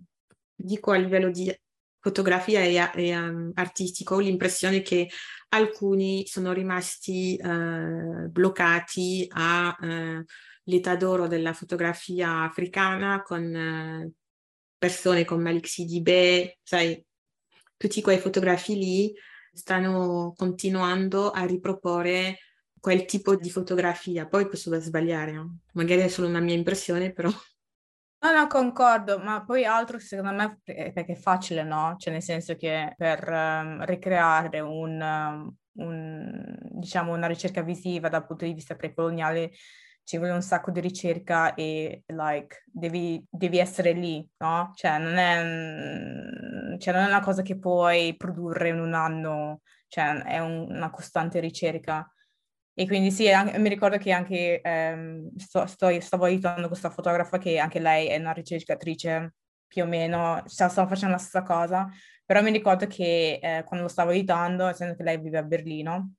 dico 0.56 0.92
a 0.92 0.96
livello 0.96 1.30
di 1.30 1.54
fotografia 2.00 2.62
e, 2.62 2.76
e 2.96 3.18
um, 3.18 3.52
artistico, 3.56 4.20
l'impressione 4.20 4.82
che 4.82 5.10
alcuni 5.50 6.26
sono 6.26 6.52
rimasti 6.54 7.36
eh, 7.36 8.28
bloccati 8.30 9.28
all'età 9.30 10.94
eh, 10.94 10.98
d'oro 10.98 11.28
della 11.28 11.54
fotografia 11.54 12.44
africana 12.44 13.22
con 13.22 13.56
eh, 13.56 14.12
persone 14.78 15.26
come 15.26 15.44
Malik 15.44 15.68
Sidibe, 15.68 16.60
sai, 16.64 17.06
tutti 17.78 18.02
quei 18.02 18.20
fotografi 18.20 18.76
lì 18.76 19.14
stanno 19.54 20.34
continuando 20.36 21.30
a 21.30 21.46
riproporre 21.46 22.38
quel 22.84 23.06
tipo 23.06 23.38
di 23.38 23.50
fotografia. 23.50 24.28
Poi 24.28 24.46
posso 24.50 24.78
sbagliare, 24.78 25.32
no? 25.32 25.60
magari 25.72 26.02
è 26.02 26.10
solo 26.10 26.28
una 26.28 26.42
mia 26.42 26.54
impressione, 26.54 27.14
però. 27.14 27.30
No, 27.30 28.32
no, 28.34 28.48
concordo, 28.48 29.20
ma 29.20 29.42
poi 29.46 29.64
altro 29.64 30.00
secondo 30.00 30.34
me 30.34 30.60
perché 30.66 31.14
è 31.14 31.16
facile, 31.16 31.64
no? 31.64 31.96
Cioè 31.98 32.12
nel 32.12 32.22
senso 32.22 32.58
che 32.58 32.94
per 32.98 33.26
um, 33.30 33.86
ricreare 33.86 34.60
un, 34.60 35.00
um, 35.00 35.56
un, 35.86 36.58
diciamo, 36.72 37.14
una 37.14 37.28
ricerca 37.28 37.62
visiva 37.62 38.10
dal 38.10 38.26
punto 38.26 38.44
di 38.44 38.54
vista 38.54 38.76
precoloniale 38.76 39.52
ci 40.04 40.18
vuole 40.18 40.34
un 40.34 40.42
sacco 40.42 40.70
di 40.70 40.82
ricerca 40.82 41.54
e 41.54 42.04
like, 42.08 42.64
devi, 42.66 43.26
devi 43.30 43.60
essere 43.60 43.94
lì, 43.94 44.28
no? 44.40 44.72
Cioè 44.76 44.98
non, 44.98 45.16
è, 45.16 46.78
cioè 46.80 46.94
non 46.94 47.04
è 47.04 47.08
una 47.08 47.22
cosa 47.22 47.44
che 47.44 47.58
puoi 47.58 48.14
produrre 48.18 48.68
in 48.70 48.80
un 48.82 48.94
anno, 48.94 49.62
cioè 49.88 50.22
è 50.24 50.40
un, 50.40 50.66
una 50.70 50.90
costante 50.90 51.40
ricerca. 51.40 52.13
E 52.76 52.88
quindi 52.88 53.12
sì, 53.12 53.30
anche, 53.32 53.58
mi 53.60 53.70
ricordo 53.70 53.98
che 53.98 54.12
anche 54.12 54.60
ehm, 54.62 55.36
sto, 55.38 55.66
sto, 55.68 56.00
stavo 56.02 56.26
aiutando 56.26 56.68
questa 56.68 56.90
fotografa 56.90 57.38
che 57.38 57.60
anche 57.60 57.80
lei 57.80 58.08
è 58.08 58.18
una 58.18 58.32
ricercatrice 58.32 59.36
più 59.68 59.84
o 59.84 59.86
meno, 59.86 60.44
cioè, 60.48 60.70
stavo 60.70 60.88
facendo 60.88 61.16
la 61.16 61.20
stessa 61.22 61.44
cosa, 61.44 61.88
però 62.26 62.42
mi 62.42 62.52
ricordo 62.52 62.88
che 62.88 63.40
eh, 63.42 63.64
quando 63.66 63.86
lo 63.86 63.92
stavo 63.92 64.10
aiutando, 64.12 64.66
essendo 64.68 64.96
che 64.96 65.04
lei 65.04 65.20
vive 65.20 65.38
a 65.38 65.44
Berlino, 65.44 66.14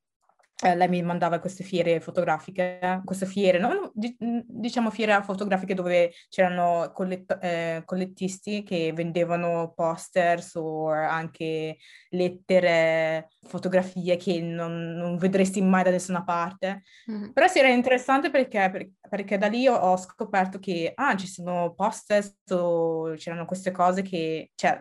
eh, 0.62 0.76
lei 0.76 0.88
mi 0.88 1.02
mandava 1.02 1.40
queste 1.40 1.64
fiere 1.64 2.00
fotografiche, 2.00 3.00
queste 3.04 3.26
fiere, 3.26 3.58
no, 3.58 3.92
diciamo 3.94 4.90
fiere 4.90 5.20
fotografiche 5.22 5.74
dove 5.74 6.12
c'erano 6.28 6.92
collett- 6.94 7.38
eh, 7.42 7.82
collettisti 7.84 8.62
che 8.62 8.92
vendevano 8.94 9.72
posters 9.74 10.54
o 10.54 10.90
anche 10.90 11.76
lettere, 12.10 13.30
fotografie 13.42 14.16
che 14.16 14.40
non, 14.40 14.94
non 14.94 15.16
vedresti 15.16 15.60
mai 15.60 15.82
da 15.82 15.90
nessuna 15.90 16.22
parte. 16.22 16.82
Mm-hmm. 17.10 17.32
Però 17.32 17.48
sì, 17.48 17.58
era 17.58 17.68
interessante 17.68 18.30
perché, 18.30 18.70
per, 18.70 18.88
perché 19.08 19.38
da 19.38 19.48
lì 19.48 19.66
ho 19.66 19.96
scoperto 19.96 20.60
che 20.60 20.92
ah, 20.94 21.16
ci 21.16 21.26
sono 21.26 21.74
posters 21.74 22.36
o 22.50 23.14
c'erano 23.16 23.44
queste 23.44 23.72
cose 23.72 24.02
che, 24.02 24.52
cioè, 24.54 24.80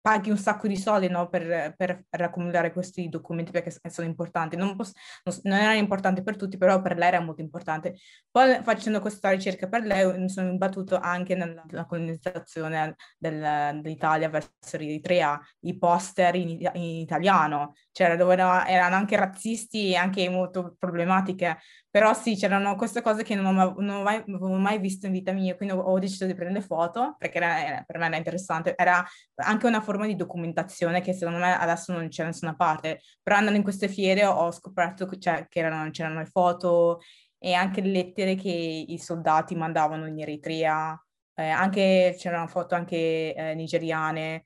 paghi 0.00 0.30
un 0.30 0.38
sacco 0.38 0.66
di 0.66 0.76
soldi 0.76 1.08
no, 1.08 1.28
per, 1.28 1.74
per, 1.76 2.04
per, 2.08 2.72
questi 2.72 3.08
documenti 3.08 3.50
perché 3.50 3.70
sono 3.90 4.06
importanti. 4.06 4.56
Non, 4.56 4.76
posso, 4.76 4.92
non, 5.44 5.58
era 5.58 5.74
importante 5.74 6.22
per 6.22 6.36
tutti, 6.36 6.56
però 6.56 6.80
per 6.80 6.96
lei 6.96 7.08
era 7.08 7.20
molto 7.20 7.42
importante. 7.42 7.96
Poi 8.30 8.62
facendo 8.62 9.00
questa 9.00 9.30
ricerca 9.30 9.68
per 9.68 9.82
lei 9.82 10.18
mi 10.18 10.28
sono 10.28 10.48
imbattuto 10.48 10.98
anche 10.98 11.34
nella, 11.34 11.62
nella 11.66 11.84
colonizzazione 11.84 12.96
del, 13.18 13.80
dell'Italia 13.80 14.28
verso 14.28 14.50
l'Eritrea, 14.72 15.38
i 15.60 15.76
poster 15.76 16.34
in, 16.34 16.48
in 16.48 16.82
italiano, 16.82 17.74
cioè 17.92 18.16
dove 18.16 18.34
erano 18.34 18.96
anche 18.96 19.16
razzisti 19.16 19.90
e 19.90 19.96
anche 19.96 20.28
molto 20.28 20.76
problematiche, 20.78 21.58
però 21.90 22.14
sì, 22.14 22.36
c'erano 22.36 22.76
queste 22.76 23.02
cose 23.02 23.24
che 23.24 23.34
non, 23.34 23.58
ho, 23.58 23.74
non 23.78 24.02
mai, 24.02 24.16
avevo 24.18 24.56
mai 24.56 24.78
visto 24.78 25.06
in 25.06 25.12
vita 25.12 25.32
mia, 25.32 25.56
quindi 25.56 25.74
ho, 25.74 25.98
deciso 25.98 26.24
di 26.24 26.34
prendere 26.34 26.64
foto 26.64 27.16
perché 27.18 27.38
era, 27.38 27.82
per 27.84 27.98
me 27.98 28.06
era 28.06 28.16
interessante, 28.16 28.74
era 28.76 29.04
anche 29.36 29.66
una 29.66 29.80
forma 29.80 30.06
di 30.06 30.14
documentazione 30.14 31.00
che 31.00 31.12
secondo 31.12 31.40
me 31.40 31.56
adesso 31.58 31.92
non 31.92 32.08
c'è 32.08 32.22
da 32.22 32.28
nessuna 32.28 32.54
parte, 32.54 33.00
però 33.22 33.36
andando 33.36 33.58
in 33.58 33.64
queste 33.64 33.88
fiere 33.88 34.24
ho 34.24 34.52
scoperto 34.52 35.08
cioè, 35.18 35.46
che 35.48 35.58
erano, 35.58 35.90
c'erano 35.90 36.20
le 36.20 36.26
foto 36.26 37.00
e 37.38 37.54
anche 37.54 37.80
le 37.80 37.90
lettere 37.90 38.34
che 38.36 38.50
i 38.50 38.98
soldati 38.98 39.54
mandavano 39.56 40.06
in 40.06 40.20
Eritrea, 40.20 40.96
eh, 41.34 41.48
anche 41.48 42.14
c'erano 42.18 42.46
foto 42.46 42.74
anche 42.74 43.34
eh, 43.34 43.54
nigeriane, 43.54 44.44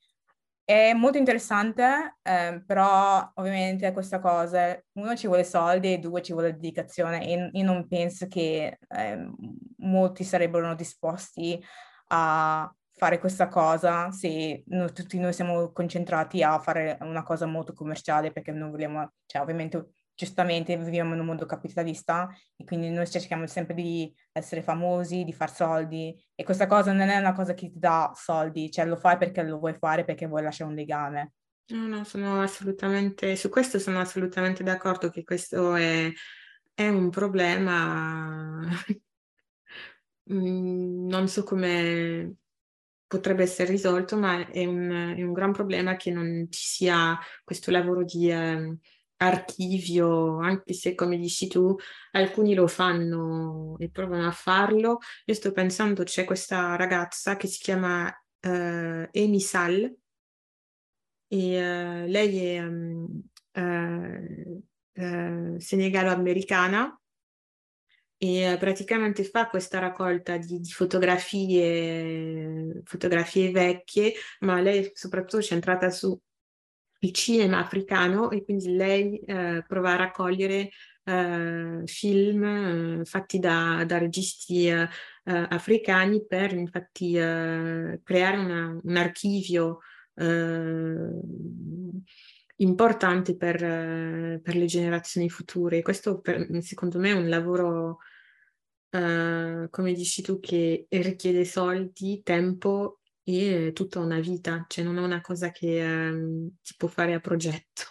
è 0.64 0.94
molto 0.94 1.18
interessante, 1.18 2.16
eh, 2.22 2.62
però 2.66 3.30
ovviamente 3.34 3.92
questa 3.92 4.18
cosa, 4.18 4.78
uno 4.92 5.14
ci 5.14 5.26
vuole 5.26 5.44
soldi 5.44 5.92
e 5.92 5.98
due 5.98 6.22
ci 6.22 6.32
vuole 6.32 6.52
dedicazione 6.54 7.26
e 7.26 7.50
io 7.52 7.64
non 7.64 7.86
penso 7.86 8.26
che 8.28 8.78
eh, 8.88 9.30
molti 9.78 10.24
sarebbero 10.24 10.74
disposti 10.74 11.62
a 12.08 12.74
fare 12.96 13.18
questa 13.18 13.48
cosa 13.48 14.10
se 14.12 14.62
noi, 14.68 14.92
tutti 14.92 15.18
noi 15.18 15.32
siamo 15.32 15.72
concentrati 15.72 16.42
a 16.42 16.58
fare 16.58 16.96
una 17.00 17.22
cosa 17.22 17.44
molto 17.44 17.72
commerciale 17.74 18.32
perché 18.32 18.52
non 18.52 18.70
vogliamo, 18.70 19.12
cioè 19.26 19.42
ovviamente 19.42 19.93
giustamente 20.14 20.76
viviamo 20.76 21.14
in 21.14 21.20
un 21.20 21.26
mondo 21.26 21.44
capitalista 21.44 22.28
e 22.56 22.64
quindi 22.64 22.90
noi 22.90 23.08
cerchiamo 23.08 23.46
sempre 23.46 23.74
di 23.74 24.12
essere 24.32 24.62
famosi, 24.62 25.24
di 25.24 25.32
far 25.32 25.52
soldi 25.52 26.14
e 26.34 26.44
questa 26.44 26.66
cosa 26.66 26.92
non 26.92 27.08
è 27.08 27.18
una 27.18 27.32
cosa 27.32 27.54
che 27.54 27.70
ti 27.70 27.78
dà 27.78 28.12
soldi, 28.14 28.70
cioè 28.70 28.86
lo 28.86 28.96
fai 28.96 29.16
perché 29.16 29.42
lo 29.42 29.58
vuoi 29.58 29.74
fare, 29.74 30.04
perché 30.04 30.26
vuoi 30.26 30.42
lasciare 30.42 30.70
un 30.70 30.76
legame. 30.76 31.32
No, 31.66 31.86
no, 31.86 32.04
sono 32.04 32.42
assolutamente, 32.42 33.36
su 33.36 33.48
questo 33.48 33.78
sono 33.78 33.98
assolutamente 33.98 34.62
d'accordo 34.62 35.08
che 35.08 35.24
questo 35.24 35.74
è, 35.74 36.12
è 36.74 36.88
un 36.88 37.08
problema, 37.10 38.60
mm, 40.30 41.08
non 41.08 41.26
so 41.26 41.42
come 41.42 42.36
potrebbe 43.06 43.44
essere 43.44 43.70
risolto, 43.70 44.16
ma 44.18 44.46
è 44.50 44.64
un, 44.66 45.14
è 45.16 45.22
un, 45.22 45.32
gran 45.32 45.52
problema 45.52 45.96
che 45.96 46.10
non 46.10 46.46
ci 46.50 46.64
sia 46.64 47.18
questo 47.42 47.70
lavoro 47.70 48.04
di... 48.04 48.30
Eh, 48.30 48.78
archivio, 49.16 50.38
anche 50.38 50.72
se 50.72 50.94
come 50.94 51.16
dici 51.16 51.46
tu, 51.46 51.76
alcuni 52.12 52.54
lo 52.54 52.66
fanno 52.66 53.76
e 53.78 53.90
provano 53.90 54.26
a 54.26 54.32
farlo. 54.32 54.98
Io 55.26 55.34
sto 55.34 55.52
pensando, 55.52 56.02
c'è 56.02 56.24
questa 56.24 56.76
ragazza 56.76 57.36
che 57.36 57.46
si 57.46 57.62
chiama 57.62 58.08
uh, 58.08 59.08
Amy 59.12 59.40
Sall 59.40 59.94
e 61.28 62.02
uh, 62.04 62.06
lei 62.06 62.38
è 62.38 62.60
um, 62.60 63.22
uh, 63.54 65.58
senegalo-americana 65.58 66.98
e 68.16 68.56
praticamente 68.58 69.24
fa 69.24 69.48
questa 69.48 69.78
raccolta 69.80 70.36
di, 70.38 70.60
di, 70.60 70.70
fotografie, 70.70 72.80
fotografie 72.84 73.50
vecchie, 73.50 74.14
ma 74.40 74.60
lei 74.60 74.84
è 74.84 74.90
soprattutto 74.94 75.42
centrata 75.42 75.90
su 75.90 76.18
il 77.04 77.12
cinema 77.12 77.58
africano 77.58 78.30
e 78.30 78.44
quindi 78.44 78.74
lei 78.74 79.18
eh, 79.18 79.62
prova 79.66 79.92
a 79.92 79.96
raccogliere 79.96 80.70
eh, 81.04 81.82
film 81.84 82.44
eh, 83.00 83.04
fatti 83.04 83.38
da, 83.38 83.84
da 83.86 83.98
registi 83.98 84.66
eh, 84.68 84.88
eh, 85.24 85.46
africani 85.50 86.24
per 86.26 86.52
infatti 86.54 87.14
eh, 87.16 88.00
creare 88.02 88.36
una, 88.38 88.78
un 88.82 88.96
archivio 88.96 89.78
importante 92.56 93.36
per, 93.36 93.58
per, 93.58 94.54
le 94.54 94.64
generazioni 94.66 95.28
future. 95.28 95.82
Questo 95.82 96.20
per, 96.20 96.46
secondo 96.60 97.00
me 97.00 97.10
è 97.10 97.14
un 97.14 97.28
lavoro, 97.28 97.98
come 98.90 99.92
dici 99.92 100.22
tu, 100.22 100.38
che 100.38 100.86
richiede 100.88 101.44
soldi, 101.44 102.22
tempo 102.22 103.00
e 103.24 103.72
tutta 103.74 104.00
una 104.00 104.20
vita, 104.20 104.64
cioè 104.68 104.84
non 104.84 104.98
è 104.98 105.00
una 105.02 105.20
cosa 105.20 105.50
che 105.50 106.08
eh, 106.08 106.50
si 106.60 106.74
può 106.76 106.88
fare 106.88 107.14
a 107.14 107.20
progetto. 107.20 107.84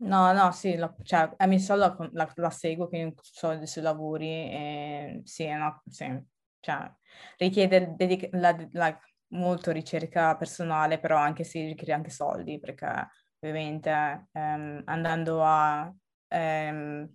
No, 0.00 0.32
no, 0.32 0.52
sì, 0.52 0.76
la, 0.76 0.94
cioè, 1.02 1.28
Sol 1.58 1.78
la, 1.80 1.96
la, 2.12 2.32
la 2.36 2.50
seguo, 2.50 2.86
quindi 2.88 3.16
so 3.20 3.56
dei 3.56 3.66
suoi 3.66 3.82
lavori 3.82 4.26
e 4.28 5.20
sì, 5.24 5.48
no, 5.48 5.82
sì, 5.88 6.06
cioè, 6.60 6.92
richiede 7.36 7.94
dedica- 7.96 8.28
la, 8.32 8.56
molto 9.30 9.72
ricerca 9.72 10.36
personale, 10.36 11.00
però 11.00 11.16
anche 11.16 11.42
si 11.42 11.64
richiede 11.66 11.92
anche 11.94 12.10
soldi, 12.10 12.60
perché 12.60 13.08
ovviamente 13.40 14.28
ehm, 14.32 14.82
andando 14.84 15.42
a 15.42 15.92
ehm, 16.28 17.10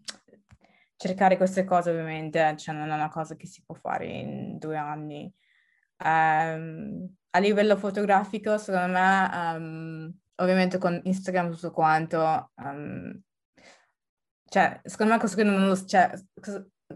cercare 0.97 1.38
queste 1.38 1.64
cose, 1.64 1.89
ovviamente, 1.91 2.55
cioè, 2.57 2.76
non 2.76 2.89
è 2.91 2.93
una 2.93 3.09
cosa 3.09 3.36
che 3.36 3.47
si 3.47 3.64
può 3.66 3.76
fare 3.76 4.05
in 4.07 4.57
due 4.57 4.78
anni. 4.78 5.34
Um, 6.04 7.16
a 7.32 7.39
livello 7.39 7.78
fotografico, 7.78 8.58
secondo 8.58 8.93
me, 8.93 9.30
um, 9.34 10.14
ovviamente 10.36 10.78
con 10.78 10.99
Instagram 11.04 11.51
tutto 11.51 11.72
quanto, 11.72 12.51
um, 12.56 13.20
cioè, 14.45 14.80
secondo 14.84 15.14
me 15.14 15.20
questo 15.20 15.43
non 15.43 15.66
lo, 15.66 15.86
cioè, 15.86 16.12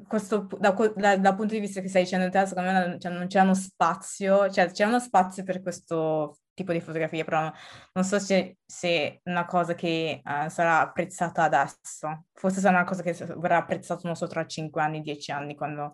questo, 0.08 0.48
da, 0.60 0.72
da, 0.96 1.18
dal 1.18 1.36
punto 1.36 1.54
di 1.54 1.60
vista 1.60 1.82
che 1.82 1.90
stai 1.90 2.04
dicendo 2.04 2.30
te, 2.30 2.46
secondo 2.46 2.72
me 2.72 3.00
cioè, 3.00 3.12
non 3.12 3.28
c'è 3.28 3.42
uno 3.42 3.56
spazio, 3.56 4.50
cioè 4.50 4.70
c'è 4.72 4.86
uno 4.86 5.00
spazio 5.00 5.44
per 5.44 5.62
questo 5.62 6.38
tipo 6.54 6.72
di 6.72 6.82
fotografie, 6.82 7.24
però 7.24 7.52
non 7.94 8.04
so 8.04 8.20
se, 8.20 8.58
è 8.82 9.22
una 9.24 9.46
cosa 9.46 9.74
che 9.74 10.22
uh, 10.24 10.50
sarà 10.50 10.82
apprezzata 10.82 11.44
adesso. 11.44 12.26
Forse 12.34 12.60
sarà 12.60 12.78
una 12.78 12.86
cosa 12.86 13.02
che 13.02 13.14
verrà 13.38 13.58
apprezzata, 13.58 14.02
non 14.04 14.16
so, 14.16 14.28
tra 14.28 14.46
5 14.46 14.82
anni, 14.82 15.02
10 15.02 15.32
anni, 15.32 15.56
quando 15.56 15.94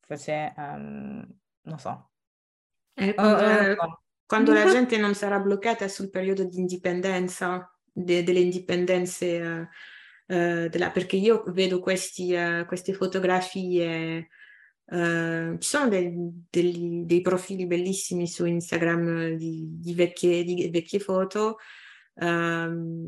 forse, 0.00 0.52
um, 0.56 1.26
non 1.62 1.78
so, 1.78 2.11
eh, 2.94 3.14
quando, 3.14 3.42
eh, 3.42 3.76
quando 4.26 4.52
la 4.52 4.66
gente 4.70 4.96
non 4.96 5.14
sarà 5.14 5.38
bloccata 5.38 5.88
sul 5.88 6.10
periodo 6.10 6.44
di 6.44 6.58
indipendenza, 6.58 7.70
de, 7.92 8.22
delle 8.22 8.40
indipendenze, 8.40 9.68
uh, 10.26 10.68
della, 10.68 10.90
perché 10.90 11.16
io 11.16 11.42
vedo 11.48 11.80
questi, 11.80 12.34
uh, 12.34 12.64
queste 12.66 12.92
fotografie, 12.94 14.28
uh, 14.84 15.58
ci 15.58 15.68
sono 15.68 15.88
dei, 15.88 16.12
dei, 16.48 17.02
dei, 17.04 17.20
profili 17.20 17.66
bellissimi 17.66 18.26
su 18.26 18.44
Instagram 18.44 19.30
di, 19.34 19.66
di, 19.78 19.94
vecchie, 19.94 20.44
di 20.44 20.70
vecchie, 20.70 20.98
foto. 20.98 21.58
Um, 22.14 23.06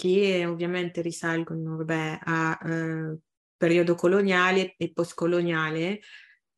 che 0.00 0.46
ovviamente 0.46 1.02
risalgono 1.02 1.76
vabbè, 1.76 2.20
a 2.22 2.58
eh, 2.64 3.18
periodo 3.54 3.94
coloniale 3.94 4.74
e 4.78 4.92
postcoloniale 4.94 6.00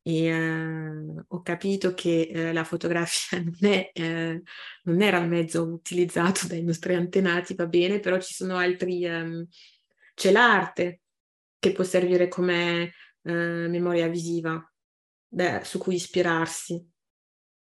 e 0.05 0.25
eh, 0.25 1.23
ho 1.27 1.41
capito 1.41 1.93
che 1.93 2.29
eh, 2.29 2.53
la 2.53 2.65
fotografia 2.65 3.39
non, 3.41 3.55
è, 3.61 3.89
eh, 3.93 4.41
non, 4.83 5.01
era 5.01 5.17
il 5.19 5.29
mezzo 5.29 5.63
utilizzato 5.63 6.45
dai 6.47 6.61
nostri 6.61 6.93
antenati, 6.93 7.55
va 7.55 7.67
bene, 7.67 7.99
però 7.99 8.19
ci 8.19 8.33
sono 8.33 8.57
altri, 8.57 9.05
ehm, 9.05 9.47
c'è 10.13 10.31
l'arte 10.31 11.01
che 11.57 11.71
può 11.71 11.85
servire 11.85 12.27
come 12.27 12.91
eh, 13.23 13.67
memoria 13.69 14.07
visiva 14.09 14.61
beh, 15.27 15.61
su 15.63 15.79
cui 15.79 15.95
ispirarsi. 15.95 16.85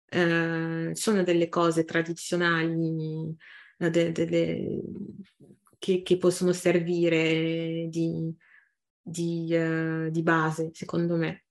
Eh, 0.06 0.92
sono 0.94 1.24
delle 1.24 1.50
cose 1.50 1.86
tradizionali 1.86 3.36
eh, 3.80 3.90
de, 3.90 4.12
de, 4.12 4.26
de, 4.26 4.82
che, 5.80 6.02
che, 6.04 6.18
possono 6.18 6.54
servire 6.54 7.88
di, 7.90 8.32
di, 9.02 9.48
uh, 9.56 10.10
di 10.10 10.22
base, 10.24 10.70
secondo 10.74 11.16
me. 11.16 11.43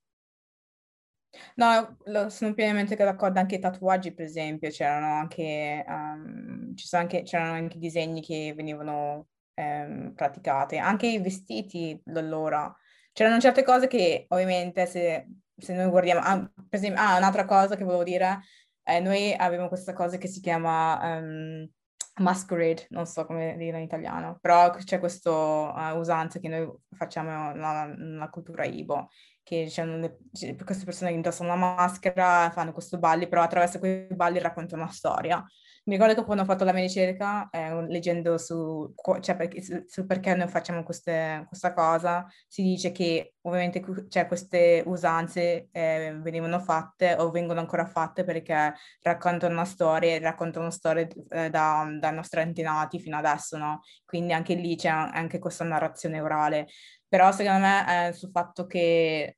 No, 1.55 1.97
sono 2.29 2.55
pienamente 2.55 2.95
d'accordo, 2.95 3.39
anche 3.39 3.55
i 3.57 3.59
tatuaggi 3.59 4.13
per 4.13 4.27
esempio, 4.27 4.69
c'erano 4.71 5.15
anche, 5.15 5.85
um, 5.87 6.75
anche, 6.93 7.23
c'erano 7.23 7.53
anche 7.53 7.79
disegni 7.79 8.21
che 8.21 8.53
venivano 8.55 9.29
um, 9.55 10.13
praticati, 10.15 10.79
anche 10.79 11.07
i 11.07 11.21
vestiti 11.21 12.01
allora. 12.07 12.75
C'erano 13.13 13.41
certe 13.41 13.63
cose 13.63 13.87
che 13.87 14.27
ovviamente 14.29 14.87
se, 14.87 15.27
se 15.57 15.75
noi 15.75 15.89
guardiamo, 15.91 16.21
ah, 16.21 16.39
per 16.39 16.79
esempio, 16.79 17.01
ah, 17.03 17.17
un'altra 17.17 17.45
cosa 17.45 17.77
che 17.77 17.85
volevo 17.85 18.05
dire, 18.05 18.41
eh, 18.85 19.01
noi 19.01 19.33
abbiamo 19.35 19.69
questa 19.69 19.93
cosa 19.93 20.17
che 20.19 20.29
si 20.29 20.41
chiama 20.41 21.19
um, 21.19 21.69
masquerade, 22.17 22.87
non 22.91 23.07
so 23.07 23.25
come 23.25 23.57
dire 23.57 23.79
in 23.79 23.85
italiano, 23.85 24.39
però 24.41 24.71
c'è 24.71 24.99
questa 24.99 25.31
uh, 25.31 25.99
usanza 25.99 26.39
che 26.39 26.49
noi 26.49 26.71
facciamo 26.91 27.53
nella, 27.53 27.87
nella 27.87 28.29
cultura 28.29 28.65
Ibo, 28.65 29.09
che 29.53 29.71
le, 29.85 30.57
queste 30.65 30.85
persone 30.85 31.13
indossano 31.13 31.53
una 31.53 31.75
maschera, 31.75 32.51
fanno 32.53 32.73
questi 32.73 32.97
balli, 32.97 33.29
però 33.29 33.43
attraverso 33.43 33.79
quei 33.79 34.07
balli 34.11 34.39
raccontano 34.39 34.83
una 34.83 34.91
storia. 34.91 35.45
Mi 35.85 35.95
ricordo 35.95 36.15
che 36.15 36.25
quando 36.25 36.45
ho 36.45 36.47
fatto 36.47 36.65
la 36.65 36.73
mia 36.73 36.83
ricerca, 36.83 37.51
eh, 37.51 37.87
leggendo 37.89 38.39
su, 38.39 38.95
cioè 39.21 39.37
perché, 39.37 39.61
su, 39.61 39.83
su, 39.87 40.07
perché 40.07 40.35
noi 40.35 40.47
facciamo 40.49 40.85
queste, 40.85 41.45
questa 41.49 41.75
cosa, 41.75 42.25
si 42.47 42.63
dice 42.63 42.93
che 42.93 43.35
ovviamente 43.43 43.83
cioè, 44.09 44.27
queste 44.29 44.83
usanze 44.87 45.69
eh, 45.73 46.17
venivano 46.23 46.61
fatte 46.61 47.17
o 47.19 47.31
vengono 47.31 47.59
ancora 47.61 47.85
fatte 47.85 48.23
perché 48.25 48.75
raccontano 49.03 49.55
una 49.55 49.65
storia, 49.65 50.19
raccontano 50.21 50.71
storie 50.71 51.09
eh, 51.31 51.51
da, 51.51 51.85
dai 51.99 52.15
nostri 52.15 52.41
antenati 52.41 53.01
fino 53.01 53.17
adesso, 53.17 53.59
no? 53.59 53.81
Quindi 54.05 54.33
anche 54.33 54.55
lì 54.55 54.77
c'è 54.77 54.89
anche 54.89 55.41
questa 55.41 55.65
narrazione 55.65 56.21
orale. 56.21 56.69
Però 57.09 57.31
secondo 57.33 57.59
me 57.61 58.09
eh, 58.09 58.13
sul 58.15 58.31
fatto 58.31 58.67
che 58.67 59.37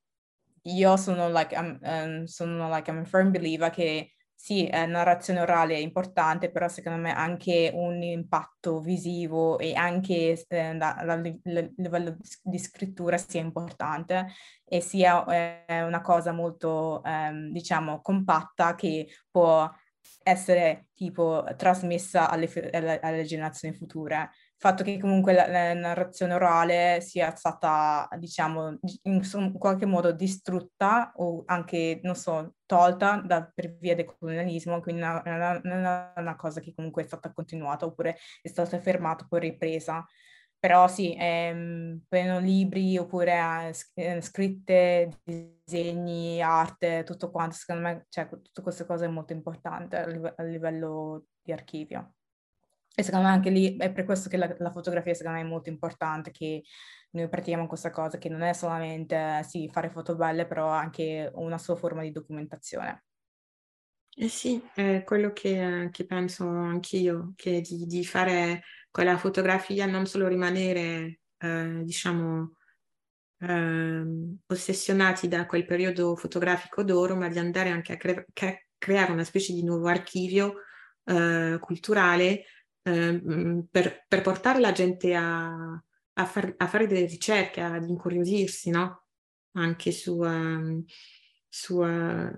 io 0.67 0.97
sono 0.97 1.29
like, 1.29 1.55
I'm, 1.55 1.79
um, 1.83 2.25
sono 2.25 2.69
like, 2.73 2.91
I'm 2.91 2.99
a 3.01 3.05
firm 3.05 3.31
believer 3.31 3.71
che 3.71 4.15
sì, 4.35 4.67
eh, 4.67 4.85
narrazione 4.87 5.41
orale 5.41 5.75
è 5.75 5.79
importante, 5.79 6.51
però 6.51 6.69
secondo 6.69 7.01
me 7.01 7.15
anche 7.15 7.71
un 7.73 8.03
impatto 8.03 8.81
visivo 8.81 9.59
e 9.59 9.75
anche 9.75 10.45
eh, 10.49 10.75
da, 10.75 11.03
livello 11.77 12.17
di 12.43 12.59
scrittura 12.59 13.17
sia 13.17 13.41
importante 13.41 14.27
e 14.65 14.81
sia 14.81 15.65
eh, 15.67 15.83
una 15.83 16.03
cosa 16.03 16.33
molto, 16.33 17.03
ehm, 17.05 17.53
diciamo, 17.53 18.03
compatta 18.03 18.75
che 18.75 19.09
può 19.31 19.71
essere 20.23 20.89
tipo 20.95 21.45
trasmessa 21.57 22.29
alle, 22.29 22.51
alle, 22.73 23.01
alle 23.01 23.25
generazioni 23.25 23.75
future 23.75 24.31
fatto 24.57 24.83
che 24.83 24.99
comunque 24.99 25.33
la, 25.33 25.47
la, 25.49 25.75
narrazione 25.75 26.35
orale 26.35 27.01
sia 27.01 27.35
stata, 27.35 28.09
diciamo, 28.19 28.79
in, 29.03 29.21
in, 29.23 29.53
qualche 29.59 29.87
modo 29.87 30.13
distrutta 30.13 31.13
o 31.17 31.43
anche, 31.47 32.01
non 32.03 32.15
so, 32.15 32.55
tolta 32.67 33.21
da, 33.25 33.51
per 33.53 33.77
via 33.79 33.95
del 33.95 34.07
colonialismo, 34.07 34.81
quindi 34.81 35.03
non 35.03 35.23
è 35.25 36.21
una 36.21 36.37
cosa 36.37 36.61
che 36.61 36.73
comunque 36.75 37.03
è 37.03 37.07
stata 37.07 37.33
continuata 37.33 37.87
oppure 37.87 38.17
è 38.43 38.49
stata 38.49 38.79
fermata 38.81 39.27
poi 39.29 39.41
ripresa. 39.41 40.05
Però 40.59 40.89
sì, 40.89 41.15
ehm, 41.19 42.01
libri 42.41 42.97
oppure 42.97 43.71
eh, 43.95 44.21
scritte, 44.23 45.21
disegni, 45.23 46.41
arte, 46.41 47.03
tutto 47.05 47.31
quanto, 47.31 47.55
secondo 47.55 47.83
me, 47.83 48.07
cioè, 48.09 48.27
tutte 48.31 48.63
queste 48.63 48.87
cose 48.87 49.05
è 49.05 49.09
molto 49.09 49.35
importante 49.35 49.99
a 49.99 50.43
livello 50.43 51.27
di 51.43 51.53
archivio. 51.53 52.15
E 52.97 53.03
secondo 53.03 53.27
me 53.27 53.33
anche 53.33 53.51
lì 53.51 53.77
è 53.77 53.93
per 53.93 54.05
questo 54.05 54.29
che 54.29 54.37
la, 54.37 54.55
la, 54.59 54.71
fotografia 54.71 55.15
secondo 55.15 55.39
me 55.39 55.45
è 55.45 55.49
molto 55.49 55.69
importante, 55.69 56.31
che 56.31 56.63
noi 57.11 57.29
pratichiamo 57.29 57.67
questa 57.67 57.91
cosa, 57.91 58.19
che 58.19 58.29
non 58.29 58.43
è 58.43 58.53
solamente 58.53 59.43
sì, 59.43 59.69
fare 59.69 59.91
foto 59.91 60.15
belle, 60.15 60.47
però 60.47 60.69
anche 60.69 61.31
una 61.35 61.59
sua 61.59 61.75
forma 61.75 62.03
di 62.03 62.13
documentazione. 62.13 63.05
Eh 64.17 64.29
sì, 64.29 64.63
è 64.75 65.03
quello 65.05 65.33
che, 65.33 65.89
che 65.91 66.07
penso 66.07 66.47
anch'io, 66.49 67.33
che 67.35 67.61
di, 67.61 67.85
di, 67.85 68.05
fare 68.05 68.63
quella 68.89 69.19
fotografia 69.19 69.87
non 69.87 70.07
solo 70.07 70.29
rimanere, 70.29 71.19
eh, 71.37 71.81
diciamo, 71.83 72.55
eh, 73.41 74.05
ossessionati 74.47 75.27
da 75.27 75.47
quel 75.47 75.67
periodo 75.67 76.15
fotografico 76.15 76.85
d'oro, 76.85 77.17
ma 77.17 77.29
di 77.29 77.41
andare 77.41 77.71
anche 77.71 77.95
a 77.95 77.97
cre- 77.97 78.27
creare 78.79 79.11
una 79.11 79.25
specie 79.25 79.53
di 79.53 79.65
nuovo 79.65 79.89
archivio 79.89 80.61
eh, 81.05 81.57
culturale 81.61 82.45
Ehm, 82.87 83.67
per, 83.71 84.05
per, 84.07 84.21
portare 84.21 84.61
la 84.61 84.73
gente 84.73 85.15
a, 85.15 85.83
a, 86.13 86.27
far, 86.27 86.55
a, 86.59 86.67
fare 86.67 86.87
delle 86.87 87.07
ricerche, 87.07 87.63
ad 87.63 87.89
incuriosirsi, 87.89 88.69
no? 88.71 89.07
Anche 89.53 89.91
su, 89.91 90.19
um, 90.19 90.85
su, 91.49 91.79
uh, 91.79 92.31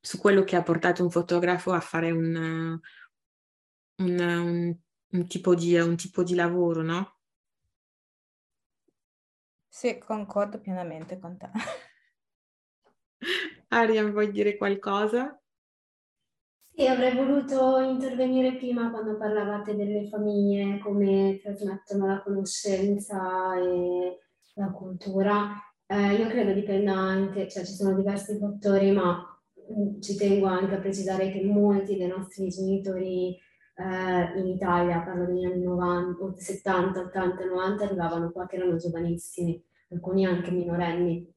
su, 0.00 0.18
quello 0.18 0.42
che 0.44 0.56
ha 0.56 0.62
portato 0.62 1.02
un 1.02 1.10
fotografo 1.10 1.72
a 1.72 1.80
fare 1.80 2.10
un, 2.12 2.80
un, 3.96 4.18
un, 4.20 4.76
un 5.10 5.26
tipo, 5.26 5.54
di, 5.54 5.76
un 5.78 5.96
tipo 5.96 6.22
di 6.22 6.34
lavoro, 6.34 6.82
no? 6.82 7.16
Sì, 9.68 9.98
concordo 9.98 10.60
pienamente 10.60 11.18
con 11.18 11.36
te. 11.36 11.50
Arian, 13.68 14.12
vuoi 14.12 14.30
dire 14.30 14.56
qualcosa? 14.56 15.38
Sì, 16.78 16.86
avrei 16.86 17.12
voluto 17.12 17.80
intervenire 17.80 18.54
prima 18.54 18.92
quando 18.92 19.16
parlavate 19.16 19.74
delle 19.74 20.06
famiglie, 20.06 20.78
come 20.78 21.40
trasmettono 21.42 22.06
la 22.06 22.22
conoscenza 22.22 23.58
e 23.58 24.20
la 24.54 24.70
cultura. 24.70 25.54
Eh, 25.86 26.14
io 26.14 26.28
credo 26.28 26.52
dipenda 26.52 26.92
anche, 26.92 27.48
cioè 27.48 27.64
ci 27.64 27.72
sono 27.72 27.96
diversi 27.96 28.38
fattori, 28.38 28.92
ma 28.92 29.26
mm, 29.76 30.00
ci 30.00 30.14
tengo 30.14 30.46
anche 30.46 30.76
a 30.76 30.78
precisare 30.78 31.32
che 31.32 31.42
molti 31.42 31.96
dei 31.96 32.06
nostri 32.06 32.46
genitori 32.46 33.36
eh, 33.74 34.38
in 34.38 34.46
Italia, 34.46 35.00
parlo 35.00 35.26
degli 35.26 35.46
anni 35.46 35.64
90, 35.64 36.36
70, 36.36 37.00
80, 37.00 37.44
90, 37.44 37.84
arrivavano 37.86 38.30
qua 38.30 38.46
che 38.46 38.54
erano 38.54 38.76
giovanissimi, 38.76 39.60
alcuni 39.90 40.26
anche 40.26 40.52
minorenni. 40.52 41.28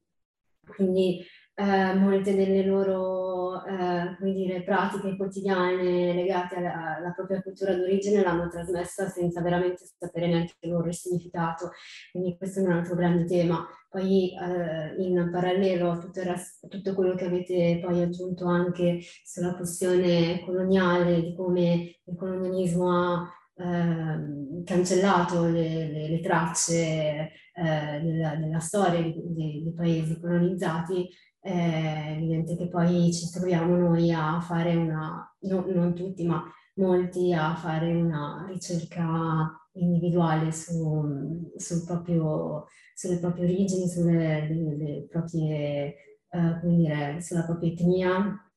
Quindi 0.67 1.25
eh, 1.55 1.93
molte 1.95 2.35
delle 2.35 2.65
loro 2.65 3.63
eh, 3.65 4.15
dire, 4.19 4.63
pratiche 4.63 5.15
quotidiane 5.15 6.13
legate 6.13 6.55
alla, 6.55 6.97
alla, 6.97 7.11
propria 7.11 7.41
cultura 7.41 7.75
d'origine 7.75 8.23
l'hanno 8.23 8.49
trasmessa 8.49 9.07
senza 9.09 9.41
veramente 9.41 9.83
sapere 9.97 10.27
neanche 10.27 10.53
il 10.61 10.71
loro 10.71 10.91
significato. 10.91 11.71
Quindi 12.11 12.37
questo 12.37 12.59
è 12.59 12.63
un 12.63 12.71
altro 12.71 12.95
grande 12.95 13.25
tema. 13.25 13.67
Poi 13.89 14.33
eh, 14.33 14.95
in 15.03 15.29
parallelo 15.31 15.91
a 15.91 15.97
tutto, 15.97 16.23
resto, 16.23 16.67
tutto, 16.67 16.95
quello 16.95 17.13
che 17.15 17.25
avete 17.25 17.81
poi 17.83 18.01
aggiunto 18.01 18.45
anche 18.45 18.99
sulla 19.23 19.53
questione 19.55 20.41
coloniale, 20.45 21.21
di 21.21 21.35
come 21.35 21.99
il 22.05 22.15
colonialismo 22.15 22.89
ha 22.89 23.29
eh, 23.55 24.63
cancellato 24.63 25.45
le, 25.45 25.91
le, 25.91 26.09
le 26.09 26.19
tracce 26.21 27.31
eh, 27.53 27.99
della, 28.01 28.35
della, 28.35 28.59
storia 28.59 29.01
dei 29.01 29.73
paesi 29.75 30.19
colonizzati, 30.19 31.09
è 31.41 32.13
evidente 32.15 32.55
che 32.55 32.67
poi 32.67 33.11
ci 33.11 33.29
troviamo 33.31 33.75
noi 33.75 34.11
a 34.11 34.39
fare 34.39 34.75
una, 34.75 35.35
no, 35.39 35.65
non 35.67 35.95
tutti, 35.95 36.23
ma 36.23 36.43
molti 36.75 37.33
a 37.33 37.55
fare 37.55 37.91
una 37.93 38.45
ricerca 38.47 39.51
individuale 39.73 40.51
su, 40.51 41.51
sul 41.55 41.83
proprio, 41.85 42.67
sulle 42.93 43.17
proprie 43.17 43.45
origini, 43.45 43.87
sulle 43.87 44.47
le, 44.47 45.07
proprie, 45.09 45.95
uh, 46.29 46.59
come 46.59 46.75
dire, 46.75 47.21
sulla 47.21 47.43
propria 47.43 47.71
etnia 47.71 48.51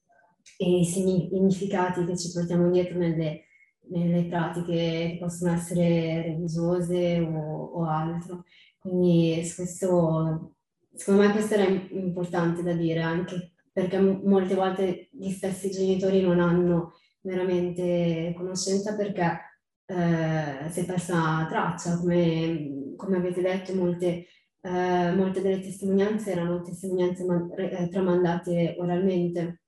e 0.59 0.81
i 0.81 0.85
significati 0.85 2.05
che 2.05 2.19
ci 2.19 2.33
portiamo 2.33 2.71
dietro 2.71 2.99
nelle, 2.99 3.45
nelle 3.89 4.27
pratiche 4.27 4.73
che 4.73 5.17
possono 5.19 5.53
essere 5.55 6.21
religiose 6.23 7.19
o, 7.21 7.65
o 7.65 7.85
altro. 7.87 8.45
Quindi 8.79 9.43
su 9.43 9.55
questo 9.57 10.54
Secondo 10.95 11.23
me 11.23 11.33
questo 11.33 11.55
era 11.55 11.65
importante 11.65 12.63
da 12.63 12.73
dire 12.73 13.01
anche 13.01 13.53
perché 13.73 13.99
molte 13.99 14.55
volte 14.55 15.09
gli 15.11 15.31
stessi 15.31 15.71
genitori 15.71 16.23
non 16.23 16.39
hanno 16.39 16.93
veramente 17.21 18.33
conoscenza 18.37 18.95
perché 18.95 19.41
eh, 19.87 20.71
si 20.71 20.81
è 20.81 20.85
persa 20.87 21.47
traccia, 21.49 21.99
come, 21.99 22.95
come 22.97 23.17
avete 23.17 23.43
detto 23.43 23.75
molte, 23.75 24.27
eh, 24.61 25.13
molte, 25.15 25.43
delle 25.43 25.61
testimonianze 25.61 26.31
erano 26.31 26.63
testimonianze 26.63 27.25
man- 27.25 27.53
eh, 27.57 27.89
tramandate 27.89 28.77
oralmente. 28.79 29.61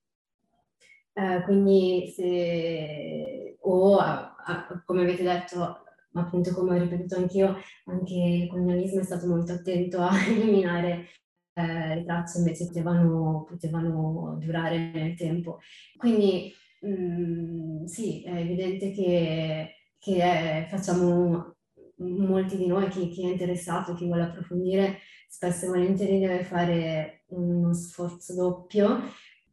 Eh, 1.13 1.43
quindi 1.45 2.13
se, 2.15 3.57
o 3.61 3.97
a, 3.99 4.37
a, 4.37 4.83
come 4.85 5.03
avete 5.03 5.23
detto, 5.23 5.86
appunto 6.21 6.53
come 6.53 6.77
ho 6.77 6.83
ripetuto 6.83 7.17
anch'io, 7.17 7.57
anche 7.87 8.15
il 8.15 8.49
colonialismo 8.49 9.01
è 9.01 9.05
stato 9.05 9.27
molto 9.27 9.53
attento 9.53 10.01
a 10.01 10.11
eliminare 10.27 11.09
eh, 11.55 11.95
le 11.97 12.05
tracce 12.05 12.39
invece 12.39 12.67
potevano, 12.67 13.45
potevano, 13.49 14.37
durare 14.39 14.91
nel 14.93 15.15
tempo. 15.15 15.61
Quindi 15.97 16.53
mh, 16.81 16.89
mm, 16.89 17.85
sì, 17.87 18.23
è 18.23 18.37
evidente 18.37 18.91
che, 18.91 19.75
che 19.99 20.23
è, 20.23 20.67
facciamo 20.69 21.55
molti 21.99 22.57
di 22.57 22.67
noi, 22.67 22.89
chi, 22.89 23.09
chi, 23.09 23.23
è 23.27 23.31
interessato, 23.31 23.95
chi 23.95 24.05
vuole 24.05 24.25
approfondire, 24.25 24.99
spesso 25.29 25.65
e 25.65 25.69
volentieri 25.69 26.19
deve 26.19 26.45
fare 26.45 27.25
uno 27.29 27.73
sforzo 27.73 28.35
doppio, 28.35 29.01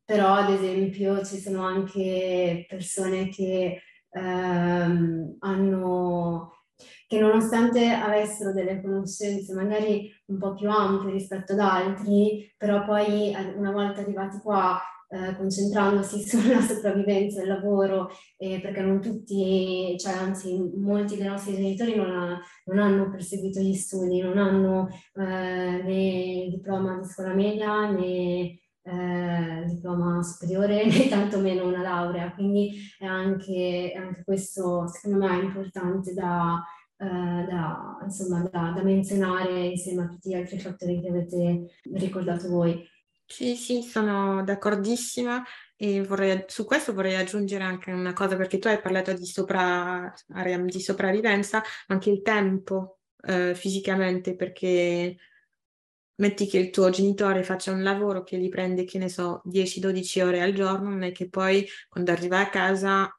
però 0.04 0.34
ad 0.34 0.50
esempio 0.52 1.24
ci 1.26 1.38
sono 1.38 1.64
anche 1.66 2.66
persone 2.68 3.30
che 3.30 3.82
ehm, 4.14 5.38
hanno 5.40 6.52
che 7.08 7.20
nonostante 7.20 7.90
avessero 7.92 8.52
delle 8.54 8.82
conoscenze 8.82 9.54
magari 9.54 10.12
un 10.28 10.38
po' 10.40 10.56
più 10.56 10.70
ampie 10.70 11.12
rispetto 11.12 11.54
ad 11.54 11.60
altri, 11.60 12.52
però 12.58 12.84
poi 12.86 13.36
una 13.56 13.72
volta 13.72 14.02
arrivati 14.02 14.40
qua 14.40 14.82
eh, 15.10 15.36
concentrandosi 15.36 16.22
sulla 16.28 16.60
sopravvivenza 16.60 17.40
del 17.40 17.50
lavoro, 17.50 18.10
eh, 18.38 18.60
perché 18.60 18.82
non 18.82 19.00
tutti, 19.00 19.96
cioè 20.00 20.14
anzi 20.14 20.58
molti 20.76 21.16
dei 21.16 21.28
nostri 21.28 21.54
genitori 21.54 21.96
non, 21.96 22.10
ha, 22.10 22.42
non 22.66 22.80
hanno 22.80 23.12
perseguito 23.12 23.60
gli 23.60 23.76
studi, 23.76 24.20
non 24.20 24.40
hanno 24.40 24.88
eh, 25.14 25.22
né 25.84 26.44
il 26.46 26.50
diploma 26.50 26.98
di 26.98 27.06
scuola 27.08 27.34
media 27.34 27.92
né 27.92 28.58
eh, 28.84 29.66
diploma 29.68 30.22
superiore 30.22 30.86
né 30.86 31.08
tantomeno 31.10 31.68
una 31.68 31.82
laurea, 31.82 32.34
quindi 32.34 32.78
è 32.98 33.06
anche, 33.06 33.92
è 33.94 33.98
anche 33.98 34.24
questo 34.24 34.88
secondo 34.88 35.26
me 35.26 35.40
importante 35.40 36.14
da, 36.14 36.62
eh, 36.98 37.06
da, 37.06 37.98
insomma, 38.04 38.42
da, 38.52 38.74
da 38.76 38.84
menzionare 38.84 39.68
insieme 39.68 40.04
a 40.04 40.08
tutti 40.08 40.30
gli 40.30 40.36
altri 40.36 40.60
fattori 40.60 41.02
che 41.02 41.08
avete 41.08 41.80
ricordato 41.94 42.50
voi. 42.50 42.86
Sì, 43.26 43.56
sì, 43.56 43.82
sono 43.82 44.44
d'accordissima 44.44 45.44
e 45.76 46.04
vorrei, 46.04 46.44
su 46.48 46.66
questo 46.66 46.94
vorrei 46.94 47.16
aggiungere 47.16 47.64
anche 47.64 47.92
una 47.92 48.14
cosa, 48.14 48.36
perché 48.36 48.60
tu 48.60 48.68
hai 48.68 48.80
parlato 48.80 49.14
di, 49.14 49.26
sopra, 49.26 50.14
di 50.66 50.80
sopravvivenza, 50.80 51.64
anche 51.88 52.10
il 52.10 52.22
tempo 52.22 53.00
eh, 53.26 53.56
fisicamente, 53.56 54.36
perché 54.36 55.16
metti 56.16 56.46
che 56.46 56.58
il 56.58 56.70
tuo 56.70 56.90
genitore 56.90 57.44
faccia 57.44 57.72
un 57.72 57.84
lavoro 57.84 58.24
che 58.24 58.38
gli 58.38 58.50
prende, 58.50 58.84
che 58.84 58.98
ne 58.98 59.10
so, 59.10 59.42
10-12 59.46 60.22
ore 60.22 60.42
al 60.42 60.54
giorno, 60.54 60.90
non 60.90 61.04
è 61.04 61.12
che 61.12 61.30
poi 61.30 61.66
quando 61.90 62.12
arriva 62.12 62.40
a 62.40 62.50
casa 62.50 63.14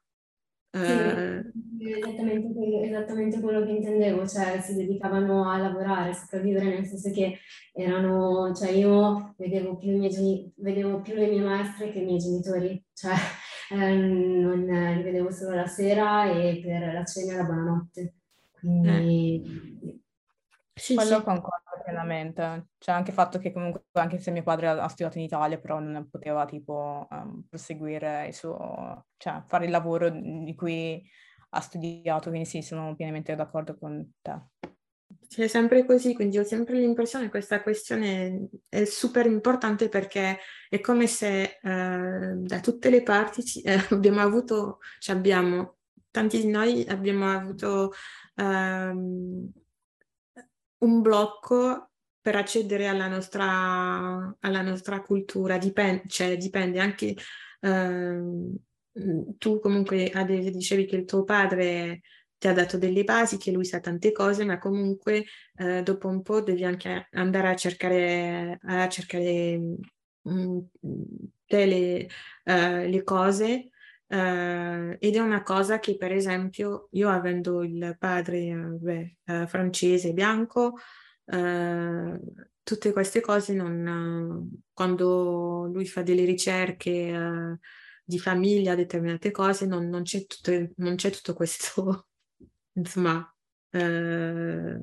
eh... 0.75 1.51
Sì, 1.77 1.89
esattamente, 1.89 2.81
esattamente, 2.83 3.39
quello 3.39 3.63
che 3.65 3.71
intendevo, 3.71 4.27
cioè 4.27 4.59
si 4.61 4.75
dedicavano 4.75 5.49
a 5.49 5.57
lavorare, 5.57 6.09
a 6.09 6.13
sopravvivere, 6.13 6.65
nel 6.65 6.85
senso 6.85 7.11
che 7.11 7.39
erano, 7.71 8.53
cioè 8.53 8.71
io 8.71 9.33
vedevo 9.37 9.77
più, 9.77 9.97
miei, 9.97 10.51
vedevo 10.57 10.99
più 11.01 11.13
le 11.15 11.27
mie 11.27 11.41
maestre 11.41 11.91
che 11.91 11.99
i 11.99 12.03
miei 12.03 12.17
genitori, 12.17 12.83
cioè 12.91 13.13
eh, 13.71 13.95
non, 13.95 14.65
li 14.65 15.03
vedevo 15.03 15.31
solo 15.31 15.55
la 15.55 15.67
sera 15.67 16.29
e 16.29 16.59
per 16.61 16.93
la 16.93 17.05
cena 17.05 17.33
e 17.33 17.37
la 17.37 17.43
buonanotte. 17.43 18.13
Quindi... 18.59 19.79
Eh. 19.81 19.99
Sì, 20.77 20.93
Quello 20.95 21.17
sì. 21.17 21.23
concordo 21.23 21.81
pienamente. 21.83 22.67
C'è 22.77 22.91
anche 22.91 23.09
il 23.11 23.15
fatto 23.15 23.39
che 23.39 23.51
comunque, 23.53 23.83
anche 23.93 24.19
se 24.19 24.31
mio 24.31 24.43
padre 24.43 24.67
ha 24.67 24.87
studiato 24.89 25.17
in 25.17 25.23
Italia, 25.23 25.57
però 25.57 25.79
non 25.79 26.09
poteva 26.09 26.45
tipo 26.45 27.07
um, 27.09 27.43
proseguire 27.49 28.27
il 28.27 28.33
suo, 28.33 29.05
cioè 29.17 29.41
fare 29.47 29.65
il 29.65 29.71
lavoro 29.71 30.09
di 30.09 30.53
cui 30.55 31.01
ha 31.51 31.61
studiato, 31.61 32.29
quindi 32.29 32.47
sì, 32.47 32.61
sono 32.61 32.93
pienamente 32.95 33.33
d'accordo 33.35 33.77
con 33.77 34.05
te. 34.21 34.41
È 35.37 35.47
sempre 35.47 35.85
così, 35.85 36.13
quindi 36.13 36.37
ho 36.37 36.43
sempre 36.43 36.77
l'impressione 36.77 37.25
che 37.25 37.31
questa 37.31 37.61
questione 37.61 38.49
è 38.69 38.85
super 38.85 39.25
importante 39.25 39.89
perché 39.89 40.37
è 40.69 40.79
come 40.81 41.07
se 41.07 41.59
eh, 41.61 42.33
da 42.37 42.59
tutte 42.59 42.89
le 42.89 43.01
parti 43.03 43.43
ci, 43.43 43.61
eh, 43.61 43.75
abbiamo 43.91 44.21
avuto, 44.21 44.79
cioè 44.99 45.15
abbiamo, 45.15 45.77
tanti 46.11 46.39
di 46.41 46.47
noi 46.47 46.85
abbiamo 46.87 47.29
avuto 47.31 47.91
ehm, 48.35 49.51
un 50.85 51.01
blocco 51.01 51.89
per 52.21 52.35
accedere 52.35 52.87
alla 52.87 53.07
nostra, 53.07 54.35
alla 54.39 54.61
nostra 54.61 55.01
cultura, 55.01 55.57
dipende, 55.57 56.03
cioè, 56.07 56.37
dipende 56.37 56.79
anche, 56.79 57.13
eh, 57.59 58.21
tu 59.37 59.59
comunque 59.59 60.09
adesso 60.09 60.49
dicevi 60.49 60.85
che 60.85 60.95
il 60.95 61.05
tuo 61.05 61.23
padre 61.23 62.01
ti 62.37 62.47
ha 62.47 62.53
dato 62.53 62.77
delle 62.77 63.03
basi, 63.03 63.37
che 63.37 63.51
lui 63.51 63.65
sa 63.65 63.79
tante 63.79 64.11
cose, 64.11 64.45
ma 64.45 64.57
comunque 64.57 65.25
eh, 65.57 65.83
dopo 65.83 66.07
un 66.07 66.21
po' 66.21 66.41
devi 66.41 66.63
anche 66.63 67.07
andare 67.11 67.49
a 67.49 67.55
cercare, 67.55 68.59
a 68.61 68.87
cercare 68.89 69.57
mh, 69.57 70.31
mm, 70.31 70.59
te 71.45 71.65
le, 71.65 72.07
uh, 72.45 72.89
le 72.89 73.03
cose 73.03 73.69
Uh, 74.15 74.95
ed 74.97 75.15
è 75.15 75.19
una 75.19 75.43
cosa 75.43 75.79
che, 75.79 75.97
per 75.97 76.13
esempio, 76.13 76.87
io 76.91 77.09
avendo 77.09 77.63
il 77.63 77.97
padre 77.99 78.55
beh, 78.79 79.17
uh, 79.25 79.45
francese 79.45 80.13
bianco, 80.13 80.75
uh, 81.25 82.33
tutte 82.63 82.93
queste 82.93 83.19
cose 83.19 83.53
non, 83.53 84.49
quando 84.71 85.65
lui 85.65 85.85
fa 85.85 86.01
delle 86.01 86.23
ricerche 86.23 87.59
di 88.05 88.17
famiglia, 88.17 88.73
determinate 88.73 89.31
cose, 89.31 89.65
non, 89.65 89.89
non, 89.89 90.03
c'è, 90.03 90.25
tutto, 90.25 90.51
non 90.77 90.95
c'è 90.95 91.09
tutto 91.09 91.33
questo, 91.33 92.07
insomma, 92.73 93.35
tutte 93.69 94.79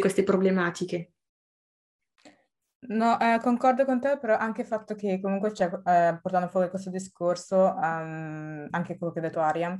queste 0.00 0.24
problematiche. 0.24 1.12
No, 2.88 3.18
eh, 3.18 3.38
concordo 3.40 3.84
con 3.84 4.00
te, 4.00 4.18
però 4.18 4.36
anche 4.36 4.62
il 4.62 4.66
fatto 4.66 4.94
che 4.94 5.20
comunque 5.20 5.52
c'è, 5.52 5.66
eh, 5.66 6.18
portando 6.20 6.48
fuori 6.48 6.68
questo 6.68 6.90
discorso, 6.90 7.56
um, 7.56 8.66
anche 8.70 8.96
quello 8.96 9.12
che 9.12 9.18
ha 9.18 9.22
detto 9.22 9.40
Ariam, 9.40 9.76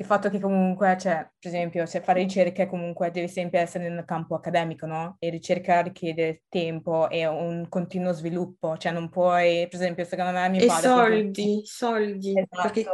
il 0.00 0.06
fatto 0.06 0.30
che 0.30 0.38
comunque, 0.38 0.96
cioè, 0.96 1.28
per 1.38 1.50
esempio, 1.50 1.84
se 1.84 2.00
fare 2.00 2.20
ricerche 2.20 2.66
comunque 2.66 3.10
devi 3.10 3.26
sempre 3.26 3.58
essere 3.58 3.88
nel 3.88 4.04
campo 4.04 4.36
accademico, 4.36 4.86
no? 4.86 5.16
E 5.18 5.28
ricerca 5.28 5.80
richiede 5.80 6.44
tempo 6.48 7.10
e 7.10 7.26
un 7.26 7.66
continuo 7.68 8.12
sviluppo, 8.12 8.76
cioè 8.76 8.92
non 8.92 9.08
puoi, 9.08 9.66
per 9.68 9.80
esempio, 9.80 10.04
secondo 10.04 10.30
me 10.30 10.48
mio 10.50 10.60
e 10.62 10.66
padre... 10.66 10.82
soldi, 10.88 11.60
soldi. 11.64 12.30
Esatto. 12.30 12.62
Perché... 12.62 12.86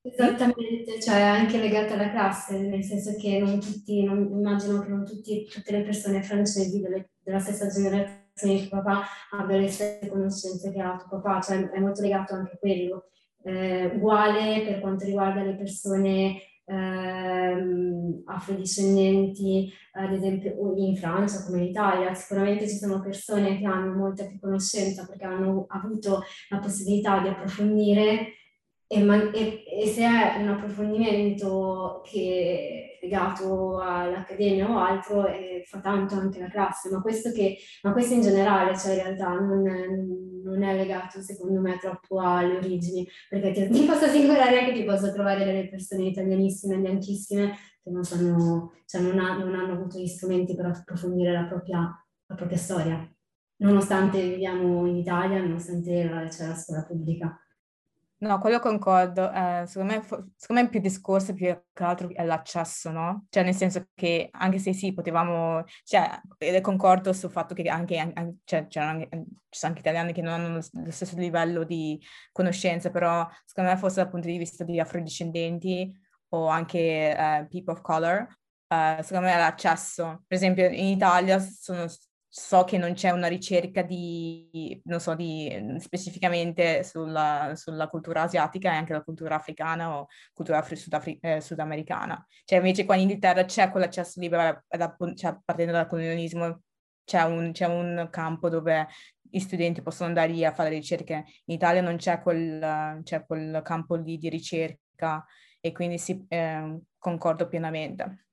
Esattamente, 0.00 1.02
cioè 1.02 1.20
anche 1.20 1.58
legata 1.58 1.92
alla 1.92 2.10
classe, 2.10 2.58
nel 2.58 2.84
senso 2.84 3.16
che 3.16 3.38
non 3.38 3.60
tutti, 3.60 4.02
non, 4.04 4.30
immagino 4.30 4.80
che 4.80 4.88
non 4.88 5.04
tutti, 5.04 5.44
tutte 5.46 5.72
le 5.72 5.82
persone 5.82 6.22
francesi 6.22 6.80
delle, 6.80 7.10
della 7.22 7.40
stessa 7.40 7.68
generazione 7.68 8.23
il 8.42 8.68
tuo 8.68 8.82
papà 8.82 9.04
abbia 9.30 9.58
le 9.58 9.68
stesse 9.68 10.08
conoscenze 10.08 10.72
che 10.72 10.80
ha 10.80 10.96
tuo 10.96 11.20
papà, 11.20 11.40
cioè 11.40 11.70
è 11.70 11.80
molto 11.80 12.02
legato 12.02 12.34
anche 12.34 12.54
a 12.54 12.58
quello. 12.58 13.10
Eh, 13.42 13.86
uguale 13.94 14.62
per 14.62 14.80
quanto 14.80 15.04
riguarda 15.04 15.42
le 15.42 15.54
persone 15.54 16.40
ehm, 16.64 18.22
afrodiscendenti, 18.26 19.72
ad 19.92 20.12
esempio 20.12 20.74
in 20.76 20.96
Francia 20.96 21.44
come 21.44 21.58
in 21.58 21.68
Italia, 21.68 22.14
sicuramente 22.14 22.68
ci 22.68 22.76
sono 22.76 23.00
persone 23.00 23.58
che 23.58 23.66
hanno 23.66 23.94
molta 23.94 24.24
più 24.26 24.38
conoscenza 24.40 25.06
perché 25.06 25.24
hanno 25.24 25.66
avuto 25.68 26.22
la 26.48 26.58
possibilità 26.58 27.20
di 27.20 27.28
approfondire 27.28 28.32
e, 28.86 29.02
man- 29.02 29.30
e, 29.34 29.64
e, 29.66 29.86
se 29.86 30.02
è 30.02 30.40
un 30.40 30.48
approfondimento 30.48 32.02
che 32.04 32.83
legato 33.04 33.78
all'accademia 33.80 34.68
o 34.68 34.78
altro, 34.78 35.26
eh, 35.26 35.62
fa 35.66 35.80
tanto 35.80 36.14
anche 36.14 36.40
la 36.40 36.48
classe, 36.48 36.90
ma 36.90 37.00
questo, 37.00 37.30
che, 37.30 37.58
ma 37.82 37.92
questo 37.92 38.14
in 38.14 38.22
generale, 38.22 38.76
cioè 38.76 38.94
in 38.94 39.02
realtà 39.02 39.28
non 39.34 39.68
è, 39.68 39.86
non 40.42 40.62
è 40.62 40.76
legato 40.76 41.20
secondo 41.20 41.60
me 41.60 41.78
troppo 41.78 42.20
alle 42.20 42.56
origini, 42.56 43.06
perché 43.28 43.52
ti, 43.52 43.68
ti 43.70 43.84
posso 43.84 44.06
assicurare 44.06 44.64
che 44.64 44.72
ti 44.72 44.84
posso 44.84 45.12
trovare 45.12 45.44
delle 45.44 45.68
persone 45.68 46.04
italianissime, 46.04 46.78
bianchissime, 46.78 47.52
che 47.82 47.90
non, 47.90 48.04
sanno, 48.04 48.72
cioè 48.86 49.02
non, 49.02 49.18
ha, 49.18 49.36
non 49.36 49.54
hanno 49.54 49.74
avuto 49.74 49.98
gli 49.98 50.06
strumenti 50.06 50.54
per 50.54 50.66
approfondire 50.66 51.32
la 51.32 51.44
propria, 51.44 51.80
la 52.26 52.34
propria 52.34 52.58
storia, 52.58 53.14
nonostante 53.58 54.20
viviamo 54.20 54.86
in 54.86 54.96
Italia, 54.96 55.40
nonostante 55.40 56.28
c'è 56.30 56.46
la 56.46 56.54
scuola 56.54 56.84
pubblica. 56.84 57.38
No, 58.18 58.38
quello 58.38 58.58
concordo. 58.58 59.30
Eh, 59.30 59.64
secondo 59.66 59.92
me, 59.94 60.02
secondo 60.36 60.62
me 60.62 60.68
più 60.70 60.80
discorso 60.80 61.34
più 61.34 61.46
che 61.72 61.82
altro 61.82 62.08
è 62.14 62.24
l'accesso, 62.24 62.90
no? 62.90 63.26
Cioè 63.28 63.42
nel 63.42 63.54
senso 63.54 63.88
che 63.94 64.28
anche 64.32 64.58
se 64.58 64.72
sì, 64.72 64.94
potevamo, 64.94 65.62
cioè, 65.82 66.20
concordo 66.62 67.12
sul 67.12 67.30
fatto 67.30 67.54
che 67.54 67.68
anche, 67.68 67.96
cioè, 68.44 68.62
anche, 68.82 69.08
ci 69.50 69.58
sono 69.58 69.72
anche 69.72 69.80
italiani 69.80 70.12
che 70.14 70.22
non 70.22 70.32
hanno 70.32 70.54
lo 70.54 70.90
stesso 70.90 71.16
livello 71.16 71.64
di 71.64 72.00
conoscenza, 72.32 72.90
però 72.90 73.28
secondo 73.44 73.70
me 73.70 73.76
forse 73.76 73.96
dal 74.00 74.10
punto 74.10 74.28
di 74.28 74.38
vista 74.38 74.64
di 74.64 74.80
afrodiscendenti 74.80 75.92
o 76.30 76.46
anche 76.46 77.14
uh, 77.16 77.46
people 77.48 77.74
of 77.74 77.82
color, 77.82 78.26
uh, 78.68 79.02
secondo 79.02 79.26
me 79.26 79.36
l'accesso. 79.36 80.24
Per 80.26 80.36
esempio 80.36 80.66
in 80.66 80.86
Italia 80.86 81.38
sono, 81.40 81.86
so 82.36 82.64
che 82.64 82.78
non 82.78 82.94
c'è 82.94 83.10
una 83.10 83.28
ricerca 83.28 83.82
di, 83.82 84.80
non 84.86 84.98
so, 84.98 85.14
di, 85.14 85.76
specificamente 85.78 86.82
sulla, 86.82 87.52
sulla, 87.54 87.86
cultura 87.86 88.22
asiatica 88.22 88.72
e 88.72 88.74
anche 88.74 88.92
la 88.92 89.04
cultura 89.04 89.36
africana 89.36 89.98
o 89.98 90.08
cultura 90.32 90.60
sudafri- 90.74 91.16
eh, 91.20 91.40
sudamericana. 91.40 92.26
Cioè 92.44 92.58
invece 92.58 92.84
qua 92.84 92.96
in 92.96 93.02
Inghilterra 93.02 93.44
c'è 93.44 93.70
quell'accesso 93.70 94.18
libero, 94.18 94.64
da, 94.66 94.96
cioè, 95.14 95.38
partendo 95.44 95.70
dal 95.70 95.86
colonialismo, 95.86 96.62
c'è 97.04 97.22
un, 97.22 97.52
c'è 97.52 97.66
un, 97.66 98.08
campo 98.10 98.48
dove 98.48 98.88
gli 99.20 99.38
studenti 99.38 99.80
possono 99.80 100.08
andare 100.08 100.32
lì 100.32 100.44
a 100.44 100.52
fare 100.52 100.70
ricerche. 100.70 101.24
In 101.44 101.54
Italia 101.54 101.82
non 101.82 101.96
c'è 101.98 102.20
quel, 102.20 103.00
c'è 103.04 103.24
quel 103.24 103.60
campo 103.62 103.94
lì 103.94 104.18
di 104.18 104.28
ricerca 104.28 105.24
e 105.60 105.70
quindi 105.70 105.98
sì, 105.98 106.24
eh, 106.28 106.80
concordo 106.98 107.46
pienamente. 107.46 108.24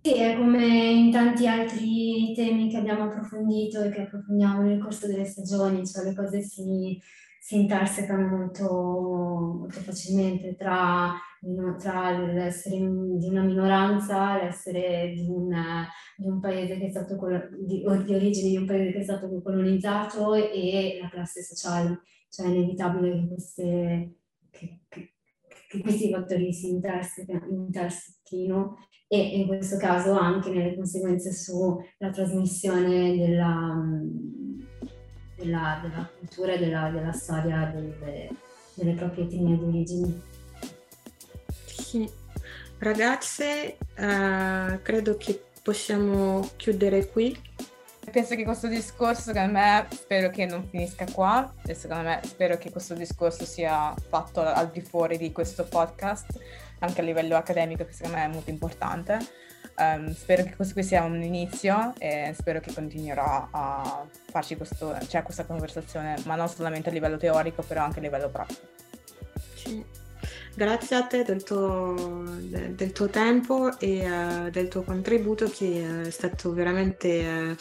Sì, 0.00 0.14
è 0.14 0.36
come 0.36 0.64
in 0.64 1.10
tanti 1.10 1.46
altri 1.48 2.32
temi 2.34 2.70
che 2.70 2.76
abbiamo 2.76 3.04
approfondito 3.04 3.82
e 3.82 3.90
che 3.90 4.02
approfondiamo 4.02 4.62
nel 4.62 4.80
corso 4.80 5.06
delle 5.06 5.24
stagioni, 5.24 5.86
cioè 5.86 6.04
le 6.04 6.14
cose 6.14 6.40
si, 6.40 6.98
si 7.40 7.56
intersecano 7.56 8.28
molto, 8.28 8.64
molto 9.58 9.80
facilmente 9.80 10.54
tra, 10.56 11.12
tra 11.78 12.16
l'essere 12.16 12.76
di 12.78 13.28
una 13.28 13.42
minoranza, 13.42 14.40
l'essere 14.40 15.12
di 15.14 15.26
un, 15.28 15.50
di 16.16 16.26
un 16.26 16.40
paese 16.40 16.78
che 16.78 16.86
è 16.86 16.90
stato 16.90 17.16
di, 17.66 17.84
di 18.04 18.14
origine 18.14 18.48
di 18.50 18.56
un 18.56 18.66
paese 18.66 18.92
che 18.92 19.00
è 19.00 19.02
stato 19.02 19.28
colonizzato 19.42 20.34
e 20.34 20.98
la 21.02 21.08
classe 21.08 21.42
sociale. 21.42 22.02
Cioè 22.30 22.46
è 22.46 22.50
inevitabile 22.50 23.10
che, 23.12 23.26
queste, 23.26 24.14
che, 24.50 24.80
che, 24.88 25.12
che 25.68 25.80
questi 25.80 26.10
fattori 26.10 26.52
si 26.52 26.68
intersechino 26.68 28.76
e 29.10 29.18
in 29.18 29.46
questo 29.46 29.78
caso 29.78 30.12
anche 30.18 30.50
nelle 30.50 30.74
conseguenze 30.74 31.32
sulla 31.32 32.10
trasmissione 32.12 33.16
della, 33.16 33.74
della, 35.34 35.80
della 35.82 36.10
cultura 36.18 36.52
e 36.52 36.58
della, 36.58 36.90
della, 36.90 37.12
storia 37.12 37.72
delle, 37.74 38.28
delle 38.74 38.92
proprie 38.92 39.24
etnie 39.24 39.56
di 39.56 39.64
origine. 39.64 40.20
Sì, 41.64 42.08
ragazze, 42.78 43.78
uh, 43.96 44.82
credo 44.82 45.16
che 45.16 45.42
possiamo 45.62 46.50
chiudere 46.56 47.08
qui. 47.08 47.34
Penso 48.10 48.34
che 48.34 48.44
questo 48.44 48.68
discorso, 48.68 49.20
secondo 49.22 49.52
me, 49.52 49.86
spero 49.90 50.30
che 50.30 50.46
non 50.46 50.66
finisca 50.68 51.06
qua 51.12 51.50
e 51.66 51.74
secondo 51.74 52.04
me 52.04 52.20
spero 52.24 52.56
che 52.56 52.70
questo 52.70 52.94
discorso 52.94 53.44
sia 53.44 53.94
fatto 54.08 54.40
al 54.40 54.70
di 54.70 54.80
fuori 54.80 55.18
di 55.18 55.30
questo 55.30 55.64
podcast 55.64 56.38
anche 56.80 57.00
a 57.00 57.04
livello 57.04 57.36
accademico 57.36 57.84
che 57.84 57.92
secondo 57.92 58.16
me 58.16 58.24
è 58.24 58.28
molto 58.28 58.50
importante. 58.50 59.18
Um, 59.76 60.12
spero 60.12 60.42
che 60.42 60.56
questo 60.56 60.74
qui 60.74 60.82
sia 60.82 61.04
un 61.04 61.22
inizio 61.22 61.94
e 61.98 62.34
spero 62.36 62.58
che 62.58 62.72
continuerò 62.74 63.48
a 63.50 64.04
farci 64.30 64.56
questo, 64.56 64.96
cioè 65.06 65.22
questa 65.22 65.44
conversazione, 65.44 66.16
ma 66.24 66.34
non 66.34 66.48
solamente 66.48 66.88
a 66.88 66.92
livello 66.92 67.16
teorico, 67.16 67.62
però 67.62 67.84
anche 67.84 68.00
a 68.00 68.02
livello 68.02 68.28
pratico. 68.28 68.60
Sì. 69.54 69.84
Grazie 70.54 70.96
a 70.96 71.06
te 71.06 71.22
del 71.22 71.44
tuo, 71.44 71.94
del 72.40 72.90
tuo 72.90 73.08
tempo 73.08 73.78
e 73.78 74.10
uh, 74.10 74.50
del 74.50 74.66
tuo 74.66 74.82
contributo 74.82 75.48
che 75.48 76.06
è 76.06 76.10
stato 76.10 76.52
veramente 76.52 77.56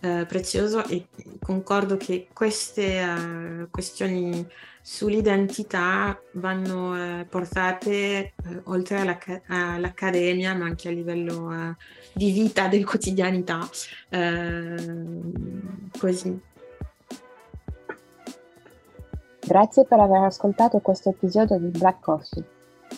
uh, 0.00 0.06
uh, 0.08 0.24
prezioso 0.24 0.86
e 0.86 1.08
concordo 1.42 1.98
che 1.98 2.28
queste 2.32 3.68
questioni 3.70 4.48
sull'identità 4.82 6.20
vanno 6.32 6.96
eh, 6.96 7.26
portate 7.28 7.88
eh, 7.88 8.32
oltre 8.64 9.00
all'ac- 9.00 9.42
all'accademia, 9.46 10.54
ma 10.54 10.64
anche 10.66 10.88
a 10.88 10.92
livello 10.92 11.52
eh, 11.52 11.76
di 12.12 12.30
vita, 12.32 12.68
di 12.68 12.82
quotidianità. 12.84 13.60
Ehm, 14.10 15.90
così. 15.98 16.40
Grazie 19.40 19.84
per 19.86 19.98
aver 19.98 20.24
ascoltato 20.24 20.78
questo 20.80 21.10
episodio 21.10 21.58
di 21.58 21.68
Black 21.68 22.00
Coffee. 22.00 22.44